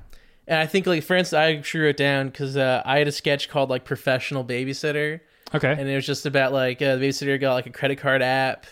And 0.48 0.60
I 0.60 0.66
think 0.66 0.88
like 0.88 1.04
for 1.04 1.16
instance, 1.16 1.38
I 1.38 1.54
actually 1.56 1.82
wrote 1.86 1.98
down 1.98 2.28
because 2.30 2.56
uh, 2.58 2.82
I 2.86 3.00
had 3.00 3.08
a 3.08 3.12
sketch 3.12 3.50
called 3.50 3.70
like 3.70 3.84
professional 3.84 4.46
babysitter, 4.46 5.20
Okay. 5.54 5.72
and 5.78 5.88
it 5.90 5.96
was 5.96 6.06
just 6.06 6.26
about 6.26 6.54
like 6.54 6.82
uh, 6.82 6.96
the 6.96 7.06
babysitter 7.08 7.40
got 7.40 7.54
like 7.54 7.66
a 7.66 7.72
credit 7.72 7.98
card 7.98 8.22
app. 8.22 8.66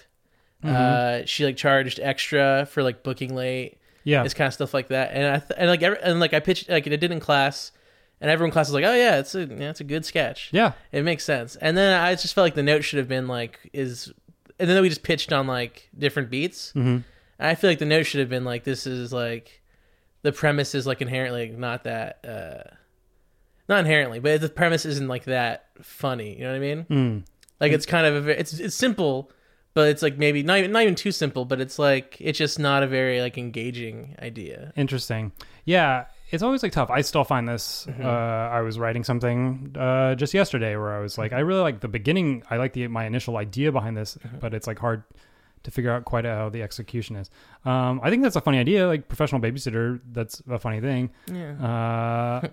Uh, 0.64 1.22
she 1.26 1.46
like 1.46 1.58
charged 1.58 2.00
extra 2.02 2.68
for 2.72 2.82
like 2.82 3.04
booking 3.04 3.36
late. 3.36 3.78
yeah. 4.04 4.24
It's 4.24 4.34
kind 4.34 4.48
of 4.48 4.54
stuff 4.54 4.74
like 4.74 4.88
that. 4.88 5.12
And 5.14 5.28
I 5.36 5.38
th- 5.40 5.52
and 5.58 5.70
like 5.70 5.84
every, 5.84 6.00
and 6.02 6.20
like 6.20 6.34
I 6.34 6.40
pitched 6.40 6.70
like 6.70 6.88
I 6.88 6.96
did 6.96 7.12
in 7.12 7.20
class, 7.20 7.72
and 8.20 8.32
everyone 8.32 8.50
in 8.50 8.54
class 8.54 8.68
was 8.70 8.74
like, 8.74 8.86
oh 8.86 8.94
yeah, 8.96 9.20
it's 9.20 9.36
a 9.36 9.46
yeah, 9.46 9.70
it's 9.70 9.82
a 9.82 9.84
good 9.84 10.06
sketch. 10.06 10.50
Yeah. 10.52 10.72
It 10.92 11.04
makes 11.04 11.24
sense. 11.24 11.56
And 11.58 11.78
then 11.78 12.00
I 12.00 12.16
just 12.16 12.34
felt 12.34 12.46
like 12.46 12.56
the 12.56 12.64
note 12.64 12.84
should 12.84 12.98
have 12.98 13.08
been 13.08 13.28
like 13.28 13.60
is, 13.74 14.12
and 14.60 14.68
then 14.70 14.82
we 14.82 14.90
just 14.90 15.04
pitched 15.04 15.32
on 15.32 15.46
like 15.46 15.90
different 15.98 16.32
beats. 16.32 16.72
hmm 16.72 16.80
And 16.80 17.04
I 17.50 17.54
feel 17.54 17.70
like 17.70 17.80
the 17.80 17.86
note 17.86 18.08
should 18.08 18.22
have 18.22 18.30
been 18.30 18.46
like 18.46 18.64
this 18.64 18.88
is 18.88 19.14
like 19.14 19.62
the 20.26 20.32
premise 20.34 20.76
is 20.76 20.86
like 20.86 21.02
inherently 21.02 21.48
not 21.50 21.84
that 21.86 22.20
uh 22.26 22.70
not 23.68 23.80
inherently, 23.80 24.20
but 24.20 24.42
the 24.42 24.50
premise 24.50 24.86
isn't 24.86 25.08
like 25.08 25.24
that 25.26 25.66
funny. 25.82 26.38
You 26.38 26.44
know 26.44 26.50
what 26.52 26.56
I 26.58 26.60
mean? 26.60 26.84
Mm. 26.90 27.24
Like 27.60 27.72
it's 27.72 27.86
kind 27.86 28.06
of 28.06 28.28
a, 28.28 28.40
it's 28.40 28.54
it's 28.60 28.76
simple, 28.76 29.32
but 29.74 29.88
it's 29.90 30.02
like 30.02 30.18
maybe 30.18 30.44
not 30.44 30.58
even 30.60 30.72
not 30.72 30.84
even 30.84 30.96
too 30.96 31.12
simple, 31.12 31.46
but 31.46 31.60
it's 31.62 31.80
like 31.80 32.18
it's 32.20 32.38
just 32.38 32.60
not 32.60 32.84
a 32.84 32.88
very 32.88 33.22
like 33.22 33.38
engaging 33.38 34.16
idea. 34.22 34.72
Interesting. 34.76 35.32
Yeah, 35.64 36.06
it's 36.30 36.44
always 36.44 36.62
like 36.62 36.74
tough. 36.74 36.92
I 36.92 37.02
still 37.02 37.24
find 37.24 37.48
this. 37.48 37.88
Mm-hmm. 37.90 38.06
Uh, 38.06 38.10
I 38.58 38.62
was 38.62 38.78
writing 38.78 39.04
something 39.04 39.76
uh, 39.80 40.14
just 40.16 40.34
yesterday 40.34 40.76
where 40.76 40.94
I 40.94 41.00
was 41.00 41.18
like, 41.18 41.34
I 41.34 41.40
really 41.40 41.62
like 41.62 41.80
the 41.80 41.88
beginning. 41.88 42.44
I 42.52 42.58
like 42.58 42.74
the 42.74 42.88
my 42.88 43.06
initial 43.06 43.38
idea 43.38 43.72
behind 43.72 43.98
this, 43.98 44.16
Mm-hmm. 44.18 44.40
but 44.40 44.54
it's 44.54 44.68
like 44.68 44.78
hard 44.80 45.04
to 45.66 45.72
figure 45.72 45.92
out 45.92 46.06
quite 46.06 46.24
how 46.26 46.48
the 46.50 46.64
execution 46.64 47.16
is. 47.18 47.30
Um, 47.66 48.00
I 48.02 48.10
think 48.10 48.24
that's 48.24 48.36
a 48.38 48.42
funny 48.42 48.58
idea. 48.60 48.88
Like 48.88 49.08
professional 49.10 49.42
babysitter, 49.42 50.00
that's 50.14 50.42
a 50.50 50.58
funny 50.58 50.80
thing. 50.80 51.10
Yeah. 51.32 51.54
Uh, 51.62 52.48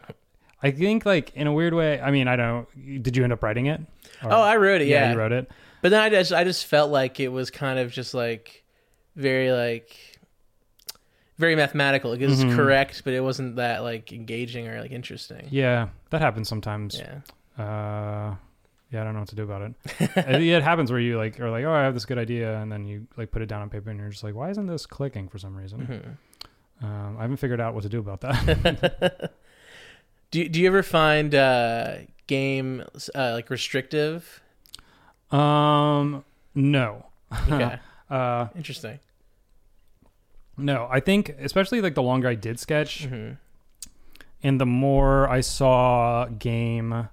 I 0.62 0.70
think 0.72 1.07
like 1.07 1.33
in 1.35 1.46
a 1.46 1.53
weird 1.53 1.75
way. 1.75 2.01
I 2.01 2.11
mean, 2.11 2.29
I 2.29 2.37
don't. 2.37 3.03
Did 3.03 3.16
you 3.16 3.25
end 3.25 3.33
up 3.33 3.42
writing 3.42 3.66
it? 3.66 3.81
Or- 4.25 4.33
Oh, 4.33 4.40
I 4.40 4.57
wrote 4.57 4.81
it. 4.83 4.88
Yeah, 4.88 5.12
you 5.12 5.18
wrote 5.18 5.33
it. 5.33 5.51
But 5.81 5.90
then 5.90 6.01
I 6.03 6.09
just 6.11 6.33
I 6.33 6.44
just 6.44 6.66
felt 6.66 6.90
like 6.90 7.18
it 7.20 7.29
was 7.29 7.51
kind 7.51 7.79
of 7.79 7.90
just 7.92 8.14
like 8.14 8.62
very 9.16 9.51
like 9.53 9.96
very 11.38 11.57
mathematical. 11.57 12.11
Like 12.12 12.20
it 12.20 12.29
was 12.29 12.44
Mhm. 12.44 12.55
correct, 12.55 13.03
but 13.05 13.12
it 13.14 13.20
wasn't 13.20 13.57
that 13.57 13.83
like 13.83 14.12
engaging 14.12 14.68
or 14.68 14.81
like 14.81 14.92
interesting. 14.92 15.48
Yeah, 15.51 15.88
that 16.11 16.20
happens 16.20 16.48
sometimes. 16.48 16.98
Yeah. 16.98 17.62
uh 17.62 18.35
yeah 18.93 19.01
i 19.01 19.05
don't 19.05 19.15
know 19.15 19.21
what 19.21 19.29
to 19.29 19.35
do 19.35 19.43
about 19.43 19.63
it 19.99 20.43
it 20.43 20.63
happens 20.63 20.91
where 20.93 21.01
you 21.01 21.17
like 21.17 21.41
are 21.41 21.51
like 21.51 21.65
oh 21.65 21.73
i 21.73 21.83
have 21.83 21.95
this 21.95 22.05
good 22.05 22.19
idea 22.19 22.59
and 22.61 22.71
then 22.71 22.85
you 22.85 23.07
like 23.17 23.31
put 23.33 23.43
it 23.43 23.47
down 23.47 23.63
on 23.63 23.71
paper 23.71 23.91
and 23.91 23.99
you're 23.99 24.11
just 24.11 24.23
like 24.23 24.35
why 24.35 24.51
isn't 24.51 24.67
this 24.67 24.87
clicking 24.87 25.29
for 25.29 25.39
some 25.39 25.57
reason 25.57 26.17
Mhm. 26.81 26.87
um, 26.87 27.17
i 27.19 27.23
haven't 27.23 27.39
figured 27.39 27.61
out 27.61 27.75
what 27.75 27.83
to 27.83 27.89
do 27.89 27.99
about 27.99 28.21
that 28.21 29.33
do 30.31 30.49
Do 30.49 30.61
you 30.61 30.67
ever 30.67 30.83
find 30.83 31.35
uh, 31.35 31.97
game 32.27 32.85
uh, 33.15 33.33
like 33.33 33.51
restrictive? 33.51 34.41
um 35.31 36.25
no 36.55 37.07
Okay, 37.51 37.79
uh 38.11 38.49
interesting. 38.55 38.99
no 40.57 40.87
i 40.91 41.01
think 41.01 41.31
especially 41.41 41.81
like 41.81 41.95
the 41.95 42.03
longer 42.03 42.29
i 42.29 42.35
did 42.35 42.59
sketch 42.61 43.05
hmm 43.07 43.31
and 44.45 44.61
the 44.61 44.67
more 44.67 45.29
i 45.29 45.41
saw 45.41 46.27
game 46.27 47.09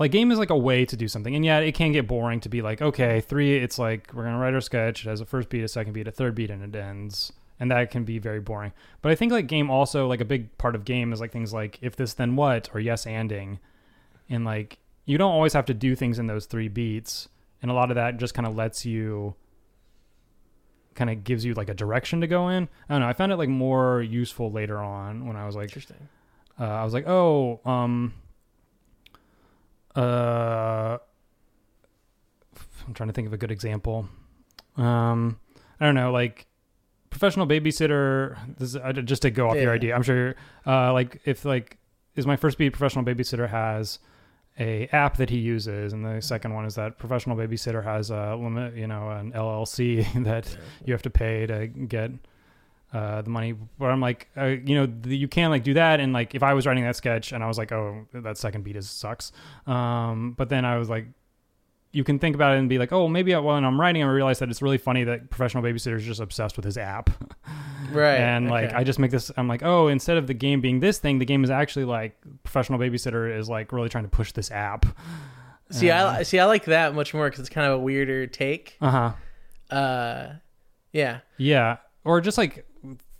like 0.00 0.10
game 0.10 0.32
is 0.32 0.38
like 0.38 0.50
a 0.50 0.56
way 0.56 0.84
to 0.84 0.96
do 0.96 1.06
something 1.06 1.36
and 1.36 1.44
yeah 1.44 1.58
it 1.58 1.72
can 1.72 1.92
get 1.92 2.08
boring 2.08 2.40
to 2.40 2.48
be 2.48 2.62
like 2.62 2.82
okay 2.82 3.20
three 3.20 3.56
it's 3.56 3.78
like 3.78 4.10
we're 4.12 4.24
gonna 4.24 4.38
write 4.38 4.54
our 4.54 4.60
sketch 4.60 5.04
it 5.04 5.08
has 5.08 5.20
a 5.20 5.26
first 5.26 5.48
beat 5.50 5.62
a 5.62 5.68
second 5.68 5.92
beat 5.92 6.08
a 6.08 6.10
third 6.10 6.34
beat 6.34 6.50
and 6.50 6.74
it 6.74 6.78
ends 6.78 7.32
and 7.60 7.70
that 7.70 7.90
can 7.90 8.04
be 8.04 8.18
very 8.18 8.40
boring 8.40 8.72
but 9.02 9.12
i 9.12 9.14
think 9.14 9.30
like 9.30 9.46
game 9.46 9.70
also 9.70 10.08
like 10.08 10.20
a 10.20 10.24
big 10.24 10.56
part 10.58 10.74
of 10.74 10.84
game 10.84 11.12
is 11.12 11.20
like 11.20 11.30
things 11.30 11.52
like 11.52 11.78
if 11.82 11.94
this 11.94 12.14
then 12.14 12.34
what 12.34 12.68
or 12.74 12.80
yes 12.80 13.04
anding 13.04 13.58
and 14.28 14.44
like 14.44 14.78
you 15.04 15.18
don't 15.18 15.32
always 15.32 15.52
have 15.52 15.66
to 15.66 15.74
do 15.74 15.94
things 15.94 16.18
in 16.18 16.26
those 16.26 16.46
three 16.46 16.68
beats 16.68 17.28
and 17.62 17.70
a 17.70 17.74
lot 17.74 17.90
of 17.90 17.94
that 17.96 18.16
just 18.16 18.32
kind 18.34 18.46
of 18.46 18.56
lets 18.56 18.86
you 18.86 19.34
kind 20.94 21.10
of 21.10 21.22
gives 21.22 21.44
you 21.44 21.54
like 21.54 21.68
a 21.68 21.74
direction 21.74 22.20
to 22.20 22.26
go 22.26 22.48
in 22.48 22.68
i 22.88 22.94
don't 22.94 23.00
know 23.00 23.08
i 23.08 23.12
found 23.12 23.30
it 23.30 23.36
like 23.36 23.48
more 23.48 24.00
useful 24.00 24.50
later 24.50 24.78
on 24.78 25.26
when 25.26 25.36
i 25.36 25.44
was 25.44 25.54
like 25.54 25.64
Interesting. 25.64 26.08
uh, 26.58 26.64
I 26.64 26.84
was 26.84 26.92
like, 26.92 27.06
oh, 27.06 27.60
um, 27.64 28.12
uh, 29.96 30.98
I'm 32.86 32.94
trying 32.94 33.08
to 33.08 33.12
think 33.12 33.26
of 33.26 33.32
a 33.32 33.38
good 33.38 33.50
example. 33.50 34.08
Um, 34.76 35.38
I 35.80 35.86
don't 35.86 35.94
know, 35.94 36.12
like 36.12 36.46
professional 37.10 37.46
babysitter. 37.46 38.36
This 38.58 38.70
is, 38.70 38.76
uh, 38.76 38.92
just 38.92 39.22
to 39.22 39.30
go 39.30 39.48
off 39.50 39.56
your 39.56 39.72
idea. 39.72 39.94
I'm 39.94 40.02
sure, 40.02 40.36
uh, 40.66 40.92
like 40.92 41.20
if 41.24 41.44
like 41.44 41.78
is 42.16 42.26
my 42.26 42.36
first 42.36 42.58
beat 42.58 42.70
professional 42.70 43.04
babysitter 43.04 43.48
has 43.48 43.98
a 44.58 44.88
app 44.88 45.16
that 45.16 45.30
he 45.30 45.38
uses, 45.38 45.92
and 45.92 46.04
the 46.04 46.20
second 46.20 46.54
one 46.54 46.64
is 46.64 46.74
that 46.74 46.98
professional 46.98 47.36
babysitter 47.36 47.82
has 47.84 48.10
a 48.10 48.36
limit, 48.36 48.74
you 48.76 48.86
know, 48.86 49.10
an 49.10 49.32
LLC 49.32 50.24
that 50.24 50.56
you 50.84 50.92
have 50.92 51.02
to 51.02 51.10
pay 51.10 51.46
to 51.46 51.66
get 51.66 52.10
uh, 52.92 53.22
the 53.22 53.30
money. 53.30 53.54
But 53.78 53.86
I'm 53.86 54.00
like, 54.00 54.28
uh, 54.36 54.46
you 54.46 54.74
know, 54.74 54.86
the, 54.86 55.16
you 55.16 55.28
can 55.28 55.50
like 55.50 55.62
do 55.62 55.74
that. 55.74 56.00
And 56.00 56.12
like, 56.12 56.34
if 56.34 56.42
I 56.42 56.54
was 56.54 56.66
writing 56.66 56.84
that 56.84 56.96
sketch 56.96 57.32
and 57.32 57.42
I 57.42 57.46
was 57.46 57.58
like, 57.58 57.72
oh, 57.72 58.06
that 58.12 58.38
second 58.38 58.64
beat 58.64 58.76
is 58.76 58.88
sucks. 58.88 59.32
Um, 59.66 60.34
but 60.36 60.48
then 60.48 60.64
I 60.64 60.78
was 60.78 60.88
like, 60.88 61.06
you 61.92 62.04
can 62.04 62.18
think 62.18 62.36
about 62.36 62.54
it 62.54 62.58
and 62.58 62.68
be 62.68 62.78
like, 62.78 62.92
oh, 62.92 63.08
maybe 63.08 63.34
when 63.34 63.64
I'm 63.64 63.80
writing, 63.80 64.02
I 64.02 64.06
realize 64.06 64.38
that 64.38 64.48
it's 64.48 64.62
really 64.62 64.78
funny 64.78 65.04
that 65.04 65.28
professional 65.30 65.62
babysitter 65.62 65.96
is 65.96 66.04
just 66.04 66.20
obsessed 66.20 66.56
with 66.56 66.64
his 66.64 66.78
app. 66.78 67.10
Right. 67.92 68.20
and 68.20 68.48
like, 68.48 68.66
okay. 68.66 68.76
I 68.76 68.84
just 68.84 69.00
make 69.00 69.10
this. 69.10 69.32
I'm 69.36 69.48
like, 69.48 69.64
oh, 69.64 69.88
instead 69.88 70.16
of 70.16 70.28
the 70.28 70.34
game 70.34 70.60
being 70.60 70.78
this 70.78 70.98
thing, 70.98 71.18
the 71.18 71.24
game 71.24 71.42
is 71.42 71.50
actually 71.50 71.86
like 71.86 72.16
professional 72.44 72.78
babysitter 72.78 73.36
is 73.36 73.48
like 73.48 73.72
really 73.72 73.88
trying 73.88 74.04
to 74.04 74.10
push 74.10 74.30
this 74.30 74.52
app. 74.52 74.86
see, 75.70 75.90
I 75.90 76.22
see. 76.22 76.38
I 76.38 76.44
like 76.44 76.66
that 76.66 76.94
much 76.94 77.14
more 77.14 77.28
because 77.28 77.40
it's 77.40 77.48
kind 77.48 77.66
of 77.66 77.72
a 77.72 77.78
weirder 77.82 78.28
take. 78.28 78.76
Uh 78.80 79.12
huh. 79.70 79.74
Uh, 79.76 80.34
yeah. 80.92 81.20
Yeah, 81.36 81.78
or 82.04 82.20
just 82.20 82.38
like 82.38 82.64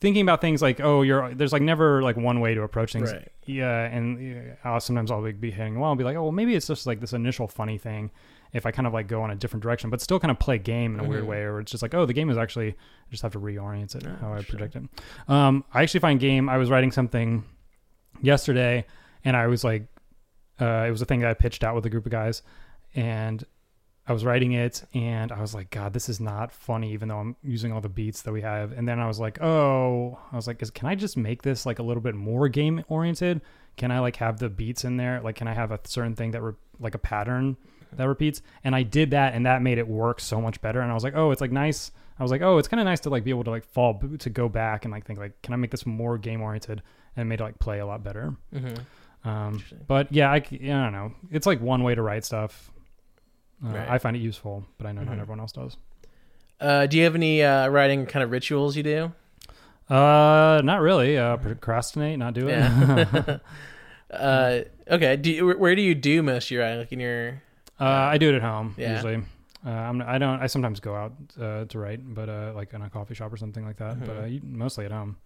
thinking 0.01 0.23
about 0.23 0.41
things 0.41 0.63
like, 0.63 0.81
oh, 0.81 1.03
you're 1.03 1.35
there's 1.35 1.53
like 1.53 1.63
never 1.63 2.03
like 2.03 2.17
one 2.17 2.41
way 2.41 2.55
to 2.55 2.63
approach 2.63 2.93
things. 2.93 3.13
Right. 3.13 3.29
Yeah, 3.47 3.85
and 3.85 4.21
yeah, 4.21 4.55
I'll, 4.65 4.81
sometimes 4.81 5.11
I'll 5.11 5.23
be 5.33 5.51
hitting 5.51 5.77
a 5.77 5.81
wall 5.81 5.93
and 5.93 5.99
be 5.99 6.05
like, 6.05 6.17
oh, 6.17 6.23
well, 6.25 6.33
maybe 6.33 6.55
it's 6.55 6.67
just 6.67 6.87
like 6.87 7.01
this 7.01 7.13
initial 7.13 7.49
funny 7.49 7.79
thing. 7.79 8.11
If 8.53 8.67
I 8.67 8.71
kind 8.73 8.87
of 8.87 8.93
like 8.93 9.07
go 9.07 9.25
in 9.25 9.31
a 9.31 9.37
different 9.37 9.63
direction, 9.63 9.91
but 9.91 10.01
still 10.01 10.19
kind 10.19 10.31
of 10.31 10.39
play 10.41 10.59
game 10.59 10.95
in 10.99 11.05
a 11.05 11.09
weird 11.09 11.23
Mhm. 11.25 11.29
way, 11.29 11.43
or 11.43 11.61
it's 11.61 11.71
just 11.71 11.83
like, 11.83 11.95
oh, 11.95 12.05
the 12.07 12.13
game 12.13 12.31
is 12.31 12.37
actually 12.39 12.69
I 12.71 13.11
just 13.11 13.23
have 13.23 13.33
to 13.33 13.41
reorient 13.41 13.95
it 13.95 14.05
Oh, 14.07 14.17
how 14.21 14.33
I 14.33 14.41
sure. 14.43 14.59
project 14.59 14.77
it. 14.77 14.83
Um, 15.29 15.65
I 15.73 15.83
actually 15.83 16.01
find 16.01 16.19
game. 16.19 16.49
I 16.49 16.57
was 16.59 16.69
writing 16.71 16.91
something 16.91 17.45
yesterday, 18.23 18.87
and 19.25 19.37
I 19.37 19.47
was 19.47 19.65
like, 19.65 19.87
uh, 20.61 20.85
it 20.87 20.91
was 20.91 21.01
a 21.03 21.05
thing 21.07 21.21
that 21.21 21.31
I 21.31 21.35
pitched 21.35 21.65
out 21.65 21.75
with 21.75 21.87
a 21.87 21.91
group 21.91 22.07
of 22.07 22.13
guys, 22.13 22.43
and 22.95 23.45
I 24.11 24.13
was 24.13 24.25
writing 24.25 24.51
it 24.55 24.83
and 24.93 25.31
I 25.31 25.41
was 25.41 25.55
like, 25.55 25.71
God, 25.71 25.93
this 25.93 26.09
is 26.09 26.19
not 26.19 26.51
funny, 26.51 26.93
even 26.93 27.07
though 27.07 27.19
I'm 27.19 27.37
using 27.45 27.73
all 27.73 27.81
the 27.81 27.89
beats 27.89 28.23
that 28.23 28.33
we 28.33 28.41
have. 28.41 28.73
And 28.73 28.89
then 28.89 28.99
I 28.99 29.07
was 29.07 29.21
like, 29.21 29.41
oh, 29.41 30.19
I 30.33 30.35
was 30.35 30.49
like, 30.49 30.61
is, 30.63 30.71
can 30.73 30.89
I 30.89 30.97
just 30.97 31.17
make 31.17 31.43
this 31.43 31.65
like 31.65 31.79
a 31.79 31.85
little 31.85 32.01
bit 32.03 32.17
more 32.17 32.49
game 32.49 32.83
oriented? 32.89 33.41
Can 33.77 33.93
I 33.93 34.01
like 34.01 34.17
have 34.17 34.41
the 34.41 34.49
beats 34.49 34.85
in 34.85 34.97
there? 34.97 35.21
Like, 35.21 35.37
can 35.37 35.47
I 35.47 35.55
have 35.55 35.71
a 35.71 35.79
certain 35.85 36.17
thing 36.17 36.33
that 36.33 36.43
re- 36.43 36.55
like 36.81 36.97
a 36.97 36.99
pattern 36.99 37.57
that 37.93 38.09
repeats? 38.09 38.43
And 38.65 38.75
I 38.75 38.83
did 38.83 39.13
that, 39.13 39.35
and 39.35 39.47
that 39.47 39.63
made 39.63 39.79
it 39.79 39.87
work 39.87 40.19
so 40.19 40.41
much 40.41 40.61
better. 40.61 40.81
And 40.81 40.91
I 40.91 40.95
was 40.95 41.05
like, 41.05 41.15
oh, 41.15 41.31
it's 41.31 41.41
like 41.41 41.53
nice. 41.53 41.93
I 42.19 42.25
was 42.25 42.33
like, 42.33 42.43
oh, 42.43 42.59
it's 42.59 42.67
kind 42.67 42.81
of 42.81 42.87
nice 42.87 42.99
to 43.01 43.11
like 43.11 43.23
be 43.23 43.31
able 43.31 43.45
to 43.45 43.51
like 43.51 43.65
fall 43.65 44.03
to 44.19 44.29
go 44.29 44.49
back 44.49 44.85
and 44.85 44.91
like 44.93 45.07
think 45.07 45.21
like, 45.21 45.41
can 45.43 45.55
I 45.55 45.57
make 45.57 45.71
this 45.71 45.87
more 45.87 46.19
game 46.19 46.43
oriented? 46.43 46.83
And 47.17 47.29
made 47.29 47.41
it 47.41 47.45
like 47.45 47.61
play 47.61 47.79
a 47.79 47.87
lot 47.87 48.03
better. 48.03 48.35
hmm 48.53 48.75
Um, 49.29 49.63
but 49.87 50.13
yeah, 50.13 50.31
I, 50.33 50.37
I 50.37 50.41
don't 50.41 50.93
know. 50.93 51.13
It's 51.31 51.47
like 51.47 51.61
one 51.61 51.85
way 51.85 51.95
to 51.95 52.03
write 52.03 52.25
stuff. 52.25 52.73
Uh, 53.65 53.69
Right. 53.75 53.89
I 53.89 53.99
find 53.99 54.17
it 54.17 54.21
useful, 54.21 54.65
but 54.79 54.87
I 54.87 54.93
know 54.93 55.03
not 55.03 55.17
Mhm. 55.17 55.21
everyone 55.21 55.41
else 55.41 55.53
does. 55.53 55.77
Uh, 56.61 56.87
do 56.87 56.97
you 56.99 57.05
have 57.05 57.15
any 57.15 57.43
uh, 57.43 57.69
writing 57.69 58.07
kind 58.07 58.23
of 58.23 58.31
rituals 58.31 58.77
you 58.77 58.83
do? 58.83 59.13
Uh, 59.89 60.61
not 60.65 60.81
really. 60.81 61.19
Uh, 61.19 61.37
procrastinate, 61.37 62.19
not 62.19 62.33
do 62.35 62.49
it. 62.49 62.53
Yeah. 62.59 63.39
uh, 64.11 64.61
okay. 64.91 65.17
Do 65.17 65.31
you, 65.31 65.57
where- 65.57 65.75
do 65.75 65.83
you 65.83 65.95
do 65.95 66.23
most 66.23 66.45
of 66.47 66.51
your 66.53 66.63
writing? 66.63 66.79
Like 66.79 66.93
in 66.93 67.01
your 67.01 67.43
uh, 67.81 67.85
I 67.85 68.19
do 68.19 68.29
it 68.31 68.35
at 68.37 68.43
home 68.43 68.75
Yeah. 68.79 68.95
usually. 68.95 69.23
Uh, 69.67 69.71
I'm, 69.71 70.01
I 70.03 70.17
don't. 70.19 70.41
I 70.41 70.47
sometimes 70.47 70.81
go 70.81 70.95
out 70.95 71.13
uh, 71.41 71.65
to 71.67 71.79
write, 71.79 72.01
but 72.15 72.29
uh, 72.31 72.53
like 72.55 72.73
in 72.73 72.81
a 72.83 72.89
coffee 72.91 73.15
shop 73.15 73.31
or 73.33 73.37
something 73.37 73.65
like 73.65 73.77
that. 73.79 74.01
But 74.01 74.17
Mhm. 74.17 74.39
uh, 74.43 74.47
mostly 74.47 74.85
at 74.87 74.93
home. 74.93 75.17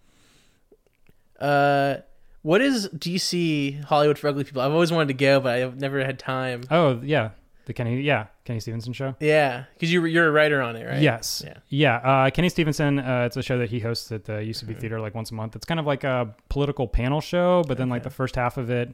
uh, 1.39 1.95
what 2.41 2.61
is 2.61 2.87
DC 2.89 3.83
Hollywood 3.85 4.17
for 4.19 4.27
Ugly 4.27 4.43
People? 4.43 4.61
I've 4.61 4.71
always 4.71 4.91
wanted 4.91 5.07
to 5.09 5.13
go, 5.15 5.39
but 5.39 5.55
I've 5.57 5.79
never 5.79 6.03
had 6.05 6.19
time. 6.19 6.63
Oh 6.69 6.99
yeah, 7.03 7.29
the 7.65 7.73
Kenny. 7.73 8.01
Yeah, 8.01 8.27
Kenny 8.45 8.59
Stevenson 8.59 8.93
show. 8.93 9.15
Yeah, 9.19 9.65
because 9.73 9.91
you 9.91 10.05
you're 10.05 10.27
a 10.27 10.31
writer 10.31 10.61
on 10.61 10.75
it, 10.75 10.85
right? 10.85 11.01
Yes. 11.01 11.43
Yeah. 11.45 11.57
Yeah. 11.69 11.95
Uh, 11.97 12.29
Kenny 12.29 12.49
Stevenson. 12.49 12.99
Uh, 12.99 13.23
it's 13.25 13.37
a 13.37 13.43
show 13.43 13.57
that 13.57 13.69
he 13.69 13.79
hosts 13.79 14.11
at 14.11 14.25
the 14.25 14.33
UCB 14.43 14.75
Mhm. 14.75 14.79
Theater 14.79 14.99
like 15.01 15.15
once 15.15 15.31
a 15.31 15.33
month. 15.33 15.55
It's 15.55 15.65
kind 15.65 15.79
of 15.79 15.85
like 15.85 16.03
a 16.03 16.33
political 16.49 16.87
panel 16.87 17.21
show, 17.21 17.63
but 17.67 17.77
then 17.77 17.89
like 17.89 18.03
the 18.03 18.09
first 18.09 18.35
half 18.35 18.57
of 18.57 18.69
it, 18.69 18.93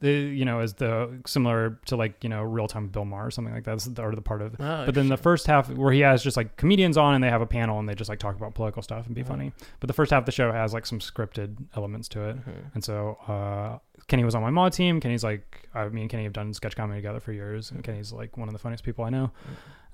the 0.00 0.10
you 0.12 0.44
know 0.44 0.60
is 0.60 0.74
the 0.74 1.20
similar 1.26 1.80
to 1.86 1.96
like 1.96 2.22
you 2.22 2.30
know 2.30 2.40
real 2.42 2.68
time 2.68 2.86
Bill 2.86 3.04
Maher 3.04 3.26
or 3.26 3.30
something 3.32 3.52
like 3.52 3.64
that. 3.64 3.72
That's 3.72 3.84
the, 3.86 4.02
or 4.02 4.14
the 4.14 4.22
part 4.22 4.42
of. 4.42 4.54
Oh, 4.60 4.86
but 4.86 4.94
then 4.94 5.08
the 5.08 5.16
first 5.16 5.46
half 5.48 5.68
where 5.70 5.92
he 5.92 6.00
has 6.00 6.22
just 6.22 6.36
like 6.36 6.56
comedians 6.56 6.96
on 6.96 7.14
and 7.14 7.24
they 7.24 7.28
have 7.30 7.42
a 7.42 7.46
panel 7.46 7.78
and 7.80 7.88
they 7.88 7.94
just 7.96 8.08
like 8.08 8.20
talk 8.20 8.36
about 8.36 8.54
political 8.54 8.80
stuff 8.80 9.06
and 9.06 9.14
be 9.16 9.24
Mhm. 9.24 9.26
funny. 9.28 9.52
But 9.80 9.88
the 9.88 9.92
first 9.94 10.12
half 10.12 10.20
of 10.22 10.26
the 10.26 10.32
show 10.32 10.52
has 10.52 10.72
like 10.72 10.86
some 10.86 11.00
scripted 11.00 11.56
elements 11.76 12.06
to 12.10 12.28
it. 12.28 12.36
Mhm. 12.36 12.52
And 12.74 12.84
so 12.84 13.18
uh, 13.26 13.78
Kenny 14.08 14.24
was 14.24 14.34
on 14.34 14.42
my 14.42 14.50
Maude 14.50 14.72
team. 14.72 15.00
Kenny's 15.00 15.22
like, 15.22 15.68
I 15.74 15.88
mean, 15.88 16.08
Kenny 16.08 16.24
have 16.24 16.32
done 16.32 16.52
sketch 16.54 16.74
comedy 16.74 16.98
together 16.98 17.20
for 17.20 17.32
years, 17.32 17.70
and 17.70 17.84
Kenny's 17.84 18.12
like 18.12 18.36
one 18.36 18.48
of 18.48 18.52
the 18.54 18.58
funniest 18.58 18.82
people 18.84 19.04
I 19.04 19.10
know. 19.10 19.30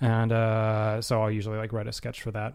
And 0.00 0.32
uh, 0.32 1.02
so 1.02 1.20
I'll 1.22 1.30
usually 1.30 1.58
like 1.58 1.72
write 1.72 1.88
a 1.88 1.92
sketch 1.92 2.22
for 2.22 2.30
that 2.30 2.54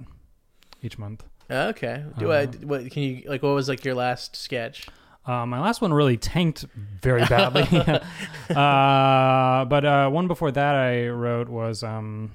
each 0.82 0.98
month. 0.98 1.24
Okay. 1.52 2.04
Do 2.18 2.32
I? 2.32 2.44
Uh, 2.44 2.48
What 2.64 2.90
can 2.92 3.04
you 3.04 3.24
like? 3.28 3.44
What 3.44 3.54
was 3.56 3.68
like 3.68 3.84
your 3.84 3.96
last 3.96 4.36
sketch? 4.36 4.88
Uh, 5.26 5.46
my 5.46 5.60
last 5.60 5.82
one 5.82 5.94
really 5.94 6.18
tanked 6.18 6.66
very 7.02 7.24
badly. 7.30 7.64
uh, 8.56 9.66
but 9.66 9.86
uh, 9.86 10.10
one 10.10 10.28
before 10.28 10.52
that 10.52 10.76
I 10.76 11.08
wrote 11.08 11.50
was 11.50 11.84
um, 11.84 12.32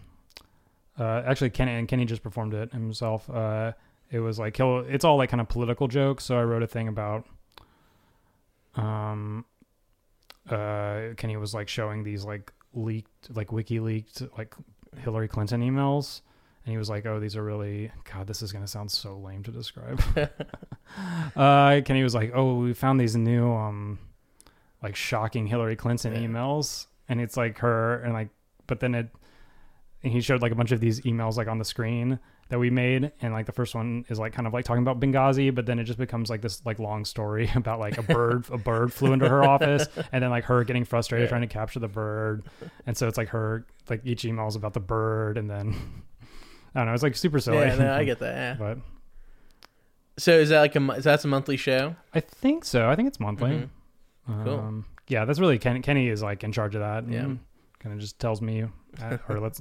uh, 0.99 1.22
actually 1.27 1.51
Kenny 1.51 1.72
and 1.72 1.89
Kenny 1.89 2.05
just 2.05 2.22
performed 2.22 2.55
it 2.55 2.72
himself. 2.72 3.29
Uh, 3.31 3.72
it 4.11 4.20
was 4.20 4.39
like 4.39 4.57
he'll, 4.57 4.81
it's 4.81 5.05
all 5.05 5.16
like 5.16 5.31
kind 5.31 5.41
of 5.41 5.49
political 5.49 5.89
jokes. 5.89 6.25
So 6.25 6.37
I 6.39 6.43
wrote 6.45 6.62
a 6.62 6.66
thing 6.68 6.89
about 6.89 7.27
um, 8.77 9.45
uh, 10.49 11.14
Kenny 11.16 11.37
was 11.37 11.55
like 11.55 11.68
showing 11.68 12.03
these 12.05 12.25
like 12.25 12.53
leaked 12.75 13.35
like 13.35 13.53
wiki 13.53 13.81
leaked 13.81 14.22
like 14.37 14.55
Hillary 14.99 15.29
Clinton 15.29 15.61
emails. 15.62 16.20
And 16.66 16.72
he 16.72 16.79
was 16.79 16.89
like, 16.89 17.05
"Oh, 17.05 17.20
these 17.20 17.37
are 17.37 17.45
really 17.45 17.91
God. 18.11 18.27
This 18.27 18.41
is 18.41 18.51
gonna 18.53 18.66
sound 18.66 18.91
so 18.91 19.18
lame 19.18 19.43
to 19.43 19.51
describe." 19.51 20.01
uh, 21.37 21.81
Kenny 21.85 22.03
was 22.03 22.14
like, 22.14 22.33
"Oh, 22.35 22.55
we 22.57 22.72
found 22.72 22.99
these 23.01 23.14
new, 23.16 23.53
um, 23.53 23.99
like 24.83 24.97
shocking 24.97 25.47
Hillary 25.47 25.77
Clinton 25.77 26.14
Yeah. 26.14 26.20
emails, 26.20 26.87
and 27.09 27.20
it's 27.20 27.37
like 27.37 27.59
her, 27.59 27.99
and 28.01 28.12
like, 28.14 28.29
but 28.66 28.81
then 28.81 28.95
it, 28.95 29.09
and 30.03 30.12
he 30.12 30.20
showed 30.22 30.41
like 30.43 30.53
a 30.53 30.55
bunch 30.55 30.72
of 30.72 30.81
these 30.81 31.01
emails 31.03 31.37
like 31.37 31.49
on 31.49 31.59
the 31.59 31.64
screen 31.66 32.18
that 32.51 32.59
we 32.59 32.70
made, 32.70 33.11
and 33.22 33.32
like 33.32 33.47
the 33.47 33.53
first 33.53 33.74
one 33.74 34.05
is 34.09 34.18
like 34.18 34.32
kind 34.32 34.47
of 34.47 34.53
like 34.53 34.64
talking 34.64 34.82
about 34.82 35.01
Benghazi, 35.01 35.55
but 35.55 35.66
then 35.66 35.78
it 35.78 35.84
just 35.84 35.99
becomes 35.99 36.28
like 36.30 36.42
this 36.42 36.64
like 36.66 36.78
long 36.78 37.05
story 37.05 37.51
about 37.57 37.80
like 37.80 37.97
a 37.99 38.03
bird, 38.03 38.45
a 38.51 38.59
bird 38.59 38.92
flew 38.92 39.12
into 39.12 39.28
her 39.28 39.42
office, 39.42 39.86
and 40.12 40.22
then 40.22 40.30
like 40.30 40.45
her 40.45 40.62
getting 40.64 40.84
frustrated 40.84 41.26
Yeah. 41.26 41.30
trying 41.30 41.40
to 41.42 41.47
capture 41.49 41.80
the 41.80 41.88
bird, 41.88 42.45
and 42.86 42.97
so 42.97 43.09
it's 43.09 43.16
like 43.18 43.28
her 43.28 43.66
like 43.88 44.03
each 44.05 44.24
email 44.24 44.47
is 44.47 44.57
about 44.57 44.74
the 44.74 44.80
bird, 44.80 45.38
and 45.38 45.49
then 45.51 45.74
I 46.74 46.80
don't 46.80 46.86
know, 46.86 46.95
it's 46.95 47.03
like 47.03 47.16
super 47.16 47.38
silly. 47.40 47.59
Yeah, 47.59 47.76
no, 47.76 47.92
I 47.95 48.05
get 48.05 48.18
that. 48.20 48.34
Yeah. 48.34 48.55
but 48.59 48.78
So 50.18 50.32
is 50.32 50.51
that 50.51 50.61
like 50.61 50.76
a 50.76 50.90
is 50.92 51.05
that's 51.05 51.24
a 51.24 51.28
monthly 51.28 51.57
show? 51.57 51.97
I 52.12 52.20
think 52.20 52.64
so. 52.64 52.88
I 52.88 52.95
think 52.97 53.09
it's 53.09 53.20
monthly. 53.20 53.68
Mhm. 54.28 54.45
Cool. 54.45 54.59
Um, 54.59 54.84
yeah, 55.09 55.24
that's 55.24 55.38
really 55.38 55.59
Ken, 55.59 55.82
Kenny 55.82 56.09
is 56.09 56.22
like 56.22 56.45
in 56.45 56.53
charge 56.53 56.74
of 56.74 56.80
that. 56.80 57.09
Yeah. 57.09 57.24
kind 57.78 57.92
of 57.95 57.99
just 57.99 58.18
tells 58.18 58.40
me 58.40 58.64
or 59.28 59.40
lets 59.40 59.61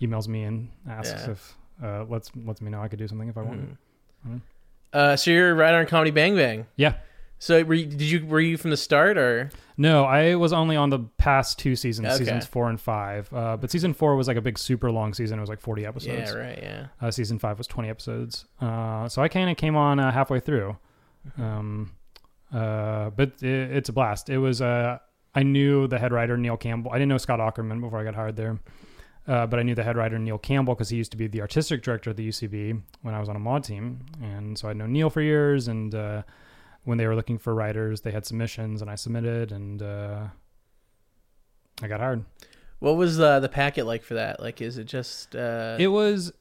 emails 0.00 0.28
me 0.28 0.44
and 0.44 0.68
asks 0.88 1.24
Yeah. 1.26 1.32
if 1.32 1.56
uh, 1.82 2.04
lets 2.04 2.30
lets 2.34 2.60
me 2.60 2.70
know 2.70 2.80
I 2.80 2.88
could 2.88 2.98
do 2.98 3.06
something 3.08 3.28
if 3.28 3.36
I 3.36 3.42
want. 3.42 3.60
Mhm. 3.60 3.76
Mhm. 4.28 4.40
Uh, 4.92 5.16
so 5.16 5.30
you're 5.30 5.50
a 5.50 5.54
writer 5.54 5.78
on 5.78 5.86
Comedy 5.86 6.10
Bang 6.10 6.34
Bang. 6.36 6.66
Yeah. 6.76 6.94
So 7.38 7.62
were 7.64 7.74
you, 7.74 7.84
did 7.84 8.00
you 8.00 8.24
were 8.24 8.40
you 8.40 8.56
from 8.56 8.70
the 8.70 8.78
start 8.78 9.18
or? 9.18 9.50
No, 9.76 10.04
I 10.04 10.36
was 10.36 10.54
only 10.54 10.74
on 10.74 10.88
the 10.88 11.00
past 11.18 11.58
two 11.58 11.76
seasons, 11.76 12.08
Okay. 12.08 12.16
seasons 12.18 12.46
four 12.46 12.70
and 12.70 12.80
five. 12.80 13.30
Uh, 13.30 13.58
but 13.58 13.70
season 13.70 13.92
four 13.92 14.16
was 14.16 14.26
like 14.26 14.38
a 14.38 14.40
big, 14.40 14.58
super 14.58 14.90
long 14.90 15.12
season. 15.12 15.36
It 15.38 15.42
was 15.42 15.50
like 15.50 15.60
forty 15.60 15.84
episodes. 15.84 16.30
Yeah, 16.32 16.38
right. 16.38 16.58
Yeah. 16.62 16.86
Uh, 16.98 17.10
season 17.10 17.38
five 17.38 17.58
was 17.58 17.66
20 17.66 17.90
episodes. 17.90 18.46
Uh, 18.58 19.06
so 19.10 19.20
I 19.20 19.28
kind 19.28 19.50
of 19.50 19.58
came 19.58 19.76
on 19.76 20.00
uh, 20.00 20.10
halfway 20.12 20.40
through. 20.40 20.78
Um, 21.36 21.92
uh, 22.54 23.10
but 23.10 23.42
it, 23.42 23.76
it's 23.76 23.88
a 23.90 23.92
blast. 23.92 24.30
It 24.30 24.38
was, 24.38 24.62
uh, 24.62 24.98
I 25.34 25.42
knew 25.42 25.86
the 25.88 25.98
head 25.98 26.12
writer, 26.12 26.38
Neil 26.38 26.56
Campbell. 26.56 26.90
I 26.92 26.94
didn't 26.94 27.08
know 27.10 27.18
Scott 27.18 27.40
Aukerman 27.40 27.80
before 27.82 27.98
I 27.98 28.04
got 28.04 28.14
hired 28.14 28.36
there. 28.36 28.58
Uh, 29.28 29.46
but 29.46 29.58
I 29.58 29.62
knew 29.62 29.74
the 29.74 29.82
head 29.82 29.96
writer, 29.96 30.18
Neil 30.18 30.38
Campbell, 30.38 30.74
because 30.74 30.88
he 30.88 30.96
used 30.96 31.10
to 31.10 31.16
be 31.16 31.26
the 31.26 31.40
artistic 31.40 31.82
director 31.82 32.10
of 32.10 32.16
the 32.16 32.28
UCB 32.28 32.80
when 33.02 33.14
I 33.14 33.18
was 33.20 33.28
on 33.28 33.34
a 33.34 33.40
Maude 33.40 33.64
team. 33.64 34.00
And 34.22 34.56
so 34.56 34.68
I'd 34.68 34.76
known 34.76 34.92
Neil 34.92 35.10
for 35.10 35.20
years. 35.20 35.66
And 35.66 35.94
uh, 35.94 36.22
when 36.84 36.96
they 36.98 37.06
were 37.06 37.16
looking 37.16 37.38
for 37.38 37.54
writers, 37.54 38.02
they 38.02 38.12
had 38.12 38.24
submissions 38.24 38.82
and 38.82 38.90
I 38.90 38.94
submitted 38.94 39.50
and 39.50 39.82
uh, 39.82 40.26
I 41.82 41.88
got 41.88 42.00
hired. 42.00 42.24
What 42.78 42.96
was 42.96 43.18
uh, 43.18 43.40
the 43.40 43.48
packet 43.48 43.84
like 43.86 44.02
for 44.02 44.14
that? 44.14 44.38
Like, 44.38 44.60
is 44.60 44.78
it 44.78 44.84
just? 44.84 45.34
Uh, 45.34 45.76
It 45.80 45.88
was. 45.88 46.32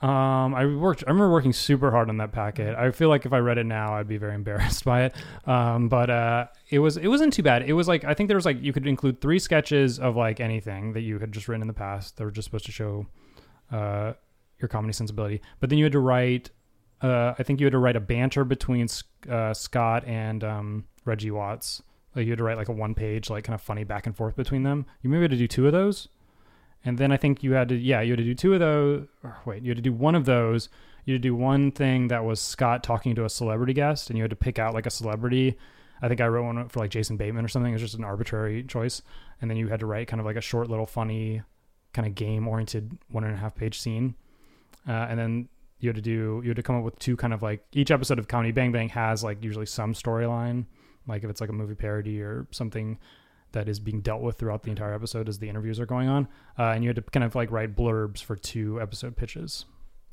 Um, 0.00 0.54
I 0.54 0.64
worked. 0.66 1.02
I 1.06 1.10
remember 1.10 1.32
working 1.32 1.52
super 1.52 1.90
hard 1.90 2.08
on 2.08 2.18
that 2.18 2.30
packet. 2.30 2.76
I 2.76 2.92
feel 2.92 3.08
like 3.08 3.26
if 3.26 3.32
I 3.32 3.38
read 3.38 3.58
it 3.58 3.66
now, 3.66 3.94
I'd 3.94 4.06
be 4.06 4.16
very 4.16 4.34
embarrassed 4.42 4.84
by 4.84 5.04
it. 5.04 5.14
Um, 5.44 5.88
but 5.88 6.08
uh, 6.08 6.46
it 6.70 6.78
was. 6.78 6.96
It 6.96 7.08
wasn't 7.08 7.32
too 7.32 7.42
bad. 7.42 7.68
It 7.68 7.72
was 7.72 7.88
like 7.88 8.04
I 8.04 8.14
think 8.14 8.28
there 8.28 8.36
was 8.36 8.46
like 8.46 8.62
you 8.62 8.72
could 8.72 8.86
include 8.86 9.20
three 9.20 9.40
sketches 9.40 9.98
of 9.98 10.14
like 10.14 10.38
anything 10.38 10.92
that 10.92 11.00
you 11.00 11.18
had 11.18 11.32
just 11.32 11.48
written 11.48 11.62
in 11.62 11.68
the 11.68 11.74
past. 11.74 12.16
They 12.16 12.24
were 12.24 12.30
just 12.30 12.46
supposed 12.46 12.66
to 12.66 12.72
show 12.72 13.06
uh, 13.72 14.12
your 14.60 14.68
comedy 14.68 14.92
sensibility. 14.92 15.40
But 15.58 15.70
then 15.70 15.78
you 15.78 15.84
had 15.84 15.92
to 15.92 16.00
write. 16.00 16.50
Uh, 17.00 17.34
I 17.38 17.42
think 17.42 17.60
you 17.60 17.66
had 17.66 17.72
to 17.72 17.78
write 17.78 17.96
a 17.96 18.00
banter 18.00 18.44
between 18.44 18.88
uh, 19.28 19.54
Scott 19.54 20.04
and 20.04 20.42
um, 20.44 20.84
Reggie 21.04 21.30
Watts. 21.30 21.82
Like 22.14 22.24
you 22.24 22.32
had 22.32 22.38
to 22.38 22.44
write 22.44 22.56
like 22.56 22.68
a 22.68 22.72
one 22.72 22.94
page, 22.94 23.30
like 23.30 23.44
kind 23.44 23.54
of 23.54 23.60
funny 23.60 23.84
back 23.84 24.06
and 24.06 24.16
forth 24.16 24.36
between 24.36 24.62
them. 24.62 24.86
You 25.02 25.10
maybe 25.10 25.22
had 25.22 25.30
to 25.32 25.36
do 25.36 25.48
two 25.48 25.66
of 25.66 25.72
those. 25.72 26.08
And 26.84 26.98
then 26.98 27.12
I 27.12 27.16
think 27.16 27.42
you 27.42 27.52
had 27.52 27.68
to, 27.70 27.76
yeah, 27.76 28.00
you 28.00 28.12
had 28.12 28.18
to 28.18 28.24
do 28.24 28.34
two 28.34 28.54
of 28.54 28.60
those. 28.60 29.06
Wait, 29.44 29.62
you 29.62 29.70
had 29.70 29.78
to 29.78 29.82
do 29.82 29.92
one 29.92 30.14
of 30.14 30.24
those. 30.24 30.68
You 31.04 31.14
had 31.14 31.22
to 31.22 31.28
do 31.28 31.34
one 31.34 31.70
thing 31.72 32.08
that 32.08 32.24
was 32.24 32.40
Scott 32.40 32.82
talking 32.82 33.14
to 33.14 33.24
a 33.24 33.30
celebrity 33.30 33.72
guest, 33.72 34.10
and 34.10 34.16
you 34.16 34.22
had 34.22 34.30
to 34.30 34.36
pick 34.36 34.58
out 34.58 34.74
like 34.74 34.86
a 34.86 34.90
celebrity. 34.90 35.56
I 36.00 36.08
think 36.08 36.20
I 36.20 36.28
wrote 36.28 36.44
one 36.44 36.68
for 36.68 36.80
like 36.80 36.90
Jason 36.90 37.16
Bateman 37.16 37.44
or 37.44 37.48
something. 37.48 37.72
It 37.72 37.74
was 37.74 37.82
just 37.82 37.94
an 37.94 38.04
arbitrary 38.04 38.62
choice. 38.62 39.02
And 39.40 39.50
then 39.50 39.56
you 39.56 39.68
had 39.68 39.80
to 39.80 39.86
write 39.86 40.08
kind 40.08 40.20
of 40.20 40.26
like 40.26 40.36
a 40.36 40.40
short, 40.40 40.68
little, 40.68 40.86
funny, 40.86 41.42
kind 41.92 42.06
of 42.06 42.14
game 42.14 42.46
oriented 42.46 42.96
one 43.08 43.24
and 43.24 43.34
a 43.34 43.36
half 43.36 43.54
page 43.54 43.80
scene. 43.80 44.14
Uh, 44.86 44.92
and 44.92 45.18
then 45.18 45.48
you 45.80 45.88
had 45.88 45.96
to 45.96 46.02
do, 46.02 46.40
you 46.42 46.50
had 46.50 46.56
to 46.56 46.62
come 46.62 46.76
up 46.76 46.84
with 46.84 46.98
two 46.98 47.16
kind 47.16 47.32
of 47.32 47.42
like 47.42 47.64
each 47.72 47.90
episode 47.90 48.18
of 48.18 48.28
Comedy 48.28 48.52
Bang 48.52 48.72
Bang 48.72 48.88
has 48.90 49.24
like 49.24 49.42
usually 49.42 49.66
some 49.66 49.94
storyline. 49.94 50.66
Like 51.06 51.24
if 51.24 51.30
it's 51.30 51.40
like 51.40 51.50
a 51.50 51.54
movie 51.54 51.74
parody 51.74 52.20
or 52.20 52.46
something 52.50 52.98
that 53.52 53.68
is 53.68 53.78
being 53.80 54.00
dealt 54.00 54.20
with 54.22 54.38
throughout 54.38 54.62
the 54.62 54.70
entire 54.70 54.92
episode 54.94 55.28
as 55.28 55.38
the 55.38 55.48
interviews 55.48 55.80
are 55.80 55.86
going 55.86 56.08
on. 56.08 56.28
Uh, 56.58 56.64
and 56.64 56.84
you 56.84 56.88
had 56.90 56.96
to 56.96 57.02
kind 57.02 57.24
of 57.24 57.34
like 57.34 57.50
write 57.50 57.74
blurbs 57.74 58.22
for 58.22 58.36
two 58.36 58.80
episode 58.80 59.16
pitches. 59.16 59.64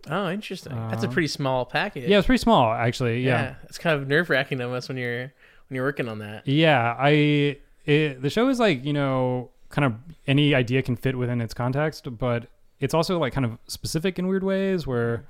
oh, 0.09 0.29
interesting. 0.29 0.73
That's 0.75 1.03
a 1.03 1.07
Uh, 1.07 1.11
pretty 1.11 1.27
small 1.27 1.65
package. 1.65 2.07
Yeah, 2.09 2.17
it's 2.19 2.27
pretty 2.27 2.41
small 2.41 2.71
actually. 2.73 3.21
Yeah. 3.25 3.55
It's 3.63 3.77
kind 3.77 3.99
of 3.99 4.07
nerve 4.07 4.29
wracking 4.29 4.61
almost 4.61 4.87
when 4.87 4.97
you're 4.97 5.21
when 5.67 5.75
you're 5.75 5.83
working 5.85 6.07
on 6.07 6.19
that. 6.19 6.47
Yeah. 6.47 6.95
I, 6.97 7.57
it, 7.85 8.21
the 8.21 8.29
show 8.29 8.47
is 8.49 8.59
like, 8.59 8.85
you 8.85 8.93
know, 8.93 9.49
kind 9.69 9.85
of 9.85 9.93
any 10.27 10.53
idea 10.55 10.81
can 10.83 10.95
fit 10.95 11.17
within 11.17 11.41
its 11.41 11.53
context, 11.53 12.07
but 12.17 12.47
it's 12.79 12.93
also 12.93 13.17
like 13.19 13.33
kind 13.33 13.45
of 13.45 13.57
specific 13.67 14.19
in 14.19 14.27
weird 14.27 14.43
ways 14.43 14.85
where, 14.85 15.25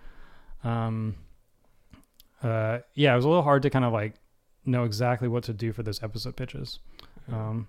um, 0.63 1.15
uh, 2.43 2.79
yeah, 2.93 3.13
it 3.13 3.15
was 3.15 3.25
a 3.25 3.27
little 3.29 3.43
hard 3.43 3.61
to 3.63 3.69
kind 3.69 3.85
of 3.85 3.93
like 3.93 4.15
know 4.65 4.83
exactly 4.83 5.27
what 5.27 5.43
to 5.45 5.53
do 5.53 5.71
for 5.71 5.83
those 5.83 6.03
episode 6.03 6.35
pitches. 6.35 6.79
Um, 7.31 7.67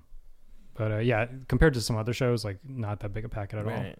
but 0.76 0.92
uh, 0.92 0.98
yeah, 0.98 1.26
compared 1.48 1.74
to 1.74 1.80
some 1.80 1.96
other 1.96 2.12
shows, 2.12 2.44
like 2.44 2.58
not 2.66 3.00
that 3.00 3.12
big 3.12 3.24
a 3.24 3.28
packet 3.28 3.58
at 3.58 3.66
all. 3.66 3.72
Right. 3.72 3.98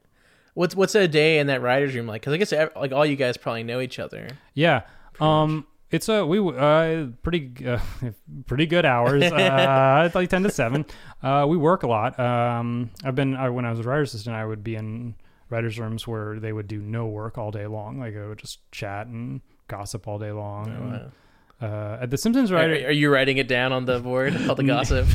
What's 0.55 0.74
what's 0.74 0.95
a 0.95 1.07
day 1.07 1.39
in 1.39 1.49
that 1.49 1.61
writers' 1.61 1.95
room 1.95 2.07
like? 2.07 2.22
Because 2.22 2.33
I 2.33 2.37
guess 2.39 2.70
like 2.77 2.93
all 2.93 3.05
you 3.05 3.16
guys 3.16 3.37
probably 3.37 3.62
know 3.62 3.81
each 3.81 3.99
other. 3.99 4.29
Yeah. 4.55 4.83
Um 5.20 5.66
it's 5.91 6.09
a 6.09 6.24
we 6.27 6.39
uh 6.39 7.07
pretty 7.22 7.53
uh, 7.66 7.79
pretty 8.47 8.66
good 8.66 8.87
hours. 8.87 9.22
Uh 9.22 10.11
like 10.14 10.31
10 10.31 10.43
to 10.45 10.51
7. 10.51 10.87
Uh 11.22 11.47
we 11.49 11.57
work 11.57 11.83
a 11.83 11.87
lot. 11.87 12.18
Um 12.18 12.91
I've 13.05 13.14
been 13.14 13.37
I, 13.37 13.51
when 13.51 13.64
I 13.66 13.70
was 13.70 13.81
a 13.81 13.83
writer 13.83 14.03
assistant, 14.03 14.35
I 14.35 14.45
would 14.47 14.64
be 14.64 14.77
in 14.77 15.14
writers 15.51 15.79
rooms 15.79 16.07
where 16.09 16.41
they 16.41 16.53
would 16.53 16.68
do 16.68 16.81
no 16.81 17.07
work 17.07 17.37
all 17.39 17.51
day 17.51 17.66
long. 17.66 18.01
Like 18.01 18.16
I 18.16 18.27
would 18.27 18.39
just 18.39 18.61
chat 18.72 19.07
and 19.09 19.43
gossip 19.68 20.09
all 20.09 20.18
day 20.18 20.33
long. 20.33 20.68
Oh, 20.68 20.72
And, 20.72 20.93
wow. 20.93 21.12
Uh 21.61 21.98
at 22.00 22.11
the 22.11 22.18
Simpsons 22.18 22.50
Are, 22.52 22.57
writer 22.57 22.88
are 22.88 22.92
you 22.92 23.11
writing 23.11 23.38
it 23.38 23.48
down 23.48 23.72
on 23.72 23.84
the 23.86 23.98
board? 24.00 24.36
All 24.48 24.54
the 24.54 24.62
gossip. 24.64 25.07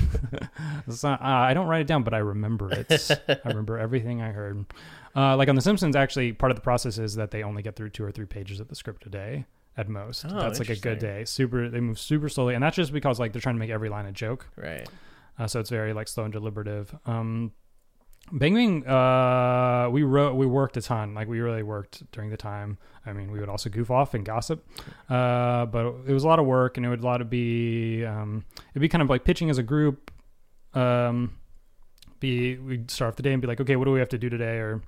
Not, 1.04 1.22
uh, 1.22 1.26
I 1.26 1.54
don't 1.54 1.68
write 1.68 1.82
it 1.82 1.88
down, 1.88 2.04
but 2.04 2.14
I 2.14 2.18
remember 2.18 2.72
it. 2.72 3.12
I 3.30 3.38
remember 3.46 3.78
everything 3.78 4.22
I 4.22 4.32
heard. 4.32 4.66
Uh, 5.16 5.36
like 5.38 5.50
on 5.50 5.56
The 5.56 5.62
Simpsons, 5.62 5.96
actually, 5.96 6.34
part 6.34 6.52
of 6.52 6.56
the 6.56 6.62
process 6.62 6.98
is 6.98 7.16
that 7.16 7.32
they 7.32 7.44
only 7.44 7.62
get 7.62 7.76
through 7.76 7.90
two 7.90 8.04
or 8.04 8.12
three 8.12 8.26
pages 8.26 8.60
of 8.60 8.68
the 8.68 8.76
script 8.76 9.06
a 9.06 9.10
day 9.10 9.46
at 9.78 9.88
most. 9.90 10.26
Oh, 10.28 10.40
that's 10.40 10.60
like 10.60 10.70
a 10.70 10.76
good 10.76 11.00
day. 11.00 11.26
Super, 11.26 11.70
they 11.70 11.80
move 11.80 12.00
super 12.00 12.30
slowly, 12.30 12.56
and 12.56 12.64
that's 12.64 12.76
just 12.76 12.92
because 12.92 13.20
like 13.20 13.32
they're 13.34 13.42
trying 13.42 13.56
to 13.56 13.60
make 13.60 13.70
every 13.70 13.90
line 13.90 14.06
a 14.06 14.12
joke. 14.12 14.48
right. 14.56 14.88
Uh, 15.40 15.48
so 15.48 15.60
it's 15.60 15.70
very 15.70 15.94
like 15.94 16.08
slow 16.08 16.26
and 16.26 16.34
deliberative. 16.34 16.94
Um, 17.06 17.52
Bang 18.32 18.54
Bang, 18.54 18.88
uh, 18.88 19.90
we 19.90 20.04
wrote, 20.04 20.36
we 20.36 20.46
worked 20.46 20.78
a 20.78 20.82
ton. 20.82 21.14
Like 21.14 21.28
we 21.28 21.40
really 21.40 21.64
worked 21.64 22.10
during 22.12 22.30
the 22.30 22.38
time. 22.38 22.78
I 23.06 23.14
mean, 23.14 23.32
we 23.32 23.40
would 23.40 23.50
also 23.50 23.70
goof 23.70 23.90
off 23.90 24.14
and 24.14 24.24
gossip, 24.24 24.66
uh, 25.10 25.66
but 25.66 25.86
it 26.06 26.14
was 26.14 26.24
a 26.24 26.28
lot 26.28 26.40
of 26.40 26.46
work, 26.46 26.78
and 26.78 26.86
it 26.86 26.90
would 26.90 27.02
a 27.02 27.06
lot 27.06 27.20
of 27.20 27.30
be, 27.30 28.06
um, 28.06 28.46
it'd 28.72 28.82
be 28.82 28.88
kind 28.88 29.02
of 29.02 29.10
like 29.10 29.24
pitching 29.24 29.50
as 29.50 29.58
a 29.58 29.64
group. 29.64 30.12
Um, 30.74 31.38
be 32.20 32.58
we'd 32.58 32.90
start 32.90 33.10
off 33.10 33.16
the 33.18 33.24
day 33.24 33.34
and 33.34 33.42
be 33.42 33.48
like, 33.48 33.60
okay, 33.60 33.76
what 33.76 33.86
do 33.86 33.92
we 33.92 34.00
have 34.00 34.10
to 34.10 34.18
do 34.18 34.30
today? 34.30 34.58
Or 34.58 34.82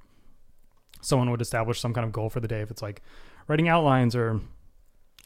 someone 1.01 1.29
would 1.31 1.41
establish 1.41 1.79
some 1.79 1.93
kind 1.93 2.05
of 2.05 2.13
goal 2.13 2.29
for 2.29 2.39
the 2.39 2.47
day. 2.47 2.61
If 2.61 2.71
it's 2.71 2.81
like 2.81 3.01
writing 3.47 3.67
outlines 3.67 4.15
or 4.15 4.39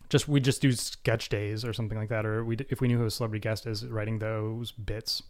just 0.09 0.27
we 0.27 0.39
just 0.39 0.61
do 0.61 0.71
sketch 0.71 1.29
days 1.29 1.65
or 1.65 1.73
something 1.73 1.97
like 1.97 2.09
that, 2.09 2.25
or 2.25 2.43
we 2.43 2.57
if 2.69 2.81
we 2.81 2.87
knew 2.87 2.97
who 2.97 3.05
a 3.05 3.11
celebrity 3.11 3.41
guest 3.41 3.67
is, 3.67 3.85
writing 3.85 4.19
those 4.19 4.71
bits, 4.71 5.21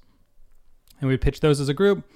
and 1.01 1.09
we'd 1.09 1.21
pitch 1.21 1.39
those 1.39 1.59
as 1.59 1.67
a 1.67 1.73
group. 1.73 2.09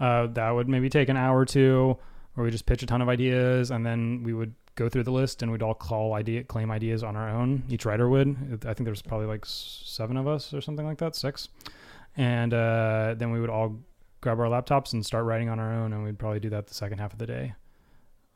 Uh, 0.00 0.26
that 0.28 0.50
would 0.50 0.68
maybe 0.68 0.88
take 0.88 1.08
an 1.08 1.16
hour 1.16 1.38
or 1.38 1.44
two, 1.44 1.96
or 2.36 2.44
we 2.44 2.50
just 2.50 2.66
pitch 2.66 2.82
a 2.82 2.86
ton 2.86 3.02
of 3.02 3.08
ideas, 3.08 3.70
and 3.70 3.84
then 3.86 4.22
we 4.22 4.32
would 4.32 4.54
go 4.74 4.88
through 4.88 5.02
the 5.02 5.12
list 5.12 5.42
and 5.42 5.52
we'd 5.52 5.62
all 5.62 5.74
call 5.74 6.14
idea 6.14 6.42
claim 6.42 6.70
ideas 6.70 7.02
on 7.02 7.14
our 7.14 7.28
own. 7.28 7.62
Each 7.68 7.84
writer 7.84 8.08
would. 8.08 8.60
I 8.66 8.74
think 8.74 8.86
there's 8.86 9.02
probably 9.02 9.26
like 9.26 9.44
seven 9.44 10.16
of 10.16 10.26
us 10.26 10.54
or 10.54 10.60
something 10.60 10.86
like 10.86 10.98
that, 10.98 11.14
six, 11.14 11.48
and 12.16 12.52
uh, 12.54 13.14
then 13.16 13.30
we 13.30 13.40
would 13.40 13.50
all 13.50 13.78
grab 14.20 14.40
our 14.40 14.46
laptops 14.46 14.92
and 14.92 15.04
start 15.04 15.24
writing 15.24 15.48
on 15.48 15.58
our 15.58 15.72
own, 15.72 15.92
and 15.92 16.04
we'd 16.04 16.18
probably 16.18 16.40
do 16.40 16.50
that 16.50 16.66
the 16.66 16.74
second 16.74 16.98
half 16.98 17.12
of 17.12 17.18
the 17.18 17.26
day. 17.26 17.54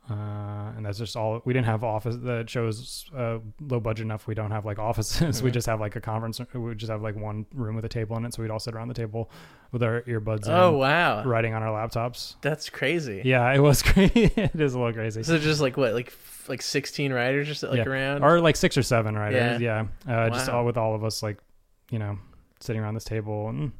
Uh, 0.08 0.70
and 0.76 0.86
that's 0.86 0.98
just 0.98 1.16
all 1.16 1.42
we 1.44 1.52
didn't 1.52 1.66
have 1.66 1.82
office 1.82 2.16
that 2.22 2.48
shows 2.48 3.06
uh, 3.16 3.38
low 3.60 3.80
budget 3.80 4.04
enough 4.04 4.28
we 4.28 4.34
don't 4.36 4.52
have 4.52 4.64
like 4.64 4.78
offices 4.90 5.42
we 5.42 5.50
Mhm. 5.50 5.54
just 5.54 5.66
have 5.66 5.80
like 5.80 5.96
a 5.96 6.00
conference 6.00 6.40
we 6.54 6.74
just 6.76 6.90
have 6.92 7.02
like 7.02 7.16
one 7.16 7.44
room 7.52 7.74
with 7.74 7.84
a 7.84 7.88
table 7.88 8.16
in 8.16 8.24
it 8.24 8.32
so 8.32 8.40
we'd 8.40 8.50
all 8.52 8.60
sit 8.60 8.72
around 8.74 8.86
the 8.86 8.94
table 8.94 9.28
with 9.72 9.82
our 9.82 10.02
earbuds 10.02 10.46
Oh 10.46 10.74
in, 10.74 10.78
wow, 10.78 11.24
writing 11.24 11.54
on 11.54 11.62
our 11.64 11.70
laptops 11.88 12.36
that's 12.40 12.70
crazy. 12.70 13.22
yeah 13.24 13.52
it 13.52 13.58
was 13.58 13.82
crazy 13.92 14.30
it 14.36 14.54
is 14.60 14.74
a 14.74 14.78
little 14.78 14.92
crazy 14.92 15.24
So 15.24 15.38
just 15.38 15.60
like 15.60 15.76
what, 15.76 15.92
like 15.92 16.12
like 16.48 16.62
sixteen 16.62 17.12
writers 17.12 17.50
or 17.50 17.54
so, 17.54 17.70
like 17.70 17.78
Yeah. 17.78 17.86
around. 17.90 18.22
or 18.22 18.40
like 18.40 18.54
six 18.54 18.78
or 18.78 18.84
seven 18.84 19.16
writers 19.16 19.60
yeah, 19.60 19.86
uh, 20.08 20.30
just 20.30 20.46
Wow. 20.48 20.58
all 20.58 20.64
with 20.66 20.76
all 20.76 20.94
of 20.94 21.02
us 21.02 21.20
like 21.20 21.38
you 21.90 21.98
know 21.98 22.16
sitting 22.60 22.80
around 22.80 22.94
this 22.94 23.02
table 23.04 23.48
and 23.48 23.72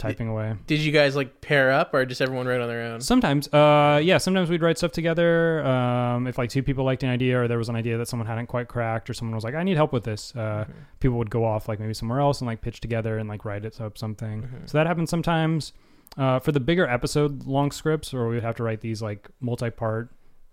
typing 0.00 0.28
away 0.28 0.54
Did 0.66 0.80
you 0.80 0.90
guys 0.92 1.14
like 1.14 1.40
pair 1.40 1.70
up 1.70 1.94
or 1.94 2.04
just 2.06 2.20
everyone 2.20 2.46
write 2.46 2.60
on 2.60 2.68
their 2.68 2.82
own? 2.82 3.00
Sometimes, 3.00 3.46
uh, 3.52 4.00
yeah. 4.02 4.18
Sometimes 4.18 4.50
we'd 4.50 4.62
write 4.62 4.78
stuff 4.78 4.92
together. 4.92 5.64
Um, 5.64 6.26
if 6.26 6.38
like 6.38 6.50
two 6.50 6.62
people 6.62 6.84
liked 6.84 7.02
an 7.02 7.10
idea, 7.10 7.40
or 7.40 7.46
there 7.48 7.58
was 7.58 7.68
an 7.68 7.76
idea 7.76 7.98
that 7.98 8.08
someone 8.08 8.26
hadn't 8.26 8.46
quite 8.46 8.68
cracked, 8.68 9.08
or 9.10 9.14
someone 9.14 9.34
was 9.34 9.44
like, 9.44 9.54
"I 9.54 9.62
need 9.62 9.76
help 9.76 9.92
with 9.92 10.04
this," 10.04 10.34
uh, 10.34 10.64
Mhm. 10.68 10.72
people 11.00 11.18
would 11.18 11.30
go 11.30 11.44
off 11.44 11.68
like 11.68 11.78
maybe 11.78 11.94
somewhere 11.94 12.20
else 12.20 12.40
and 12.40 12.46
like 12.46 12.60
pitch 12.62 12.80
together 12.80 13.18
and 13.18 13.28
like 13.28 13.44
write 13.44 13.64
it 13.64 13.80
up 13.80 13.96
something. 13.98 14.42
Mhm. 14.42 14.68
So 14.68 14.78
that 14.78 14.86
happens 14.86 15.10
sometimes. 15.10 15.72
Uh, 16.18 16.40
for 16.40 16.50
the 16.50 16.58
bigger 16.60 16.86
episode 16.88 17.46
long 17.46 17.70
scripts, 17.70 18.12
or 18.12 18.26
we'd 18.28 18.42
have 18.42 18.56
to 18.56 18.64
write 18.64 18.80
these 18.80 19.00
like 19.00 19.28
multi-part 19.40 20.10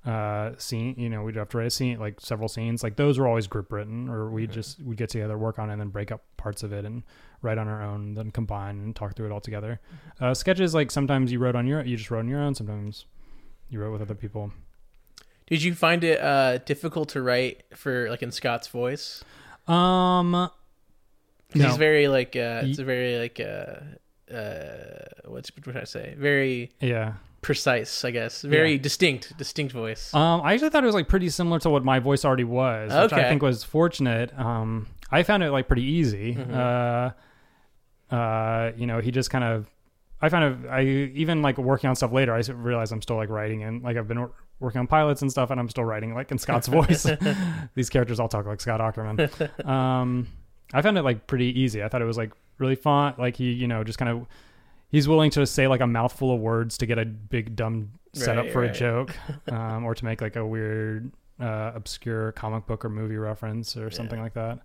uh 0.08 0.58
scene 0.58 0.96
you 0.98 1.10
know 1.10 1.22
we'd 1.24 1.36
have 1.36 1.50
to 1.50 1.58
write 1.58 1.68
a 1.68 1.70
scene 1.70 2.00
like 2.00 2.22
several 2.22 2.48
scenes. 2.48 2.82
Like 2.84 2.96
those 2.96 3.20
were 3.20 3.28
always 3.28 3.48
group 3.48 3.72
written 3.72 4.08
or 4.08 4.30
we 4.30 4.48
just 4.48 4.82
we'd 4.82 4.98
get 4.98 5.10
together 5.10 5.38
work 5.38 5.60
on 5.60 5.70
it 5.70 5.74
and 5.74 5.82
then 5.82 5.90
break 5.90 6.12
up 6.12 6.24
parts 6.38 6.64
of 6.64 6.72
it 6.72 6.86
and 6.86 7.04
write 7.42 7.58
on 7.58 7.68
our 7.68 7.84
own 7.84 8.14
then 8.14 8.32
combine 8.32 8.80
and 8.80 8.96
talk 8.96 9.16
through 9.16 9.26
it 9.28 9.32
all 9.32 9.42
together. 9.42 9.80
Uh 10.22 10.34
sketches 10.34 10.74
like 10.74 10.92
sometimes 10.92 11.32
you 11.32 11.40
wrote 11.40 11.56
on 11.56 11.68
your 11.68 11.82
you 11.84 11.98
just 11.98 12.10
wrote 12.10 12.20
on 12.20 12.30
your 12.30 12.40
own. 12.40 12.56
Sometimes 12.56 13.06
you 13.70 13.80
wrote 13.82 13.92
with 13.92 14.02
other 14.02 14.16
people. 14.16 14.52
Did 15.48 15.64
you 15.64 15.76
find 15.76 16.04
it 16.04 16.20
uh, 16.20 16.58
difficult 16.60 17.10
to 17.10 17.22
write 17.22 17.64
for 17.74 18.10
like 18.10 18.22
in 18.22 18.32
Scott's 18.32 18.68
voice? 18.68 19.24
um 19.68 20.32
no. 20.32 20.50
He's 21.54 21.78
very 21.78 22.08
like 22.08 22.36
uh, 22.36 22.62
it's 22.66 22.80
a 22.80 22.84
very 22.84 23.18
like 23.18 23.40
uh, 23.40 24.34
uh, 24.34 25.06
what's 25.26 25.50
what 25.56 25.66
should 25.66 25.78
I 25.78 25.86
say? 25.86 26.16
Very 26.18 26.72
yeah 26.82 27.14
precise, 27.48 28.04
I 28.04 28.12
guess. 28.12 28.42
Very 28.42 28.78
distinct, 28.78 29.38
distinct 29.38 29.72
voice. 29.72 30.14
Um, 30.14 30.42
I 30.44 30.54
actually 30.54 30.70
thought 30.70 30.84
it 30.84 30.88
was 30.88 30.96
like 30.96 31.08
pretty 31.08 31.30
similar 31.30 31.60
to 31.60 31.70
what 31.70 31.82
my 31.86 32.00
voice 32.00 32.26
already 32.26 32.44
was, 32.44 32.92
which 32.92 33.14
I 33.14 33.30
think 33.30 33.42
was 33.42 33.64
fortunate. 33.64 34.38
Um, 34.38 34.86
I 35.10 35.24
found 35.24 35.44
it 35.44 35.52
like 35.52 35.68
pretty 35.68 35.84
easy. 35.84 36.36
Mhm. 36.36 37.14
Uh, 38.12 38.14
uh, 38.14 38.72
you 38.76 38.86
know, 38.86 39.00
he 39.00 39.12
just 39.12 39.30
kind 39.30 39.46
of, 39.46 39.66
I 40.22 40.28
found 40.28 40.66
it. 40.66 40.70
I 40.70 40.82
even 40.84 41.42
like 41.42 41.58
working 41.58 41.90
on 41.90 41.96
stuff 41.96 42.12
later. 42.12 42.34
I 42.36 42.40
realized 42.52 42.92
I'm 42.92 43.02
still 43.02 43.16
like 43.16 43.30
writing 43.30 43.64
and 43.64 43.82
like 43.82 43.96
I've 43.96 44.10
been 44.10 44.20
wor- 44.20 44.34
working 44.60 44.80
on 44.80 44.88
pilots 44.88 45.22
and 45.22 45.32
stuff, 45.32 45.50
and 45.50 45.58
I'm 45.58 45.70
still 45.70 45.86
writing 45.86 46.14
like 46.14 46.30
in 46.32 46.38
Scott's 46.38 46.68
voice. 46.80 47.08
These 47.76 47.90
characters 47.90 48.20
all 48.20 48.28
talk 48.28 48.46
like 48.46 48.60
Scott 48.60 48.82
Aukerman. 48.82 49.66
um, 49.66 50.28
I 50.74 50.82
found 50.82 50.98
it 50.98 51.04
like 51.04 51.28
pretty 51.28 51.58
easy. 51.58 51.82
I 51.82 51.88
thought 51.88 52.02
it 52.02 52.06
was 52.06 52.18
like 52.18 52.34
really 52.58 52.76
fun. 52.76 53.14
Like 53.18 53.38
he, 53.38 53.54
you 53.54 53.68
know, 53.70 53.86
just 53.86 54.00
kind 54.00 54.12
of. 54.12 54.28
He's 54.90 55.08
willing 55.08 55.32
to 55.32 55.46
say 55.46 55.68
like 55.68 55.82
a 55.82 55.88
mouthful 55.88 56.34
of 56.34 56.40
words 56.40 56.78
to 56.80 56.86
get 56.86 56.98
a 56.98 57.06
big 57.06 57.56
dumb 57.56 57.92
setup 58.14 58.46
Right, 58.46 58.54
for 58.54 58.62
right. 58.62 58.72
a 58.72 58.74
joke, 58.74 59.16
um, 59.52 59.84
or 59.86 59.94
to 59.96 60.06
make 60.06 60.22
like 60.22 60.36
a 60.36 60.46
weird, 60.46 61.12
uh, 61.40 61.72
obscure 61.76 62.32
comic 62.32 62.66
book 62.66 62.84
or 62.86 62.90
movie 62.90 63.18
reference 63.18 63.76
or 63.78 63.92
something 63.92 64.18
Yeah. 64.18 64.24
like 64.24 64.34
that. 64.34 64.60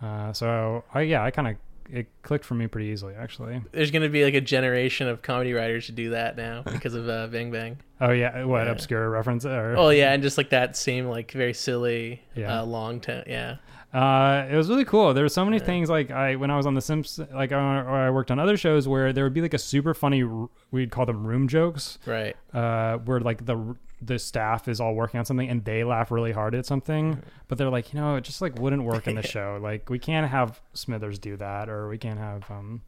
Uh, 0.00 0.32
so 0.32 0.84
I 0.94 1.02
yeah, 1.02 1.22
I 1.24 1.30
kind 1.30 1.48
of 1.48 1.56
it 1.88 2.08
clicked 2.22 2.44
for 2.44 2.54
me 2.54 2.66
pretty 2.66 2.88
easily 2.88 3.14
actually. 3.14 3.60
There's 3.72 3.90
gonna 3.90 4.08
be 4.08 4.24
like 4.24 4.34
a 4.34 4.40
generation 4.40 5.08
of 5.08 5.22
comedy 5.22 5.52
writers 5.52 5.86
who 5.86 5.92
do 5.92 6.10
that 6.10 6.36
now 6.36 6.62
because 6.72 6.94
of 6.94 7.08
uh, 7.08 7.26
Bang 7.28 7.50
Bang. 7.50 7.78
Oh 8.00 8.10
yeah, 8.10 8.44
what 8.44 8.64
Yeah. 8.66 8.72
obscure 8.72 9.08
reference 9.10 9.44
or 9.44 9.76
Oh 9.76 9.90
yeah, 9.90 10.12
and 10.12 10.22
just 10.22 10.36
like 10.38 10.50
that 10.50 10.76
same 10.76 11.06
like 11.06 11.32
very 11.32 11.54
silly 11.54 12.22
Yeah. 12.34 12.60
uh, 12.60 12.64
long 12.64 13.00
time. 13.00 13.24
Yeah. 13.26 13.56
Uh, 13.96 14.46
it 14.50 14.56
was 14.56 14.68
really 14.68 14.84
cool. 14.84 15.14
There 15.14 15.24
were 15.24 15.28
so 15.30 15.44
many 15.44 15.56
Yeah. 15.56 15.64
things 15.64 15.88
like 15.88 16.10
I 16.10 16.36
when 16.36 16.50
I 16.50 16.56
was 16.56 16.66
on 16.66 16.74
The 16.74 16.82
Simpsons, 16.82 17.28
like 17.32 17.50
or 17.52 17.56
or 17.56 17.96
I 17.96 18.10
worked 18.10 18.30
on 18.30 18.38
other 18.38 18.56
shows 18.56 18.86
where 18.86 19.12
there 19.12 19.24
would 19.24 19.32
be 19.32 19.40
like 19.40 19.54
a 19.54 19.58
super 19.58 19.94
funny. 19.94 20.22
We'd 20.70 20.90
call 20.90 21.06
them 21.06 21.26
room 21.26 21.48
jokes, 21.48 21.98
Right. 22.04 22.36
uh, 22.52 22.98
where 22.98 23.20
like 23.20 23.46
the 23.46 23.76
the 24.02 24.18
staff 24.18 24.68
is 24.68 24.78
all 24.78 24.94
working 24.94 25.18
on 25.18 25.24
something 25.24 25.48
and 25.48 25.64
they 25.64 25.82
laugh 25.82 26.10
really 26.10 26.32
hard 26.32 26.54
at 26.54 26.66
something, 26.66 27.22
but 27.48 27.56
they're 27.56 27.70
like, 27.70 27.94
you 27.94 27.98
know, 27.98 28.16
it 28.16 28.24
just 28.24 28.42
like 28.42 28.58
wouldn't 28.58 28.82
work 28.84 29.06
in 29.08 29.14
the 29.14 29.22
show. 29.36 29.58
Like 29.62 29.88
we 29.88 29.98
can't 29.98 30.28
have 30.30 30.60
Smithers 30.74 31.18
do 31.18 31.38
that, 31.38 31.70
or 31.70 31.88
we 31.88 31.96
can't 31.96 32.18
have 32.18 32.50
um, 32.50 32.82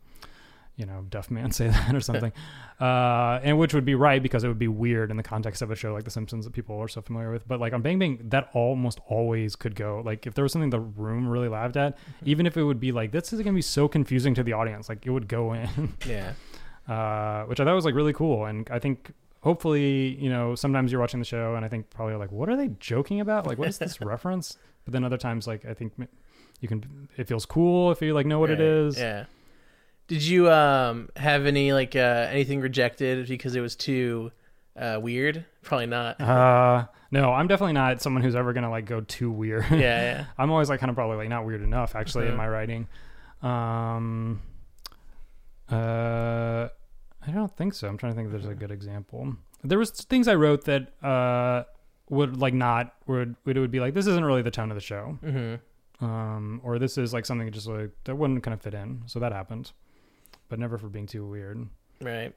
you 0.79 0.87
know, 0.87 1.05
deaf 1.11 1.31
man 1.31 1.51
say 1.61 1.69
that 1.69 1.95
or 1.95 2.01
something, 2.01 2.33
uh, 2.81 3.41
and 3.43 3.59
which 3.59 3.75
would 3.75 3.85
be 3.85 3.95
right 3.95 4.23
because 4.23 4.45
it 4.45 4.49
would 4.49 4.59
be 4.59 4.69
weird 4.69 5.11
in 5.11 5.17
the 5.19 5.23
context 5.23 5.61
of 5.61 5.71
a 5.71 5.77
show 5.77 5.93
like 5.93 6.05
The 6.05 6.11
Simpsons 6.11 6.45
that 6.47 6.53
people 6.55 6.79
are 6.79 6.89
so 6.89 7.03
familiar 7.03 7.31
with. 7.33 7.47
But 7.47 7.61
like 7.61 7.73
on 7.75 7.83
Bang 7.83 7.99
Bang, 7.99 8.19
that 8.31 8.49
almost 8.55 9.01
always 9.09 9.57
could 9.57 9.75
go. 9.75 10.01
Like 10.05 10.27
if 10.27 10.35
there 10.35 10.43
was 10.45 10.53
something 10.53 10.71
the 10.71 10.81
room 10.81 11.29
really 11.29 11.49
laughed 11.49 11.77
at, 11.77 11.99
even 12.25 12.47
if 12.47 12.57
it 12.57 12.63
would 12.63 12.81
be 12.81 12.93
like 12.93 13.11
this 13.13 13.33
is 13.33 13.41
gonna 13.43 13.53
be 13.55 13.61
so 13.63 13.89
confusing 13.89 14.35
to 14.35 14.43
the 14.43 14.53
audience, 14.55 14.89
like 14.89 15.05
it 15.05 15.11
would 15.11 15.29
go 15.29 15.53
in, 15.53 15.95
Yeah. 16.07 16.33
uh, 16.89 17.45
which 17.45 17.61
I 17.61 17.65
thought 17.65 17.75
was 17.75 17.85
like 17.85 17.95
really 17.95 18.13
cool. 18.15 18.47
And 18.47 18.67
I 18.71 18.79
think 18.79 19.11
hopefully, 19.41 20.17
you 20.21 20.31
know, 20.31 20.55
sometimes 20.55 20.91
you're 20.93 21.01
watching 21.01 21.21
the 21.21 21.27
show 21.27 21.55
and 21.55 21.65
I 21.65 21.69
think 21.69 21.91
probably 21.91 22.15
like, 22.15 22.33
what 22.33 22.49
are 22.49 22.57
they 22.57 22.69
joking 22.81 23.21
about? 23.21 23.47
Like, 23.47 23.59
what 23.59 23.69
is 23.69 23.79
this 23.79 24.01
reference? 24.15 24.57
But 24.85 24.93
then 24.93 25.05
other 25.05 25.19
times, 25.19 25.47
like 25.47 25.65
I 25.67 25.75
think 25.75 25.93
you 26.61 26.69
can, 26.69 27.09
it 27.17 27.27
feels 27.27 27.45
cool 27.47 27.91
if 27.91 28.01
you 28.01 28.15
like 28.15 28.27
know 28.27 28.39
what 28.39 28.51
it 28.51 28.55
Right. 28.55 28.61
is. 28.63 28.99
Yeah. 28.99 29.25
Did 30.09 30.23
you 30.23 30.51
um 30.51 31.09
have 31.17 31.47
any 31.47 31.73
like 31.73 31.95
uh 31.95 32.27
anything 32.31 32.61
rejected 32.61 33.29
because 33.29 33.55
it 33.55 33.61
was 33.61 33.77
too 33.77 34.33
uh 34.77 34.99
weird? 35.01 35.45
Probably 35.63 35.87
not. 35.87 36.21
Uh, 36.21 36.87
no, 37.11 37.33
I'm 37.33 37.47
definitely 37.47 37.75
not 37.75 38.01
someone 38.03 38.23
who's 38.23 38.35
ever 38.35 38.53
gonna 38.53 38.71
like 38.71 38.87
go 38.87 39.01
too 39.03 39.31
weird. 39.31 39.67
yeah, 39.71 39.79
yeah. 39.79 40.25
I'm 40.39 40.51
always 40.51 40.69
like 40.71 40.81
kind 40.81 40.91
of 40.91 40.97
probably 40.97 41.17
like 41.19 41.29
not 41.29 41.45
weird 41.47 41.63
enough 41.63 41.95
actually 41.95 42.25
in 42.27 42.33
Uh-huh. 42.33 42.39
my 42.39 42.49
writing. 42.49 42.87
Um, 43.43 44.41
uh, 45.71 46.69
I 47.27 47.31
don't 47.31 47.55
think 47.57 47.75
so. 47.75 47.89
I'm 47.89 47.99
trying 47.99 48.13
to 48.13 48.17
think 48.17 48.27
if 48.27 48.33
there's 48.33 48.47
a 48.51 48.55
good 48.55 48.71
example. 48.71 49.37
There 49.63 49.79
was 49.79 49.91
things 49.91 50.29
I 50.29 50.35
wrote 50.35 50.65
that 50.65 50.93
uh 51.05 51.65
would 52.11 52.39
like 52.39 52.55
not 52.55 52.95
would 53.07 53.37
it 53.47 53.59
would 53.59 53.71
be 53.71 53.81
like 53.81 53.93
this 53.93 54.07
isn't 54.07 54.25
really 54.25 54.41
the 54.43 54.51
tone 54.51 54.71
of 54.71 54.75
the 54.77 54.81
show. 54.81 55.19
Mm-hmm. 55.23 56.05
Um, 56.05 56.61
or 56.63 56.79
this 56.79 56.97
is 56.97 57.13
like 57.13 57.27
something 57.27 57.51
just 57.51 57.67
like 57.67 57.91
that 58.05 58.15
wouldn't 58.17 58.43
kind 58.43 58.55
of 58.55 58.63
fit 58.63 58.73
in. 58.73 59.03
So 59.07 59.19
that 59.19 59.33
happened, 59.33 59.73
but 60.49 60.59
never 60.59 60.79
for 60.79 60.89
being 60.89 61.07
too 61.07 61.27
weird. 61.27 61.67
Right. 62.01 62.35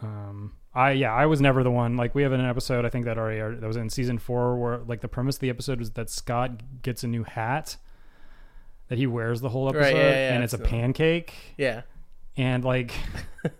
Um, 0.00 0.52
I 0.74 0.92
yeah, 0.92 1.12
I 1.12 1.26
was 1.26 1.40
never 1.40 1.62
the 1.64 1.70
one. 1.70 1.96
Like 1.96 2.14
we 2.14 2.22
have 2.22 2.32
an 2.32 2.40
episode 2.40 2.84
I 2.84 2.88
think 2.88 3.04
that 3.06 3.18
already 3.18 3.40
that 3.60 3.66
was 3.66 3.76
in 3.76 3.90
season 3.90 4.18
four 4.18 4.56
where 4.56 4.78
like 4.78 5.00
the 5.00 5.08
premise 5.08 5.36
of 5.36 5.40
the 5.40 5.50
episode 5.50 5.80
was 5.80 5.90
that 5.92 6.08
Scott 6.10 6.82
gets 6.82 7.02
a 7.02 7.08
new 7.08 7.24
hat 7.24 7.76
that 8.88 8.96
he 8.98 9.06
wears 9.06 9.40
the 9.40 9.48
whole 9.48 9.68
episode, 9.68 9.80
Right, 9.82 9.96
yeah, 9.96 10.10
yeah, 10.10 10.34
and 10.34 10.44
it's 10.44 10.54
a 10.54 10.58
pancake, 10.58 11.34
Yeah. 11.56 11.82
and 12.36 12.64
like. 12.64 12.92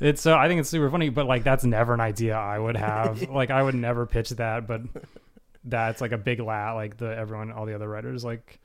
it's 0.00 0.22
so 0.22 0.36
I 0.36 0.48
think 0.48 0.60
it's 0.60 0.68
super 0.70 0.90
funny, 0.90 1.10
but 1.10 1.26
like 1.26 1.44
that's 1.44 1.64
never 1.64 1.94
an 1.94 2.00
idea 2.00 2.34
I 2.36 2.58
would 2.58 2.76
have. 2.76 3.22
like 3.30 3.50
I 3.50 3.62
would 3.62 3.74
never 3.74 4.06
pitch 4.06 4.30
that, 4.30 4.66
but 4.66 4.82
that's 5.64 6.00
like 6.00 6.12
a 6.12 6.18
big 6.18 6.40
laugh. 6.40 6.74
Like 6.74 6.96
the 6.96 7.14
everyone, 7.16 7.52
all 7.52 7.66
the 7.66 7.74
other 7.74 7.88
writers, 7.88 8.24
like 8.24 8.58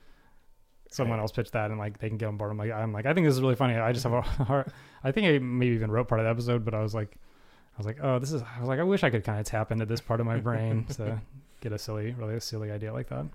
someone 0.90 1.18
Right. 1.18 1.22
else 1.22 1.32
pitched 1.32 1.52
that 1.52 1.70
and 1.70 1.78
like 1.78 1.98
they 1.98 2.08
can 2.08 2.18
get 2.18 2.26
on 2.26 2.36
board. 2.36 2.50
I'm 2.50 2.58
like, 2.58 2.72
I'm 2.72 2.92
like, 2.92 3.06
I 3.06 3.14
think 3.14 3.26
this 3.26 3.34
is 3.34 3.40
really 3.40 3.54
funny. 3.56 3.74
I 3.76 3.92
just 3.92 4.04
have 4.04 4.12
a 4.12 4.20
hard. 4.44 4.72
I 5.04 5.12
think 5.12 5.26
I 5.26 5.38
maybe 5.38 5.74
even 5.74 5.90
wrote 5.90 6.08
part 6.08 6.20
of 6.20 6.24
the 6.24 6.30
episode, 6.30 6.64
but 6.64 6.74
I 6.74 6.82
was 6.82 6.94
like, 6.94 7.12
I 7.14 7.78
was 7.78 7.86
like, 7.86 7.98
oh, 8.02 8.18
this 8.18 8.32
is. 8.32 8.42
I 8.42 8.58
was 8.60 8.68
like, 8.68 8.78
I 8.80 8.82
wish 8.82 9.02
I 9.04 9.10
could 9.10 9.24
kind 9.24 9.38
of 9.40 9.46
tap 9.46 9.72
into 9.72 9.86
this 9.86 10.00
part 10.00 10.20
of 10.20 10.26
my 10.26 10.36
brain 10.38 10.84
to 10.96 11.20
get 11.60 11.72
a 11.72 11.78
silly, 11.78 12.12
really 12.18 12.34
a 12.34 12.40
silly 12.40 12.70
idea 12.70 12.92
like 12.92 13.08
that. 13.08 13.26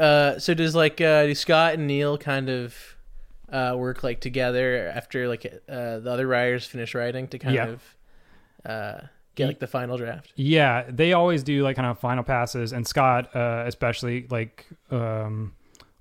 Uh, 0.00 0.38
so 0.38 0.54
does 0.54 0.74
like 0.74 1.00
uh, 1.00 1.26
do 1.26 1.34
Scott 1.34 1.74
and 1.74 1.86
Neil 1.86 2.16
kind 2.16 2.48
of 2.48 2.74
uh, 3.50 3.74
work 3.76 4.02
like 4.02 4.20
together 4.20 4.90
after 4.94 5.28
like 5.28 5.44
uh, 5.68 5.98
the 5.98 6.10
other 6.10 6.26
writers 6.26 6.64
finish 6.66 6.94
writing 6.94 7.28
to 7.28 7.38
kind 7.38 7.54
Yeah. 7.54 7.66
of 7.66 7.96
uh, 8.64 9.00
get 9.34 9.48
like 9.48 9.58
the 9.58 9.66
final 9.66 9.98
draft? 9.98 10.32
Yeah, 10.36 10.84
they 10.88 11.12
always 11.12 11.42
do 11.42 11.62
like 11.62 11.76
kind 11.76 11.86
of 11.86 11.98
final 11.98 12.24
passes, 12.24 12.72
and 12.72 12.86
Scott, 12.86 13.34
uh, 13.36 13.64
especially 13.66 14.26
like, 14.30 14.66
um, 14.90 15.52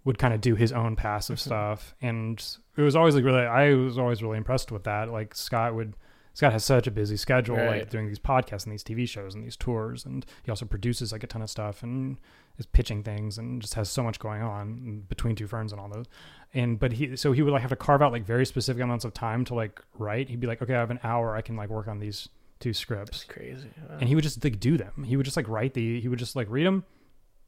would 0.04 0.18
kind 0.18 0.34
of 0.34 0.42
do 0.42 0.56
his 0.56 0.72
own 0.72 0.96
passive 0.96 1.38
mm-hmm. 1.38 1.50
stuff, 1.50 1.94
and 2.02 2.44
it 2.76 2.82
was 2.82 2.96
always 2.96 3.16
like 3.16 3.24
really. 3.24 3.42
I 3.42 3.74
was 3.74 3.98
always 3.98 4.24
really 4.24 4.38
impressed 4.38 4.72
with 4.72 4.84
that. 4.84 5.12
Like 5.12 5.36
Scott 5.36 5.76
would 5.76 5.96
Scott 6.34 6.54
has 6.54 6.64
such 6.64 6.88
a 6.88 6.92
busy 6.92 7.18
schedule, 7.18 7.58
Right. 7.58 7.82
like 7.82 7.90
doing 7.90 8.08
these 8.08 8.20
podcasts 8.20 8.64
and 8.64 8.72
these 8.72 8.84
TV 8.84 9.08
shows 9.08 9.36
and 9.36 9.44
these 9.44 9.58
tours, 9.58 10.06
and 10.06 10.26
he 10.44 10.50
also 10.50 10.66
produces 10.66 11.12
like 11.12 11.24
a 11.24 11.28
ton 11.28 11.42
of 11.42 11.50
stuff 11.50 11.84
and 11.84 12.18
is 12.58 12.66
pitching 12.66 13.04
things 13.04 13.38
and 13.38 13.62
just 13.62 13.74
has 13.76 13.90
so 13.90 14.04
much 14.04 14.20
going 14.20 14.42
on 14.42 15.04
between 15.10 15.36
two 15.36 15.48
ferns 15.48 15.72
and 15.72 15.82
all 15.82 15.90
those. 15.90 16.06
And 16.54 16.80
but 16.80 16.94
he 16.94 17.16
so 17.16 17.32
he 17.32 17.42
would 17.42 17.52
like 17.52 17.62
have 17.62 17.70
to 17.70 17.76
carve 17.76 18.02
out 18.02 18.12
like 18.12 18.26
very 18.26 18.46
specific 18.46 18.82
amounts 18.82 19.06
of 19.06 19.14
time 19.14 19.46
to 19.46 19.54
like 19.54 19.82
write. 19.98 20.30
He'd 20.30 20.40
be 20.40 20.48
like, 20.48 20.62
okay, 20.62 20.76
I 20.76 20.80
have 20.80 20.92
an 20.92 21.00
hour, 21.04 21.36
I 21.36 21.42
can 21.42 21.56
like 21.56 21.70
work 21.70 21.88
on 21.88 22.00
these 22.00 22.30
two 22.60 22.74
scripts, 22.74 23.24
Crazy. 23.26 23.70
Wow. 23.90 23.98
and 24.00 24.08
he 24.08 24.16
would 24.16 24.24
just 24.24 24.44
like 24.44 24.60
do 24.60 24.78
them. 24.78 25.04
He 25.04 25.18
would 25.18 25.26
just 25.26 25.38
like 25.38 25.50
write 25.50 25.74
the. 25.74 26.00
He 26.00 26.08
would 26.08 26.20
just 26.20 26.36
like 26.36 26.48
read 26.50 26.66
them, 26.66 26.86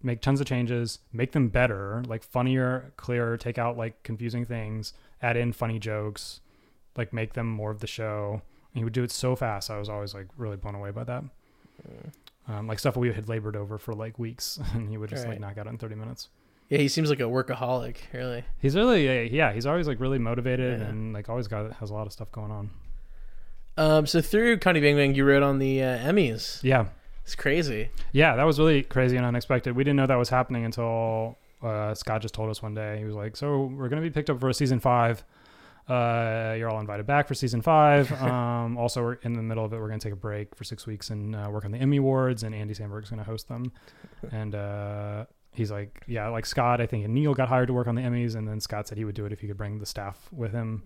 make 0.04 0.22
tons 0.22 0.40
of 0.42 0.48
changes, 0.48 1.00
make 1.12 1.32
them 1.32 1.48
better, 1.48 2.04
like 2.08 2.24
funnier, 2.24 2.92
clearer, 2.98 3.38
take 3.38 3.58
out 3.58 3.78
like 3.78 4.04
confusing 4.04 4.46
things, 4.46 4.94
add 5.22 5.38
in 5.38 5.54
funny 5.54 5.80
jokes, 5.80 6.42
like 6.98 7.14
make 7.14 7.34
them 7.34 7.48
more 7.48 7.72
of 7.72 7.80
the 7.80 7.88
show. 7.88 8.42
And 8.74 8.80
he 8.80 8.84
would 8.84 8.94
do 8.94 9.04
it 9.04 9.12
so 9.12 9.36
fast. 9.36 9.72
I 9.72 9.78
was 9.80 9.88
always 9.90 10.14
like 10.14 10.28
really 10.38 10.58
blown 10.58 10.76
away 10.76 10.92
by 10.92 11.04
that. 11.06 11.24
Um, 12.48 12.68
like 12.68 12.80
stuff 12.80 12.98
we 12.98 13.12
had 13.14 13.30
labored 13.30 13.56
over 13.56 13.78
for 13.78 13.94
like 13.94 14.20
weeks, 14.20 14.60
and 14.74 14.90
he 14.90 14.98
would 14.98 15.10
just 15.10 15.24
like 15.24 15.32
Right. 15.34 15.40
knock 15.42 15.58
out 15.58 15.68
in 15.68 15.78
thirty 15.78 15.96
minutes. 15.96 16.28
yeah, 16.70 16.78
he 16.80 16.88
seems 16.90 17.10
like 17.10 17.20
a 17.20 17.24
workaholic. 17.24 17.98
Really. 18.14 18.44
He's 18.60 18.76
really 18.76 19.30
yeah. 19.34 19.54
He's 19.54 19.66
always 19.66 19.88
like 19.88 20.00
really 20.00 20.20
motivated 20.20 20.80
Yeah. 20.82 20.88
and 20.88 21.14
like 21.14 21.30
always 21.30 21.48
got 21.48 21.72
has 21.74 21.90
a 21.90 21.94
lot 21.94 22.06
of 22.08 22.12
stuff 22.14 22.32
going 22.32 22.52
on. 22.52 22.70
Um. 23.78 24.06
So 24.06 24.22
through 24.22 24.60
Comedy 24.60 24.82
Bang 24.86 24.96
Bang, 24.98 25.16
you 25.16 25.24
wrote 25.26 25.42
on 25.44 25.60
the 25.60 25.82
uh, 25.82 25.98
Emmys. 26.00 26.62
Yeah, 26.64 26.88
It's 27.24 27.36
crazy. 27.36 27.90
Yeah, 28.12 28.36
that 28.36 28.44
was 28.44 28.60
really 28.60 28.84
crazy 28.84 29.18
and 29.18 29.26
unexpected. 29.26 29.76
We 29.76 29.84
didn't 29.84 29.98
know 29.98 30.08
that 30.08 30.16
was 30.18 30.30
happening 30.30 30.66
until 30.66 31.38
uh, 31.62 31.94
Scott 31.94 32.22
just 32.22 32.34
told 32.34 32.50
us 32.50 32.62
one 32.62 32.74
day. 32.74 32.98
He 33.00 33.06
was 33.06 33.16
like, 33.16 33.38
"So 33.38 33.66
we're 33.66 33.90
going 33.90 34.02
to 34.02 34.08
be 34.08 34.14
picked 34.14 34.30
up 34.30 34.40
for 34.40 34.50
a 34.50 34.54
season 34.54 34.80
five. 34.80 35.24
Uh, 35.88 36.56
you're 36.58 36.70
all 36.70 36.80
invited 36.80 37.06
back 37.06 37.28
for 37.28 37.34
season 37.34 37.62
five. 37.62 38.12
Um, 38.24 38.78
also, 38.78 39.02
we're 39.02 39.14
in 39.24 39.34
the 39.34 39.42
middle 39.42 39.66
of 39.66 39.74
it. 39.74 39.80
We're 39.80 39.88
going 39.90 40.00
to 40.00 40.04
take 40.04 40.14
a 40.14 40.18
break 40.18 40.56
for 40.56 40.64
six 40.64 40.88
weeks 40.88 41.10
and 41.10 41.36
uh, 41.36 41.50
work 41.52 41.66
on 41.66 41.72
the 41.72 41.78
Emmy 41.78 41.98
Awards, 41.98 42.44
and 42.44 42.56
Andy 42.56 42.74
Samberg's 42.74 43.10
going 43.10 43.20
to 43.22 43.26
host 43.26 43.50
them. 43.50 43.72
And 44.32 44.56
uh, 44.56 45.26
he's 45.52 45.72
like, 45.72 46.04
"Yeah, 46.08 46.30
like 46.30 46.46
Scott. 46.46 46.80
I 46.82 46.86
think 46.86 47.04
and 47.06 47.14
Neil 47.14 47.34
got 47.34 47.50
hired 47.50 47.68
to 47.68 47.74
work 47.74 47.88
on 47.88 47.96
the 47.96 48.02
Emmys, 48.02 48.36
and 48.36 48.48
then 48.48 48.60
Scott 48.60 48.88
said 48.88 48.98
he 48.98 49.06
would 49.06 49.16
do 49.16 49.26
it 49.26 49.34
if 49.34 49.40
he 49.42 49.48
could 49.48 49.58
bring 49.58 49.80
the 49.80 49.86
staff 49.86 50.30
with 50.32 50.52
him." 50.52 50.84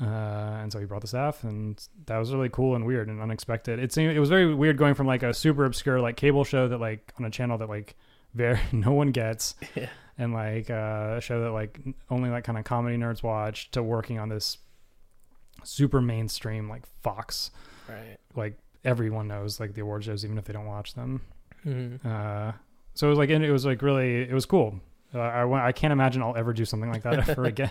Uh, 0.00 0.04
and 0.06 0.72
so 0.72 0.80
he 0.80 0.86
brought 0.86 1.02
the 1.02 1.06
staff, 1.06 1.44
and 1.44 1.86
that 2.06 2.18
was 2.18 2.32
really 2.32 2.48
cool 2.48 2.74
and 2.74 2.84
weird 2.84 3.08
and 3.08 3.20
unexpected. 3.20 3.78
It 3.78 3.92
seemed 3.92 4.12
it 4.16 4.20
was 4.20 4.28
very 4.28 4.52
weird 4.54 4.76
going 4.76 4.94
from 4.94 5.06
like 5.06 5.22
a 5.22 5.32
super 5.32 5.64
obscure 5.64 6.00
like 6.00 6.16
cable 6.16 6.42
show 6.44 6.66
that 6.68 6.78
like 6.80 7.12
on 7.18 7.24
a 7.24 7.30
channel 7.30 7.58
that 7.58 7.68
like 7.68 7.94
very 8.34 8.58
no 8.72 8.90
one 8.92 9.12
gets, 9.12 9.54
Yeah. 9.76 9.88
and 10.18 10.32
like 10.32 10.68
uh, 10.68 11.14
a 11.18 11.20
show 11.20 11.42
that 11.42 11.52
like 11.52 11.78
only 12.10 12.28
like 12.30 12.42
kind 12.44 12.58
of 12.58 12.64
comedy 12.64 12.96
nerds 12.96 13.22
watch 13.22 13.70
to 13.70 13.82
working 13.84 14.18
on 14.18 14.28
this 14.28 14.58
super 15.62 16.00
mainstream 16.00 16.68
like 16.68 16.84
Fox, 17.02 17.50
Right. 17.88 18.18
like 18.34 18.58
everyone 18.84 19.28
knows 19.28 19.60
like 19.60 19.74
the 19.74 19.80
award 19.82 20.04
shows 20.04 20.24
even 20.24 20.38
if 20.38 20.44
they 20.44 20.52
don't 20.52 20.66
watch 20.66 20.94
them. 20.94 21.20
Mhm. 21.64 22.04
Uh, 22.04 22.52
so 22.94 23.06
it 23.06 23.10
was 23.10 23.18
like 23.18 23.30
and 23.30 23.44
it 23.44 23.52
was 23.52 23.64
like 23.64 23.80
really 23.80 24.22
it 24.22 24.32
was 24.34 24.44
cool. 24.46 24.80
Uh, 25.14 25.20
I 25.20 25.68
I 25.68 25.72
can't 25.72 25.92
imagine 25.92 26.20
I'll 26.20 26.36
ever 26.36 26.52
do 26.52 26.64
something 26.64 26.90
like 26.90 27.02
that 27.04 27.28
ever 27.28 27.44
again. 27.44 27.70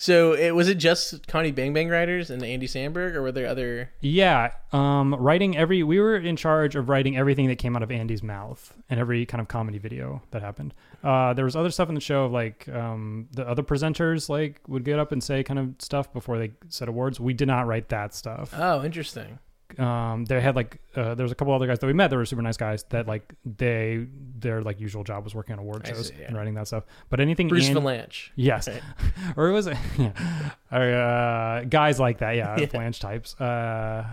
So 0.00 0.32
it 0.32 0.52
was 0.52 0.68
it 0.68 0.76
just 0.76 1.26
Comedy 1.26 1.50
Bang 1.50 1.72
Bang 1.72 1.88
writers 1.88 2.30
and 2.30 2.40
Andy 2.42 2.68
Samberg, 2.68 3.14
or 3.14 3.22
were 3.22 3.32
there 3.32 3.48
other? 3.48 3.90
Yeah, 4.00 4.52
um, 4.72 5.12
writing 5.14 5.56
every. 5.56 5.82
We 5.82 5.98
were 5.98 6.16
in 6.16 6.36
charge 6.36 6.76
of 6.76 6.88
writing 6.88 7.16
everything 7.16 7.48
that 7.48 7.56
came 7.56 7.74
out 7.74 7.82
of 7.82 7.90
Andy's 7.90 8.22
mouth 8.22 8.74
and 8.88 9.00
every 9.00 9.26
kind 9.26 9.40
of 9.40 9.48
comedy 9.48 9.78
video 9.78 10.22
that 10.30 10.40
happened. 10.40 10.72
Uh, 11.02 11.34
there 11.34 11.44
was 11.44 11.56
other 11.56 11.70
stuff 11.70 11.88
in 11.88 11.96
the 11.96 12.00
show, 12.00 12.26
of 12.26 12.32
like 12.32 12.68
um, 12.68 13.26
the 13.32 13.46
other 13.46 13.64
presenters 13.64 14.28
like 14.28 14.60
would 14.68 14.84
get 14.84 15.00
up 15.00 15.10
and 15.10 15.22
say 15.22 15.42
kind 15.42 15.58
of 15.58 15.74
stuff 15.80 16.12
before 16.12 16.38
they 16.38 16.52
said 16.68 16.86
awards. 16.88 17.18
We 17.18 17.34
did 17.34 17.48
not 17.48 17.66
write 17.66 17.88
that 17.88 18.14
stuff. 18.14 18.54
Oh, 18.56 18.84
interesting. 18.84 19.40
Um, 19.78 20.24
they 20.24 20.40
had 20.40 20.56
like 20.56 20.80
uh, 20.96 21.14
there 21.14 21.22
was 21.22 21.30
a 21.30 21.36
couple 21.36 21.54
other 21.54 21.66
guys 21.68 21.78
that 21.78 21.86
we 21.86 21.92
met 21.92 22.08
that 22.10 22.16
were 22.16 22.24
super 22.26 22.42
nice 22.42 22.56
guys 22.56 22.82
that 22.90 23.06
like 23.06 23.32
they 23.44 24.06
their 24.38 24.60
like 24.62 24.80
usual 24.80 25.04
job 25.04 25.22
was 25.22 25.34
working 25.36 25.52
on 25.52 25.60
award 25.60 25.82
I 25.84 25.90
shows 25.90 26.08
see, 26.08 26.14
yeah. 26.18 26.26
and 26.26 26.36
writing 26.36 26.54
that 26.54 26.66
stuff. 26.66 26.84
But 27.10 27.20
anything 27.20 27.46
Bruce 27.46 27.68
An- 27.68 27.76
Vilanch. 27.76 28.30
Yes. 28.34 28.66
Right. 28.68 28.82
or 29.36 29.48
it 29.48 29.52
was 29.52 29.66
yeah. 29.98 30.50
or, 30.72 30.92
uh, 30.94 31.64
guys 31.64 32.00
like 32.00 32.18
that, 32.18 32.32
yeah, 32.32 32.56
Yeah. 32.60 32.66
flange 32.66 32.98
types. 32.98 33.40
Uh, 33.40 34.04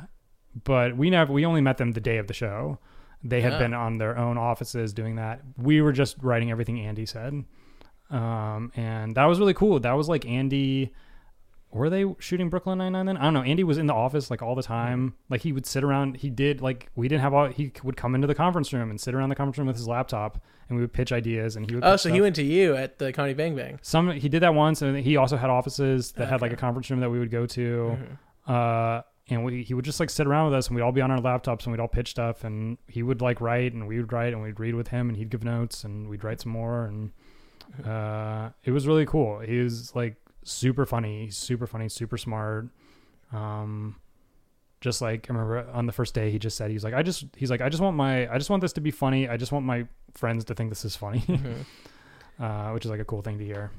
but 0.64 0.96
we 0.96 1.10
never 1.10 1.34
we 1.34 1.46
only 1.46 1.62
met 1.62 1.78
them 1.78 1.94
the 1.94 2.00
day 2.02 2.18
of 2.18 2.28
the 2.28 2.34
show. 2.34 2.78
They 3.24 3.42
had 3.42 3.54
Ah. 3.54 3.58
been 3.60 3.74
on 3.74 3.98
their 3.98 4.16
own 4.20 4.38
offices 4.38 4.94
doing 4.94 5.16
that. 5.16 5.42
We 5.58 5.82
were 5.82 5.94
just 5.94 6.18
writing 6.22 6.52
everything 6.52 6.80
Andy 6.80 7.08
said. 7.08 7.44
Um, 8.12 8.72
and 8.76 9.16
that 9.16 9.26
was 9.26 9.40
really 9.40 9.56
cool. 9.56 9.80
That 9.80 9.94
was 9.94 10.08
like 10.08 10.28
Andy 10.28 10.94
were 11.76 11.90
they 11.90 12.06
shooting 12.20 12.50
Brooklyn 12.50 12.78
Nine 12.78 12.94
Nine 12.94 13.06
then? 13.06 13.18
I 13.18 13.24
don't 13.24 13.34
know. 13.34 13.42
Andy 13.42 13.64
was 13.64 13.78
in 13.78 13.86
the 13.86 13.94
office 13.94 14.32
like 14.32 14.42
all 14.42 14.56
the 14.56 14.64
time. 14.64 15.14
Like 15.30 15.42
he 15.42 15.52
would 15.52 15.66
sit 15.66 15.84
around. 15.84 16.18
He 16.18 16.30
did 16.30 16.62
like 16.62 16.90
we 16.96 17.08
didn't 17.10 17.22
have 17.22 17.34
all. 17.34 17.48
He 17.48 17.72
would 17.84 17.98
come 17.98 18.16
into 18.16 18.28
the 18.28 18.36
conference 18.36 18.72
room 18.72 18.90
and 18.90 19.00
sit 19.00 19.14
around 19.14 19.30
the 19.30 19.36
conference 19.36 19.58
room 19.58 19.68
with 19.68 19.76
his 19.76 19.88
laptop, 19.88 20.42
and 20.70 20.78
we 20.78 20.82
would 20.82 20.94
pitch 20.94 21.12
ideas. 21.12 21.58
And 21.58 21.70
he 21.70 21.76
would. 21.76 21.84
Oh, 21.84 21.92
so 21.92 21.98
stuff. 21.98 22.14
he 22.14 22.22
went 22.22 22.36
to 22.38 22.44
you 22.44 22.76
at 22.76 22.98
the 22.98 23.12
Comedy 23.12 23.34
Bang 23.34 23.56
Bang. 23.56 23.78
Some 23.82 24.10
he 24.12 24.30
did 24.30 24.42
that 24.42 24.54
once, 24.54 24.82
and 24.82 24.98
he 24.98 25.18
also 25.18 25.36
had 25.36 25.50
offices 25.50 26.14
that 26.14 26.30
had 26.30 26.42
like 26.42 26.54
a 26.54 26.58
conference 26.58 26.90
room 26.90 27.02
that 27.02 27.10
we 27.10 27.20
would 27.20 27.32
go 27.32 27.46
to. 27.46 27.98
Mhm. 28.48 28.52
Uh, 28.52 29.02
and 29.28 29.44
we, 29.44 29.64
he 29.64 29.74
would 29.74 29.84
just 29.86 30.00
like 30.00 30.10
sit 30.12 30.28
around 30.28 30.46
with 30.46 30.54
us, 30.54 30.68
and 30.68 30.76
we'd 30.76 30.82
all 30.84 30.92
be 30.92 31.02
on 31.02 31.10
our 31.12 31.20
laptops, 31.20 31.64
and 31.64 31.72
we'd 31.74 31.80
all 31.82 31.88
pitch 31.88 32.12
stuff, 32.12 32.44
and 32.44 32.78
he 32.88 33.02
would 33.04 33.22
like 33.22 33.42
write, 33.42 33.74
and 33.74 33.88
we 33.88 33.98
would 33.98 34.14
write, 34.14 34.34
and 34.34 34.42
we'd 34.42 34.60
read 34.60 34.76
with 34.76 34.90
him, 34.90 35.10
and 35.10 35.18
he'd 35.18 35.30
give 35.32 35.44
notes, 35.44 35.84
and 35.84 36.08
we'd 36.08 36.24
write 36.24 36.40
some 36.42 36.52
more, 36.52 36.86
and 36.86 37.12
uh, 37.86 38.50
it 38.64 38.72
was 38.72 38.88
really 38.88 39.06
cool. 39.06 39.40
He 39.40 39.58
was 39.60 39.94
like 39.96 40.16
super 40.46 40.86
funny, 40.86 41.30
super 41.30 41.68
funny, 41.68 41.90
super 41.90 42.18
smart. 42.18 42.68
Um, 43.34 43.98
just 44.80 45.02
like 45.02 45.28
I 45.30 45.34
remember 45.34 45.68
on 45.74 45.86
the 45.88 45.92
first 45.92 46.14
day, 46.14 46.32
he 46.32 46.40
just 46.40 46.56
said 46.56 46.72
he's 46.72 46.84
like, 46.84 46.94
I 46.94 47.04
just 47.04 47.26
he's 47.36 47.50
like, 47.52 47.60
I 47.62 47.68
just 47.70 47.82
want 47.84 47.98
my, 47.98 48.32
I 48.32 48.38
just 48.38 48.50
want 48.50 48.62
this 48.62 48.74
to 48.74 48.82
be 48.82 48.92
funny. 48.92 49.28
I 49.28 49.36
just 49.36 49.52
want 49.52 49.66
my 49.66 49.88
friends 50.14 50.46
to 50.46 50.54
think 50.56 50.70
this 50.70 50.86
is 50.86 50.96
funny, 50.96 51.20
Mhm. 51.22 51.66
uh, 52.40 52.72
which 52.72 52.86
is 52.86 52.92
like 52.92 53.00
a 53.02 53.06
cool 53.06 53.22
thing 53.22 53.38
to 53.40 53.46
hear. 53.46 53.72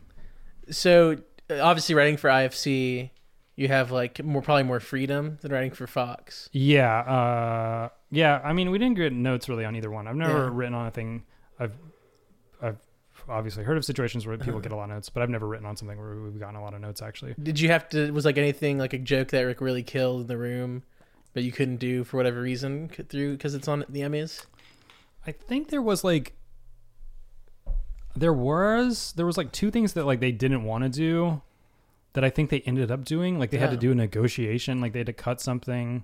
So 0.70 1.16
uh, 1.48 1.60
obviously, 1.60 1.94
writing 1.94 2.16
for 2.16 2.28
IFC, 2.28 3.10
you 3.54 3.68
have 3.68 3.92
like 3.92 4.22
more 4.24 4.42
probably 4.42 4.64
more 4.64 4.80
freedom 4.80 5.38
than 5.42 5.52
writing 5.52 5.70
for 5.70 5.86
Fox. 5.86 6.50
Yeah, 6.52 6.98
uh, 6.98 7.88
yeah. 8.10 8.40
I 8.44 8.52
mean, 8.52 8.70
we 8.72 8.78
didn't 8.78 8.96
get 8.96 9.12
notes 9.12 9.48
really 9.48 9.64
on 9.64 9.76
either 9.76 9.90
one. 9.90 10.08
I've 10.08 10.16
never 10.16 10.44
Yeah. 10.46 10.50
written 10.52 10.74
on 10.74 10.86
a 10.86 10.90
thing. 10.90 11.22
I've 11.60 11.72
obviously 13.28 13.64
heard 13.64 13.76
of 13.76 13.84
situations 13.84 14.26
where 14.26 14.36
people 14.36 14.60
get 14.60 14.72
a 14.72 14.76
lot 14.76 14.84
of 14.84 14.90
notes, 14.90 15.08
but 15.08 15.22
I've 15.22 15.30
never 15.30 15.46
written 15.46 15.66
on 15.66 15.76
something 15.76 15.98
where 15.98 16.16
we've 16.16 16.38
gotten 16.38 16.56
a 16.56 16.62
lot 16.62 16.74
of 16.74 16.80
notes. 16.80 17.02
Actually, 17.02 17.34
Did 17.42 17.60
you 17.60 17.68
have 17.68 17.88
to? 17.90 18.10
Was 18.12 18.24
like 18.24 18.38
anything 18.38 18.78
like 18.78 18.92
a 18.92 18.98
joke 18.98 19.28
that 19.28 19.46
like 19.46 19.60
really 19.60 19.82
killed 19.82 20.22
in 20.22 20.26
the 20.26 20.38
room, 20.38 20.82
but 21.34 21.42
you 21.42 21.52
couldn't 21.52 21.76
do 21.76 22.04
for 22.04 22.16
whatever 22.16 22.40
reason 22.40 22.88
through 23.08 23.32
because 23.32 23.54
it's 23.54 23.68
on 23.68 23.84
the 23.88 24.00
Emmys? 24.00 24.44
I 25.26 25.32
think 25.32 25.68
there 25.68 25.82
was 25.82 26.04
like, 26.04 26.34
there 28.14 28.32
was 28.32 29.12
there 29.16 29.26
was 29.26 29.36
like 29.36 29.52
two 29.52 29.70
things 29.70 29.94
that 29.94 30.06
like 30.06 30.20
they 30.20 30.32
didn't 30.32 30.64
want 30.64 30.84
to 30.84 30.90
do, 30.90 31.42
that 32.16 32.24
I 32.24 32.30
think 32.30 32.48
they 32.48 32.60
ended 32.60 32.90
up 32.90 33.04
doing. 33.04 33.38
Like 33.38 33.50
they 33.50 33.58
had 33.58 33.70
to 33.72 33.76
do 33.76 33.92
a 33.92 33.94
negotiation. 33.94 34.80
Like 34.80 34.94
they 34.94 35.00
had 35.00 35.06
to 35.06 35.12
cut 35.12 35.40
something. 35.40 36.02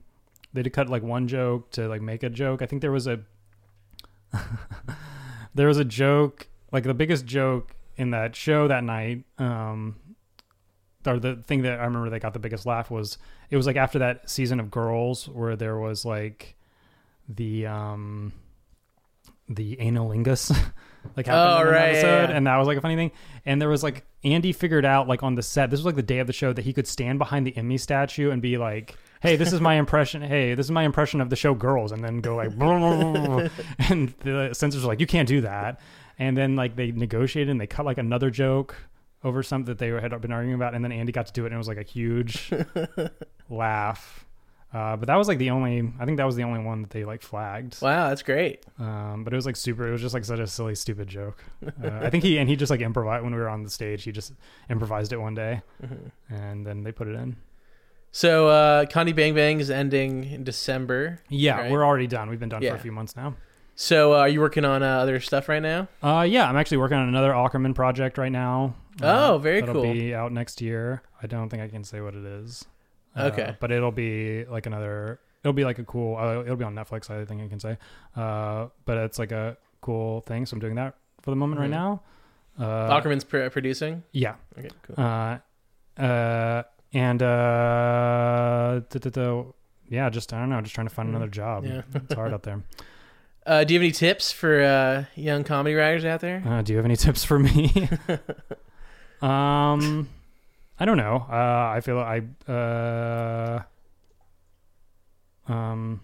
They 0.52 0.58
had 0.58 0.64
to 0.64 0.70
cut 0.70 0.90
like 0.90 1.02
one 1.02 1.26
joke 1.26 1.70
to 1.72 1.88
like 1.88 2.02
make 2.02 2.22
a 2.22 2.28
joke. 2.28 2.60
I 2.60 2.66
think 2.66 2.82
there 2.82 2.92
was 2.92 3.06
a 3.06 3.20
there 5.54 5.66
was 5.66 5.78
a 5.78 5.84
joke 5.86 6.48
like 6.72 6.84
the 6.84 6.94
biggest 6.94 7.24
joke 7.26 7.74
in 7.96 8.10
that 8.10 8.34
show 8.34 8.66
that 8.68 8.82
night 8.82 9.24
um 9.38 9.96
or 11.06 11.18
the 11.18 11.36
thing 11.46 11.62
that 11.62 11.78
i 11.80 11.84
remember 11.84 12.10
that 12.10 12.20
got 12.20 12.32
the 12.32 12.38
biggest 12.38 12.64
laugh 12.66 12.90
was 12.90 13.18
it 13.50 13.56
was 13.56 13.66
like 13.66 13.76
after 13.76 13.98
that 13.98 14.28
season 14.30 14.58
of 14.60 14.70
girls 14.70 15.28
where 15.28 15.56
there 15.56 15.78
was 15.78 16.04
like 16.04 16.56
the 17.28 17.66
um 17.66 18.32
the 19.48 19.76
anilingus 19.76 20.50
like 21.16 21.26
happened 21.26 21.66
Oh, 21.66 21.68
in 21.68 21.74
right, 21.74 21.80
yeah, 21.92 21.98
episode 21.98 22.30
yeah. 22.30 22.36
and 22.36 22.46
that 22.46 22.56
was 22.56 22.66
like 22.68 22.78
a 22.78 22.80
funny 22.80 22.96
thing 22.96 23.10
and 23.44 23.60
there 23.60 23.68
was 23.68 23.82
like 23.82 24.04
andy 24.24 24.52
figured 24.52 24.84
out 24.84 25.08
like 25.08 25.22
on 25.22 25.34
the 25.34 25.42
set 25.42 25.68
this 25.70 25.78
was 25.80 25.84
like 25.86 25.96
the 25.96 26.02
day 26.02 26.20
of 26.20 26.26
the 26.26 26.32
show 26.32 26.52
that 26.52 26.62
he 26.64 26.72
could 26.72 26.86
stand 26.86 27.18
behind 27.18 27.46
the 27.46 27.54
emmy 27.56 27.76
statue 27.76 28.30
and 28.30 28.40
be 28.40 28.56
like 28.56 28.96
hey 29.20 29.34
this 29.36 29.52
is 29.52 29.60
my 29.60 29.74
impression 29.74 30.22
hey 30.34 30.54
this 30.54 30.66
is 30.66 30.70
my 30.70 30.84
impression 30.84 31.20
of 31.20 31.28
the 31.28 31.36
show 31.36 31.54
girls 31.54 31.90
and 31.92 32.02
then 32.04 32.20
go 32.20 32.36
like 32.36 32.50
and 33.90 34.14
the 34.20 34.50
censors 34.54 34.82
were 34.82 34.88
like 34.88 35.00
you 35.00 35.06
can't 35.06 35.28
do 35.28 35.40
that 35.40 35.80
and 36.18 36.36
then 36.36 36.56
like 36.56 36.76
they 36.76 36.90
negotiated 36.92 37.50
and 37.50 37.60
they 37.60 37.66
cut 37.66 37.84
like 37.86 37.98
another 37.98 38.30
joke 38.30 38.76
over 39.24 39.42
something 39.42 39.66
that 39.66 39.78
they 39.78 39.88
had 39.88 40.18
been 40.20 40.32
arguing 40.32 40.54
about 40.54 40.74
and 40.74 40.82
then 40.84 40.90
andy 40.92 41.12
got 41.12 41.26
to 41.26 41.32
do 41.32 41.44
it 41.44 41.46
and 41.46 41.54
it 41.54 41.58
was 41.58 41.68
like 41.68 41.78
a 41.78 41.82
huge 41.84 42.50
laugh. 43.48 44.26
Uh, 44.74 44.96
but 44.96 45.06
that 45.06 45.16
was 45.16 45.28
like 45.28 45.36
the 45.36 45.50
only 45.50 45.92
i 46.00 46.06
think 46.06 46.16
that 46.16 46.24
was 46.24 46.34
the 46.34 46.42
only 46.42 46.58
one 46.58 46.80
that 46.80 46.90
they 46.90 47.04
like 47.04 47.20
flagged. 47.20 47.80
Wow, 47.82 48.08
that's 48.08 48.22
great. 48.22 48.64
um, 48.78 49.22
but 49.22 49.32
it 49.32 49.36
was 49.36 49.44
like 49.44 49.54
super 49.56 49.86
it 49.86 49.90
was 49.92 50.00
just 50.00 50.14
like 50.14 50.24
such 50.24 50.38
a 50.38 50.46
silly 50.46 50.74
stupid 50.74 51.08
joke. 51.08 51.44
Uh, 51.62 51.90
i 52.00 52.08
think 52.10 52.24
he 52.24 52.38
and 52.38 52.48
he 52.48 52.56
just 52.56 52.70
like 52.70 52.80
improvised 52.80 53.22
when 53.22 53.34
we 53.34 53.38
were 53.40 53.50
on 53.50 53.62
the 53.64 53.70
stage 53.70 54.02
he 54.04 54.12
just 54.12 54.32
improvised 54.70 55.12
it 55.12 55.18
one 55.18 55.34
day. 55.34 55.60
And 56.30 56.66
then 56.66 56.84
they 56.84 56.92
put 56.92 57.06
it 57.08 57.14
in. 57.14 57.36
So 58.12 58.48
uh, 58.48 58.86
Comedy 58.86 59.12
Bang 59.12 59.34
Bang 59.34 59.60
is 59.60 59.70
ending 59.70 60.24
in 60.24 60.42
December. 60.44 61.20
yeah 61.28 61.60
Right. 61.60 61.70
we're 61.70 61.84
already 61.84 62.06
done. 62.06 62.28
We've 62.30 62.40
been 62.40 62.48
done 62.48 62.62
for 62.62 62.74
a 62.74 62.78
few 62.78 62.92
months 62.92 63.14
now 63.14 63.34
So 63.82 64.12
uh, 64.12 64.18
are 64.18 64.28
you 64.28 64.38
working 64.38 64.64
on 64.64 64.84
uh, 64.84 64.98
other 64.98 65.18
stuff 65.18 65.48
right 65.48 65.60
now? 65.60 65.88
Uh, 66.00 66.22
yeah, 66.22 66.48
I'm 66.48 66.56
actually 66.56 66.76
working 66.76 66.98
on 66.98 67.08
another 67.08 67.32
Aukerman 67.32 67.74
project 67.74 68.16
right 68.16 68.30
now. 68.30 68.76
Uh, 69.02 69.30
Oh, 69.32 69.38
very 69.38 69.58
that'll 69.58 69.74
cool. 69.74 69.82
It'll 69.82 69.94
be 69.94 70.14
out 70.14 70.30
next 70.30 70.60
year. 70.60 71.02
I 71.20 71.26
don't 71.26 71.48
think 71.48 71.64
I 71.64 71.68
can 71.68 71.82
say 71.82 72.00
what 72.00 72.14
it 72.14 72.24
is. 72.24 72.64
Uh, 73.16 73.30
Okay. 73.32 73.56
but 73.58 73.72
it'll 73.72 73.90
be 73.90 74.44
like 74.44 74.66
another. 74.66 75.18
It'll 75.42 75.52
be 75.52 75.64
like 75.64 75.80
a 75.80 75.84
cool. 75.84 76.16
Uh, 76.16 76.42
it'll 76.42 76.54
be 76.54 76.64
on 76.64 76.76
Netflix. 76.76 77.10
I 77.10 77.24
think 77.24 77.42
I 77.42 77.48
can 77.48 77.58
say. 77.58 77.76
Uh, 78.14 78.68
but 78.84 78.98
it's 78.98 79.18
like 79.18 79.32
a 79.32 79.56
cool 79.80 80.20
thing. 80.20 80.46
So 80.46 80.54
I'm 80.54 80.60
doing 80.60 80.76
that 80.76 80.94
for 81.20 81.30
the 81.32 81.36
moment 81.36 81.58
Mhm. 81.58 81.62
right 81.62 81.70
now. 81.70 82.02
Uh, 82.60 83.00
Aukerman's 83.00 83.24
pr- 83.24 83.48
producing. 83.48 84.04
yeah. 84.12 84.36
Okay, 84.56 84.70
cool. 84.84 84.94
Uh, 85.04 85.38
uh, 86.00 86.62
and 86.92 87.20
uh, 87.20 88.80
yeah, 89.88 90.08
just 90.08 90.32
I 90.32 90.38
don't 90.38 90.50
know, 90.50 90.60
just 90.60 90.72
trying 90.76 90.86
to 90.86 90.94
find 90.94 91.08
Mm. 91.08 91.16
another 91.16 91.28
job. 91.28 91.64
Yeah. 91.64 91.82
it's 91.94 92.14
hard 92.14 92.32
out 92.32 92.44
there. 92.44 92.62
Uh, 93.44 93.64
do 93.64 93.74
you 93.74 93.80
have 93.80 93.84
any 93.84 93.92
tips 93.92 94.30
for 94.30 94.62
uh, 94.62 95.04
young 95.16 95.42
comedy 95.44 95.74
writers 95.74 96.04
out 96.04 96.20
there? 96.20 96.42
Uh, 96.46 96.62
do 96.62 96.72
you 96.72 96.76
have 96.76 96.84
any 96.84 96.96
tips 97.06 97.24
for 97.24 97.38
me? 97.38 97.88
um, 99.22 100.08
I 100.78 100.84
don't 100.84 100.96
know. 100.96 101.26
Uh, 101.28 101.72
I 101.74 101.80
feel 101.80 101.98
I 101.98 102.22
uh, 102.50 103.62
um, 105.52 106.00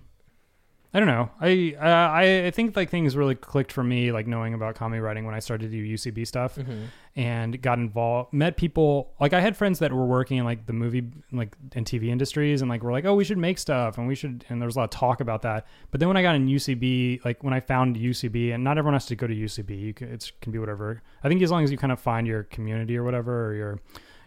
I 0.99 1.01
don't 1.01 1.07
know. 1.09 1.31
I 1.41 1.77
uh, 1.81 1.85
I 2.11 2.47
I 2.47 2.51
think 2.51 2.75
like 2.75 2.91
things 2.91 3.15
really 3.17 3.37
clicked 3.37 3.71
for 3.71 3.85
me, 3.85 4.11
like 4.11 4.27
knowing 4.27 4.53
about 4.53 4.75
comedy 4.75 4.99
writing 5.01 5.25
when 5.25 5.33
I 5.33 5.39
started 5.39 5.71
to 5.71 5.77
do 5.77 5.95
UCB 5.95 6.27
stuff 6.27 6.57
Mm-hmm. 6.57 6.87
and 7.15 7.63
got 7.63 7.79
involved. 7.79 8.33
Met 8.33 8.57
people 8.57 9.13
like 9.21 9.33
I 9.33 9.39
had 9.39 9.57
friends 9.57 9.79
that 9.79 9.93
were 9.93 10.07
working 10.07 10.39
in 10.39 10.45
like 10.45 10.67
the 10.67 10.73
movie 10.73 11.05
like 11.31 11.55
and 11.77 11.87
TV 11.87 12.09
industries, 12.09 12.63
and 12.63 12.69
like 12.69 12.83
were 12.83 12.91
like, 12.91 13.05
oh, 13.05 13.15
we 13.15 13.23
should 13.23 13.39
make 13.39 13.59
stuff, 13.59 13.97
and 13.97 14.09
we 14.09 14.17
should. 14.17 14.45
And 14.49 14.61
there 14.61 14.67
was 14.67 14.75
a 14.75 14.81
lot 14.81 14.85
of 14.87 14.91
talk 14.91 15.21
about 15.21 15.43
that. 15.43 15.69
But 15.93 16.01
then 16.01 16.09
when 16.09 16.17
I 16.17 16.23
got 16.23 16.35
in 16.35 16.49
UCB, 16.49 17.25
like 17.25 17.45
when 17.45 17.55
I 17.55 17.61
found 17.61 17.95
UCB, 17.95 18.53
and 18.53 18.65
not 18.65 18.77
everyone 18.77 18.95
has 18.95 19.07
to 19.07 19.15
go 19.15 19.29
to 19.29 19.35
UCB. 19.37 19.81
You 19.81 19.95
can, 19.95 20.09
it 20.13 20.33
can 20.41 20.51
be 20.51 20.59
whatever. 20.59 21.01
I 21.23 21.29
think 21.29 21.43
as 21.43 21.53
long 21.53 21.63
as 21.63 21.71
you 21.71 21.79
kind 21.79 21.93
of 21.93 22.01
find 22.01 22.27
your 22.27 22.43
community 22.43 22.97
or 22.97 23.05
whatever, 23.05 23.51
or 23.51 23.55
your 23.55 23.79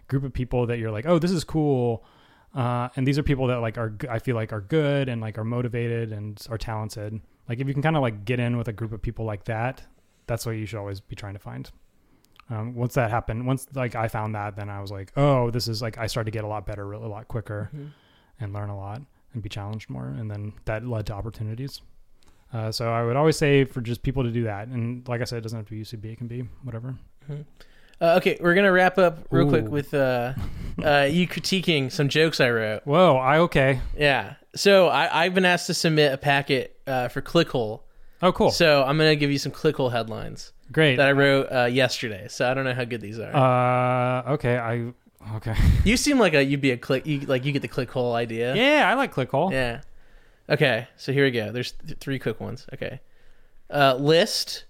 group 0.08 0.24
of 0.24 0.32
people 0.32 0.68
that 0.68 0.80
you're 0.80 0.92
like, 0.92 1.06
oh, 1.06 1.20
this 1.20 1.32
is 1.32 1.44
cool. 1.44 2.06
Uh, 2.54 2.90
and 2.96 3.08
these 3.08 3.18
are 3.18 3.24
people 3.24 3.48
that 3.48 3.58
like 3.60 3.78
are 3.78 3.96
I 4.10 4.20
feel 4.20 4.36
like 4.36 4.52
are 4.52 4.62
good 4.62 5.08
and 5.10 5.22
like 5.22 5.38
are 5.38 5.44
motivated 5.46 6.12
and 6.12 6.40
are 6.50 6.58
talented. 6.58 7.20
Like 7.48 7.60
if 7.60 7.68
you 7.68 7.74
can 7.74 7.82
kind 7.82 7.96
of 7.96 8.02
like 8.02 8.26
get 8.26 8.40
in 8.40 8.58
with 8.58 8.68
a 8.68 8.74
group 8.74 8.92
of 8.92 9.02
people 9.02 9.26
like 9.26 9.46
that, 9.46 9.84
that's 10.28 10.46
what 10.46 10.52
you 10.54 10.66
should 10.66 10.80
always 10.80 11.00
be 11.00 11.16
trying 11.16 11.34
to 11.34 11.40
find. 11.40 11.70
Um, 12.50 12.76
once 12.76 12.96
that 12.96 13.10
happened, 13.10 13.48
once 13.48 13.68
like 13.74 13.96
I 13.96 14.10
found 14.10 14.36
that, 14.36 14.58
then 14.58 14.70
I 14.70 14.82
was 14.82 14.92
like, 14.92 15.14
oh, 15.16 15.50
this 15.52 15.70
is 15.70 15.82
like 15.82 15.98
I 15.98 16.08
started 16.08 16.32
to 16.32 16.36
get 16.38 16.44
a 16.44 16.48
lot 16.48 16.66
better, 16.66 16.86
really, 16.86 17.06
a 17.06 17.08
lot 17.10 17.28
quicker, 17.30 17.70
Mm-hmm. 17.74 17.86
and 18.42 18.54
learn 18.54 18.70
a 18.70 18.76
lot 18.78 19.02
and 19.34 19.42
be 19.42 19.48
challenged 19.48 19.90
more, 19.90 20.08
and 20.08 20.30
then 20.30 20.52
that 20.66 20.86
led 20.86 21.06
to 21.06 21.14
opportunities. 21.14 21.82
Uh, 22.52 22.70
so 22.70 22.92
I 22.92 23.04
would 23.06 23.16
always 23.16 23.38
say 23.38 23.64
for 23.64 23.80
just 23.80 24.04
people 24.04 24.24
to 24.24 24.32
do 24.32 24.44
that, 24.44 24.68
and 24.68 25.08
like 25.08 25.22
I 25.22 25.24
said, 25.24 25.38
it 25.38 25.42
doesn't 25.42 25.58
have 25.58 25.68
to 25.68 25.72
be 25.74 25.82
UCB; 25.82 26.12
it 26.12 26.18
can 26.18 26.28
be 26.28 26.42
whatever. 26.64 26.96
Uh, 28.02 28.16
okay, 28.18 28.36
we're 28.42 28.56
gonna 28.56 28.72
wrap 28.72 28.98
up 28.98 29.20
real 29.30 29.48
quick 29.48 29.68
with 29.68 29.94
uh, 29.94 30.34
uh, 30.84 31.08
you 31.10 31.28
critiquing 31.28 31.92
some 31.92 32.10
jokes 32.10 32.40
I 32.40 32.50
wrote. 32.50 32.82
Whoa, 32.84 33.18
I 33.18 33.38
okay. 33.40 33.80
Yeah. 33.96 34.36
So 34.56 34.88
I, 34.88 35.24
I've 35.24 35.36
been 35.36 35.46
asked 35.46 35.68
to 35.68 35.76
submit 35.76 36.12
a 36.12 36.18
packet 36.18 36.80
uh, 36.88 37.10
for 37.10 37.22
Clickhole. 37.22 37.82
Oh, 38.24 38.32
cool, 38.32 38.52
So 38.52 38.84
I'm 38.84 38.98
gonna 38.98 39.16
give 39.16 39.32
you 39.32 39.38
some 39.38 39.52
Clickhole 39.52 39.92
headlines 39.92 40.52
great. 40.72 40.96
that 40.96 41.08
I 41.08 41.12
wrote 41.12 41.48
uh, 41.52 41.66
yesterday. 41.66 42.28
So 42.28 42.50
I 42.50 42.56
don't 42.56 42.66
know 42.66 42.74
how 42.74 42.86
good 42.86 43.02
these 43.02 43.20
are. 43.20 43.36
Uh, 43.36 44.34
okay, 44.34 44.58
I 44.58 44.94
okay. 45.36 45.56
you 45.86 45.96
seem 45.96 46.18
like 46.18 46.34
a 46.34 46.44
you'd 46.44 46.62
be 46.62 46.72
a 46.72 46.78
click 46.78 47.06
you 47.06 47.20
like 47.22 47.46
you 47.46 47.52
get 47.52 47.62
the 47.62 47.68
Clickhole 47.68 48.14
idea. 48.16 48.56
Yeah, 48.56 48.90
I 48.90 48.96
like 48.96 49.14
ClickHole. 49.14 49.52
Yeah. 49.52 49.82
Okay, 50.50 50.88
so 50.98 51.14
here 51.14 51.24
we 51.26 51.32
go. 51.32 51.52
There's 51.52 51.74
th- 51.74 52.00
three 52.00 52.18
quick 52.18 52.40
ones. 52.40 52.66
Okay. 52.74 53.00
Uh, 53.70 53.96
list 53.96 54.66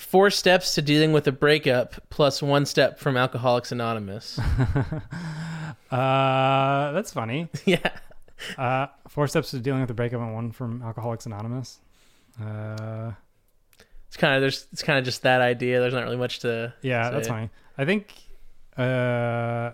four 0.00 0.30
steps 0.30 0.74
to 0.74 0.82
dealing 0.82 1.12
with 1.12 1.26
a 1.26 1.32
breakup 1.32 1.94
plus 2.10 2.42
one 2.42 2.64
step 2.66 2.98
from 2.98 3.16
Alcoholics 3.16 3.70
Anonymous. 3.72 4.38
Uh, 5.90 6.92
that's 6.92 7.12
funny. 7.12 7.48
yeah. 7.64 7.90
Uh, 8.56 8.86
four 9.08 9.26
steps 9.26 9.50
to 9.50 9.58
dealing 9.58 9.80
with 9.80 9.90
a 9.90 9.94
breakup 9.94 10.20
and 10.20 10.32
one 10.32 10.52
from 10.52 10.82
Alcoholics 10.82 11.26
Anonymous. 11.26 11.80
Uh, 12.40 13.10
It's 14.06 14.16
kind 14.16 14.36
of 14.36 14.40
there's 14.40 14.66
it's 14.72 14.84
kind 14.84 15.00
of 15.00 15.04
just 15.04 15.22
that 15.22 15.40
idea. 15.40 15.80
There's 15.80 15.92
not 15.94 16.04
really 16.04 16.16
much 16.16 16.38
to. 16.40 16.72
yeah, 16.82 17.08
say. 17.08 17.14
that's 17.14 17.28
funny. 17.28 17.50
I 17.76 17.84
think. 17.84 18.12
Uh, 18.78 18.82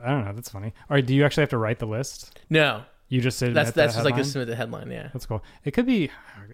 I 0.02 0.06
don't 0.06 0.24
know. 0.24 0.32
That's 0.32 0.48
funny. 0.48 0.72
All 0.88 0.94
right, 0.94 1.04
do 1.04 1.14
you 1.14 1.22
actually 1.24 1.42
have 1.42 1.50
to 1.50 1.58
write 1.58 1.80
the 1.80 1.86
list? 1.86 2.38
No, 2.48 2.82
You 3.08 3.20
just 3.20 3.38
said 3.38 3.54
that's 3.54 3.70
that's 3.72 3.94
just 3.94 4.04
like 4.04 4.16
just 4.16 4.32
submit 4.32 4.48
the 4.48 4.56
headline. 4.56 4.90
Yeah. 4.90 5.10
That's 5.12 5.26
cool. 5.26 5.44
It 5.64 5.70
could 5.72 5.86
be. 5.86 6.10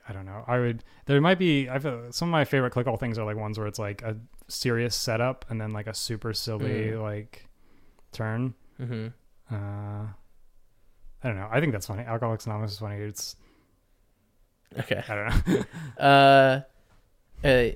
I 0.09 0.13
don't 0.13 0.27
know. 0.27 0.45
I 0.47 0.59
would. 0.59 0.85
There 1.07 1.19
might 1.21 1.39
be. 1.39 1.69
I 1.71 1.79
feel 1.79 2.13
some 2.13 2.29
of 2.29 2.33
my 2.33 2.45
favorite 2.45 2.75
ClickHole 2.75 3.01
things 3.01 3.19
are 3.19 3.25
like 3.25 3.37
ones 3.37 3.59
where 3.59 3.67
it's 3.67 3.79
like 3.79 4.03
a 4.03 4.17
serious 4.49 4.95
setup 4.95 5.47
and 5.49 5.59
then 5.61 5.73
like 5.73 5.87
a 5.87 5.95
super 5.95 6.35
silly 6.35 6.91
Mm. 6.91 7.03
like 7.03 7.49
turn. 8.13 8.53
hmm 8.77 9.09
Uh, 9.51 9.55
I 9.55 11.29
don't 11.29 11.37
know. 11.37 11.49
I 11.51 11.61
think 11.61 11.73
that's 11.73 11.87
funny. 11.87 12.03
Alcoholics 12.03 12.45
Anonymous 12.47 12.73
is 12.73 12.79
funny. 12.81 12.97
It's 12.97 13.37
Okay. 14.79 15.03
I 15.09 15.15
don't 15.15 15.47
know. 15.49 15.63
Uh, 15.99 16.61
uh, 17.47 17.71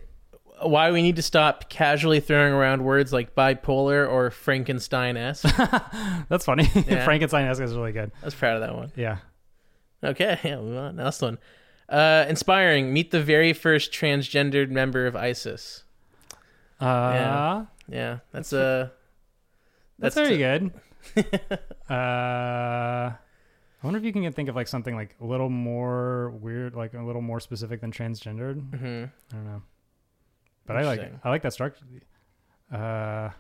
why 0.63 0.91
we 0.91 1.03
need 1.03 1.17
to 1.17 1.23
stop 1.23 1.69
casually 1.69 2.21
throwing 2.21 2.53
around 2.53 2.83
words 2.85 3.13
like 3.13 3.35
bipolar 3.35 4.09
or 4.11 4.31
Frankenstein 4.31 5.17
esque. 5.17 5.45
that's 6.29 6.45
funny. 6.45 6.69
Yeah. 6.87 7.05
Frankenstein 7.05 7.47
esque 7.47 7.63
is 7.63 7.75
really 7.75 7.93
good. 7.93 8.11
I 8.23 8.25
was 8.25 8.35
proud 8.35 8.55
of 8.57 8.61
that 8.63 8.75
one. 8.75 8.93
Yeah. 8.97 9.19
Okay, 10.05 10.39
yeah, 10.45 10.57
move 10.57 10.77
on. 10.79 10.97
Last 10.97 11.23
one. 11.23 11.39
Uh, 11.89 12.25
inspiring. 12.29 12.93
Meet 12.93 13.11
the 13.11 13.23
very 13.23 13.53
first 13.53 13.93
transgendered 13.93 14.71
member 14.71 15.07
of 15.07 15.15
ISIS. 15.17 15.85
Uh, 16.81 16.85
Yeah. 17.15 17.65
Yeah, 17.89 18.19
that's 18.33 18.53
a. 18.53 18.93
that's, 19.99 20.15
very 20.17 20.37
good. 20.39 20.73
uh, 21.89 21.93
I 21.93 23.15
wonder 23.83 23.99
if 23.99 24.05
you 24.05 24.13
can 24.13 24.31
think 24.33 24.49
of 24.49 24.57
like 24.57 24.67
something 24.69 24.95
like 24.97 25.15
a 25.21 25.25
little 25.25 25.49
more 25.51 26.31
weird, 26.31 26.75
like 26.75 26.95
a 26.95 27.03
little 27.03 27.23
more 27.23 27.39
specific 27.41 27.81
than 27.81 27.93
transgendered. 27.93 28.57
hmm 28.77 29.05
I 29.33 29.37
don't 29.37 29.45
know, 29.45 29.63
but 30.67 30.77
I 30.77 30.83
like. 30.85 31.01
I 31.25 31.29
like 31.31 31.43
that 31.43 31.53
structure. 31.53 31.85
Uh, 32.73 33.31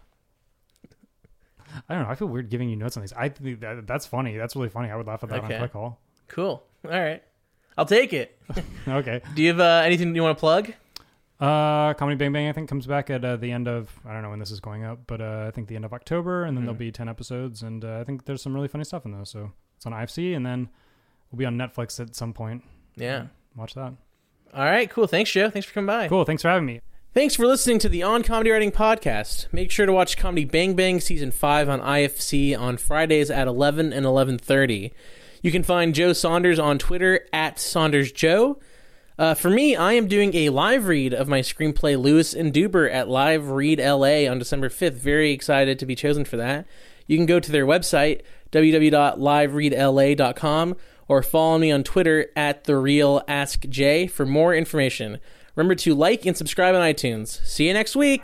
I 1.88 1.94
don't 1.94 2.04
know. 2.04 2.08
I 2.08 2.14
feel 2.14 2.28
weird 2.28 2.48
giving 2.48 2.68
you 2.70 2.76
notes 2.76 2.96
on 2.96 3.02
these. 3.02 3.12
I 3.12 3.28
think 3.28 3.60
that, 3.60 3.86
that's 3.86 4.06
funny. 4.06 4.36
That's 4.36 4.54
really 4.56 4.68
funny. 4.68 4.90
I 4.90 4.96
would 4.96 5.06
laugh 5.06 5.22
at 5.24 5.30
that 5.30 5.44
Okay. 5.44 5.56
on 5.56 5.68
ClickHole. 5.68 5.96
Cool. 6.28 6.62
All 6.84 6.90
right, 6.90 7.22
I'll 7.76 7.86
take 7.86 8.12
it. 8.12 8.38
Okay. 8.88 9.20
Do 9.34 9.42
you 9.42 9.48
have 9.48 9.60
uh, 9.60 9.82
anything 9.84 10.14
you 10.14 10.22
want 10.22 10.38
to 10.38 10.40
plug? 10.40 10.72
Uh, 11.40 11.92
Comedy 11.94 12.16
Bang 12.16 12.32
Bang 12.32 12.48
I 12.48 12.52
think 12.52 12.68
comes 12.68 12.86
back 12.86 13.10
at 13.10 13.22
uh, 13.24 13.36
the 13.36 13.50
end 13.50 13.66
of 13.68 13.90
I 14.06 14.12
don't 14.12 14.22
know 14.22 14.30
when 14.30 14.38
this 14.38 14.50
is 14.52 14.60
going 14.60 14.84
up, 14.84 15.00
but 15.06 15.20
uh, 15.20 15.44
I 15.48 15.50
think 15.50 15.68
the 15.68 15.74
end 15.76 15.84
of 15.84 15.92
October, 15.92 16.44
and 16.44 16.56
then 16.56 16.64
there'll 16.64 16.78
be 16.78 16.92
ten 16.92 17.08
episodes, 17.08 17.62
and 17.62 17.84
uh, 17.84 17.98
I 18.00 18.04
think 18.04 18.24
there's 18.24 18.40
some 18.42 18.54
really 18.54 18.68
funny 18.68 18.84
stuff 18.84 19.04
in 19.04 19.10
those. 19.12 19.28
So 19.30 19.52
it's 19.76 19.84
on 19.86 19.92
IFC, 19.92 20.34
and 20.36 20.46
then 20.46 20.68
we'll 21.30 21.38
be 21.38 21.44
on 21.44 21.56
Netflix 21.56 21.98
at 22.00 22.14
some 22.14 22.32
point. 22.32 22.62
Yeah. 22.94 23.26
Watch 23.56 23.74
that. 23.74 23.92
All 24.54 24.64
right. 24.64 24.88
Cool. 24.88 25.06
Thanks, 25.08 25.30
Joe. 25.30 25.50
Thanks 25.50 25.66
for 25.66 25.74
coming 25.74 25.86
by. 25.88 26.08
Cool. 26.08 26.24
Thanks 26.24 26.42
for 26.42 26.48
having 26.48 26.64
me. 26.64 26.80
Thanks 27.16 27.34
for 27.34 27.46
listening 27.46 27.78
to 27.78 27.88
the 27.88 28.02
On 28.02 28.22
Comedy 28.22 28.50
Writing 28.50 28.70
Podcast. 28.70 29.50
Make 29.50 29.70
sure 29.70 29.86
to 29.86 29.92
watch 29.94 30.18
Comedy 30.18 30.44
Bang 30.44 30.74
Bang 30.74 31.00
Season 31.00 31.30
5 31.30 31.66
on 31.66 31.80
IFC 31.80 32.54
on 32.54 32.76
Fridays 32.76 33.30
at 33.30 33.48
11 33.48 33.94
and 33.94 34.04
11.30. 34.04 34.92
You 35.40 35.50
can 35.50 35.62
find 35.62 35.94
Joe 35.94 36.12
Saunders 36.12 36.58
on 36.58 36.76
Twitter 36.76 37.26
at 37.32 37.56
SaundersJoe. 37.56 38.60
Uh, 39.18 39.32
for 39.32 39.48
me, 39.48 39.74
I 39.74 39.94
am 39.94 40.08
doing 40.08 40.34
a 40.34 40.50
live 40.50 40.88
read 40.88 41.14
of 41.14 41.26
my 41.26 41.40
screenplay 41.40 41.98
Lewis 41.98 42.34
and 42.34 42.52
Duber 42.52 42.92
at 42.92 43.08
Live 43.08 43.48
Read 43.48 43.80
LA 43.80 44.30
on 44.30 44.38
December 44.38 44.68
5th. 44.68 44.92
Very 44.92 45.32
excited 45.32 45.78
to 45.78 45.86
be 45.86 45.94
chosen 45.94 46.26
for 46.26 46.36
that. 46.36 46.66
You 47.06 47.16
can 47.16 47.24
go 47.24 47.40
to 47.40 47.50
their 47.50 47.64
website, 47.64 48.20
www.livereadla.com, 48.52 50.76
or 51.08 51.22
follow 51.22 51.56
me 51.56 51.72
on 51.72 51.82
Twitter 51.82 52.26
at 52.36 52.64
the 52.64 52.76
real 52.76 53.22
Ask 53.26 53.62
TheRealAskJ 53.62 54.10
for 54.10 54.26
more 54.26 54.54
information. 54.54 55.18
Remember 55.56 55.74
to 55.74 55.94
like 55.94 56.26
and 56.26 56.36
subscribe 56.36 56.74
on 56.74 56.82
iTunes. 56.82 57.44
See 57.44 57.66
you 57.66 57.72
next 57.72 57.96
week. 57.96 58.22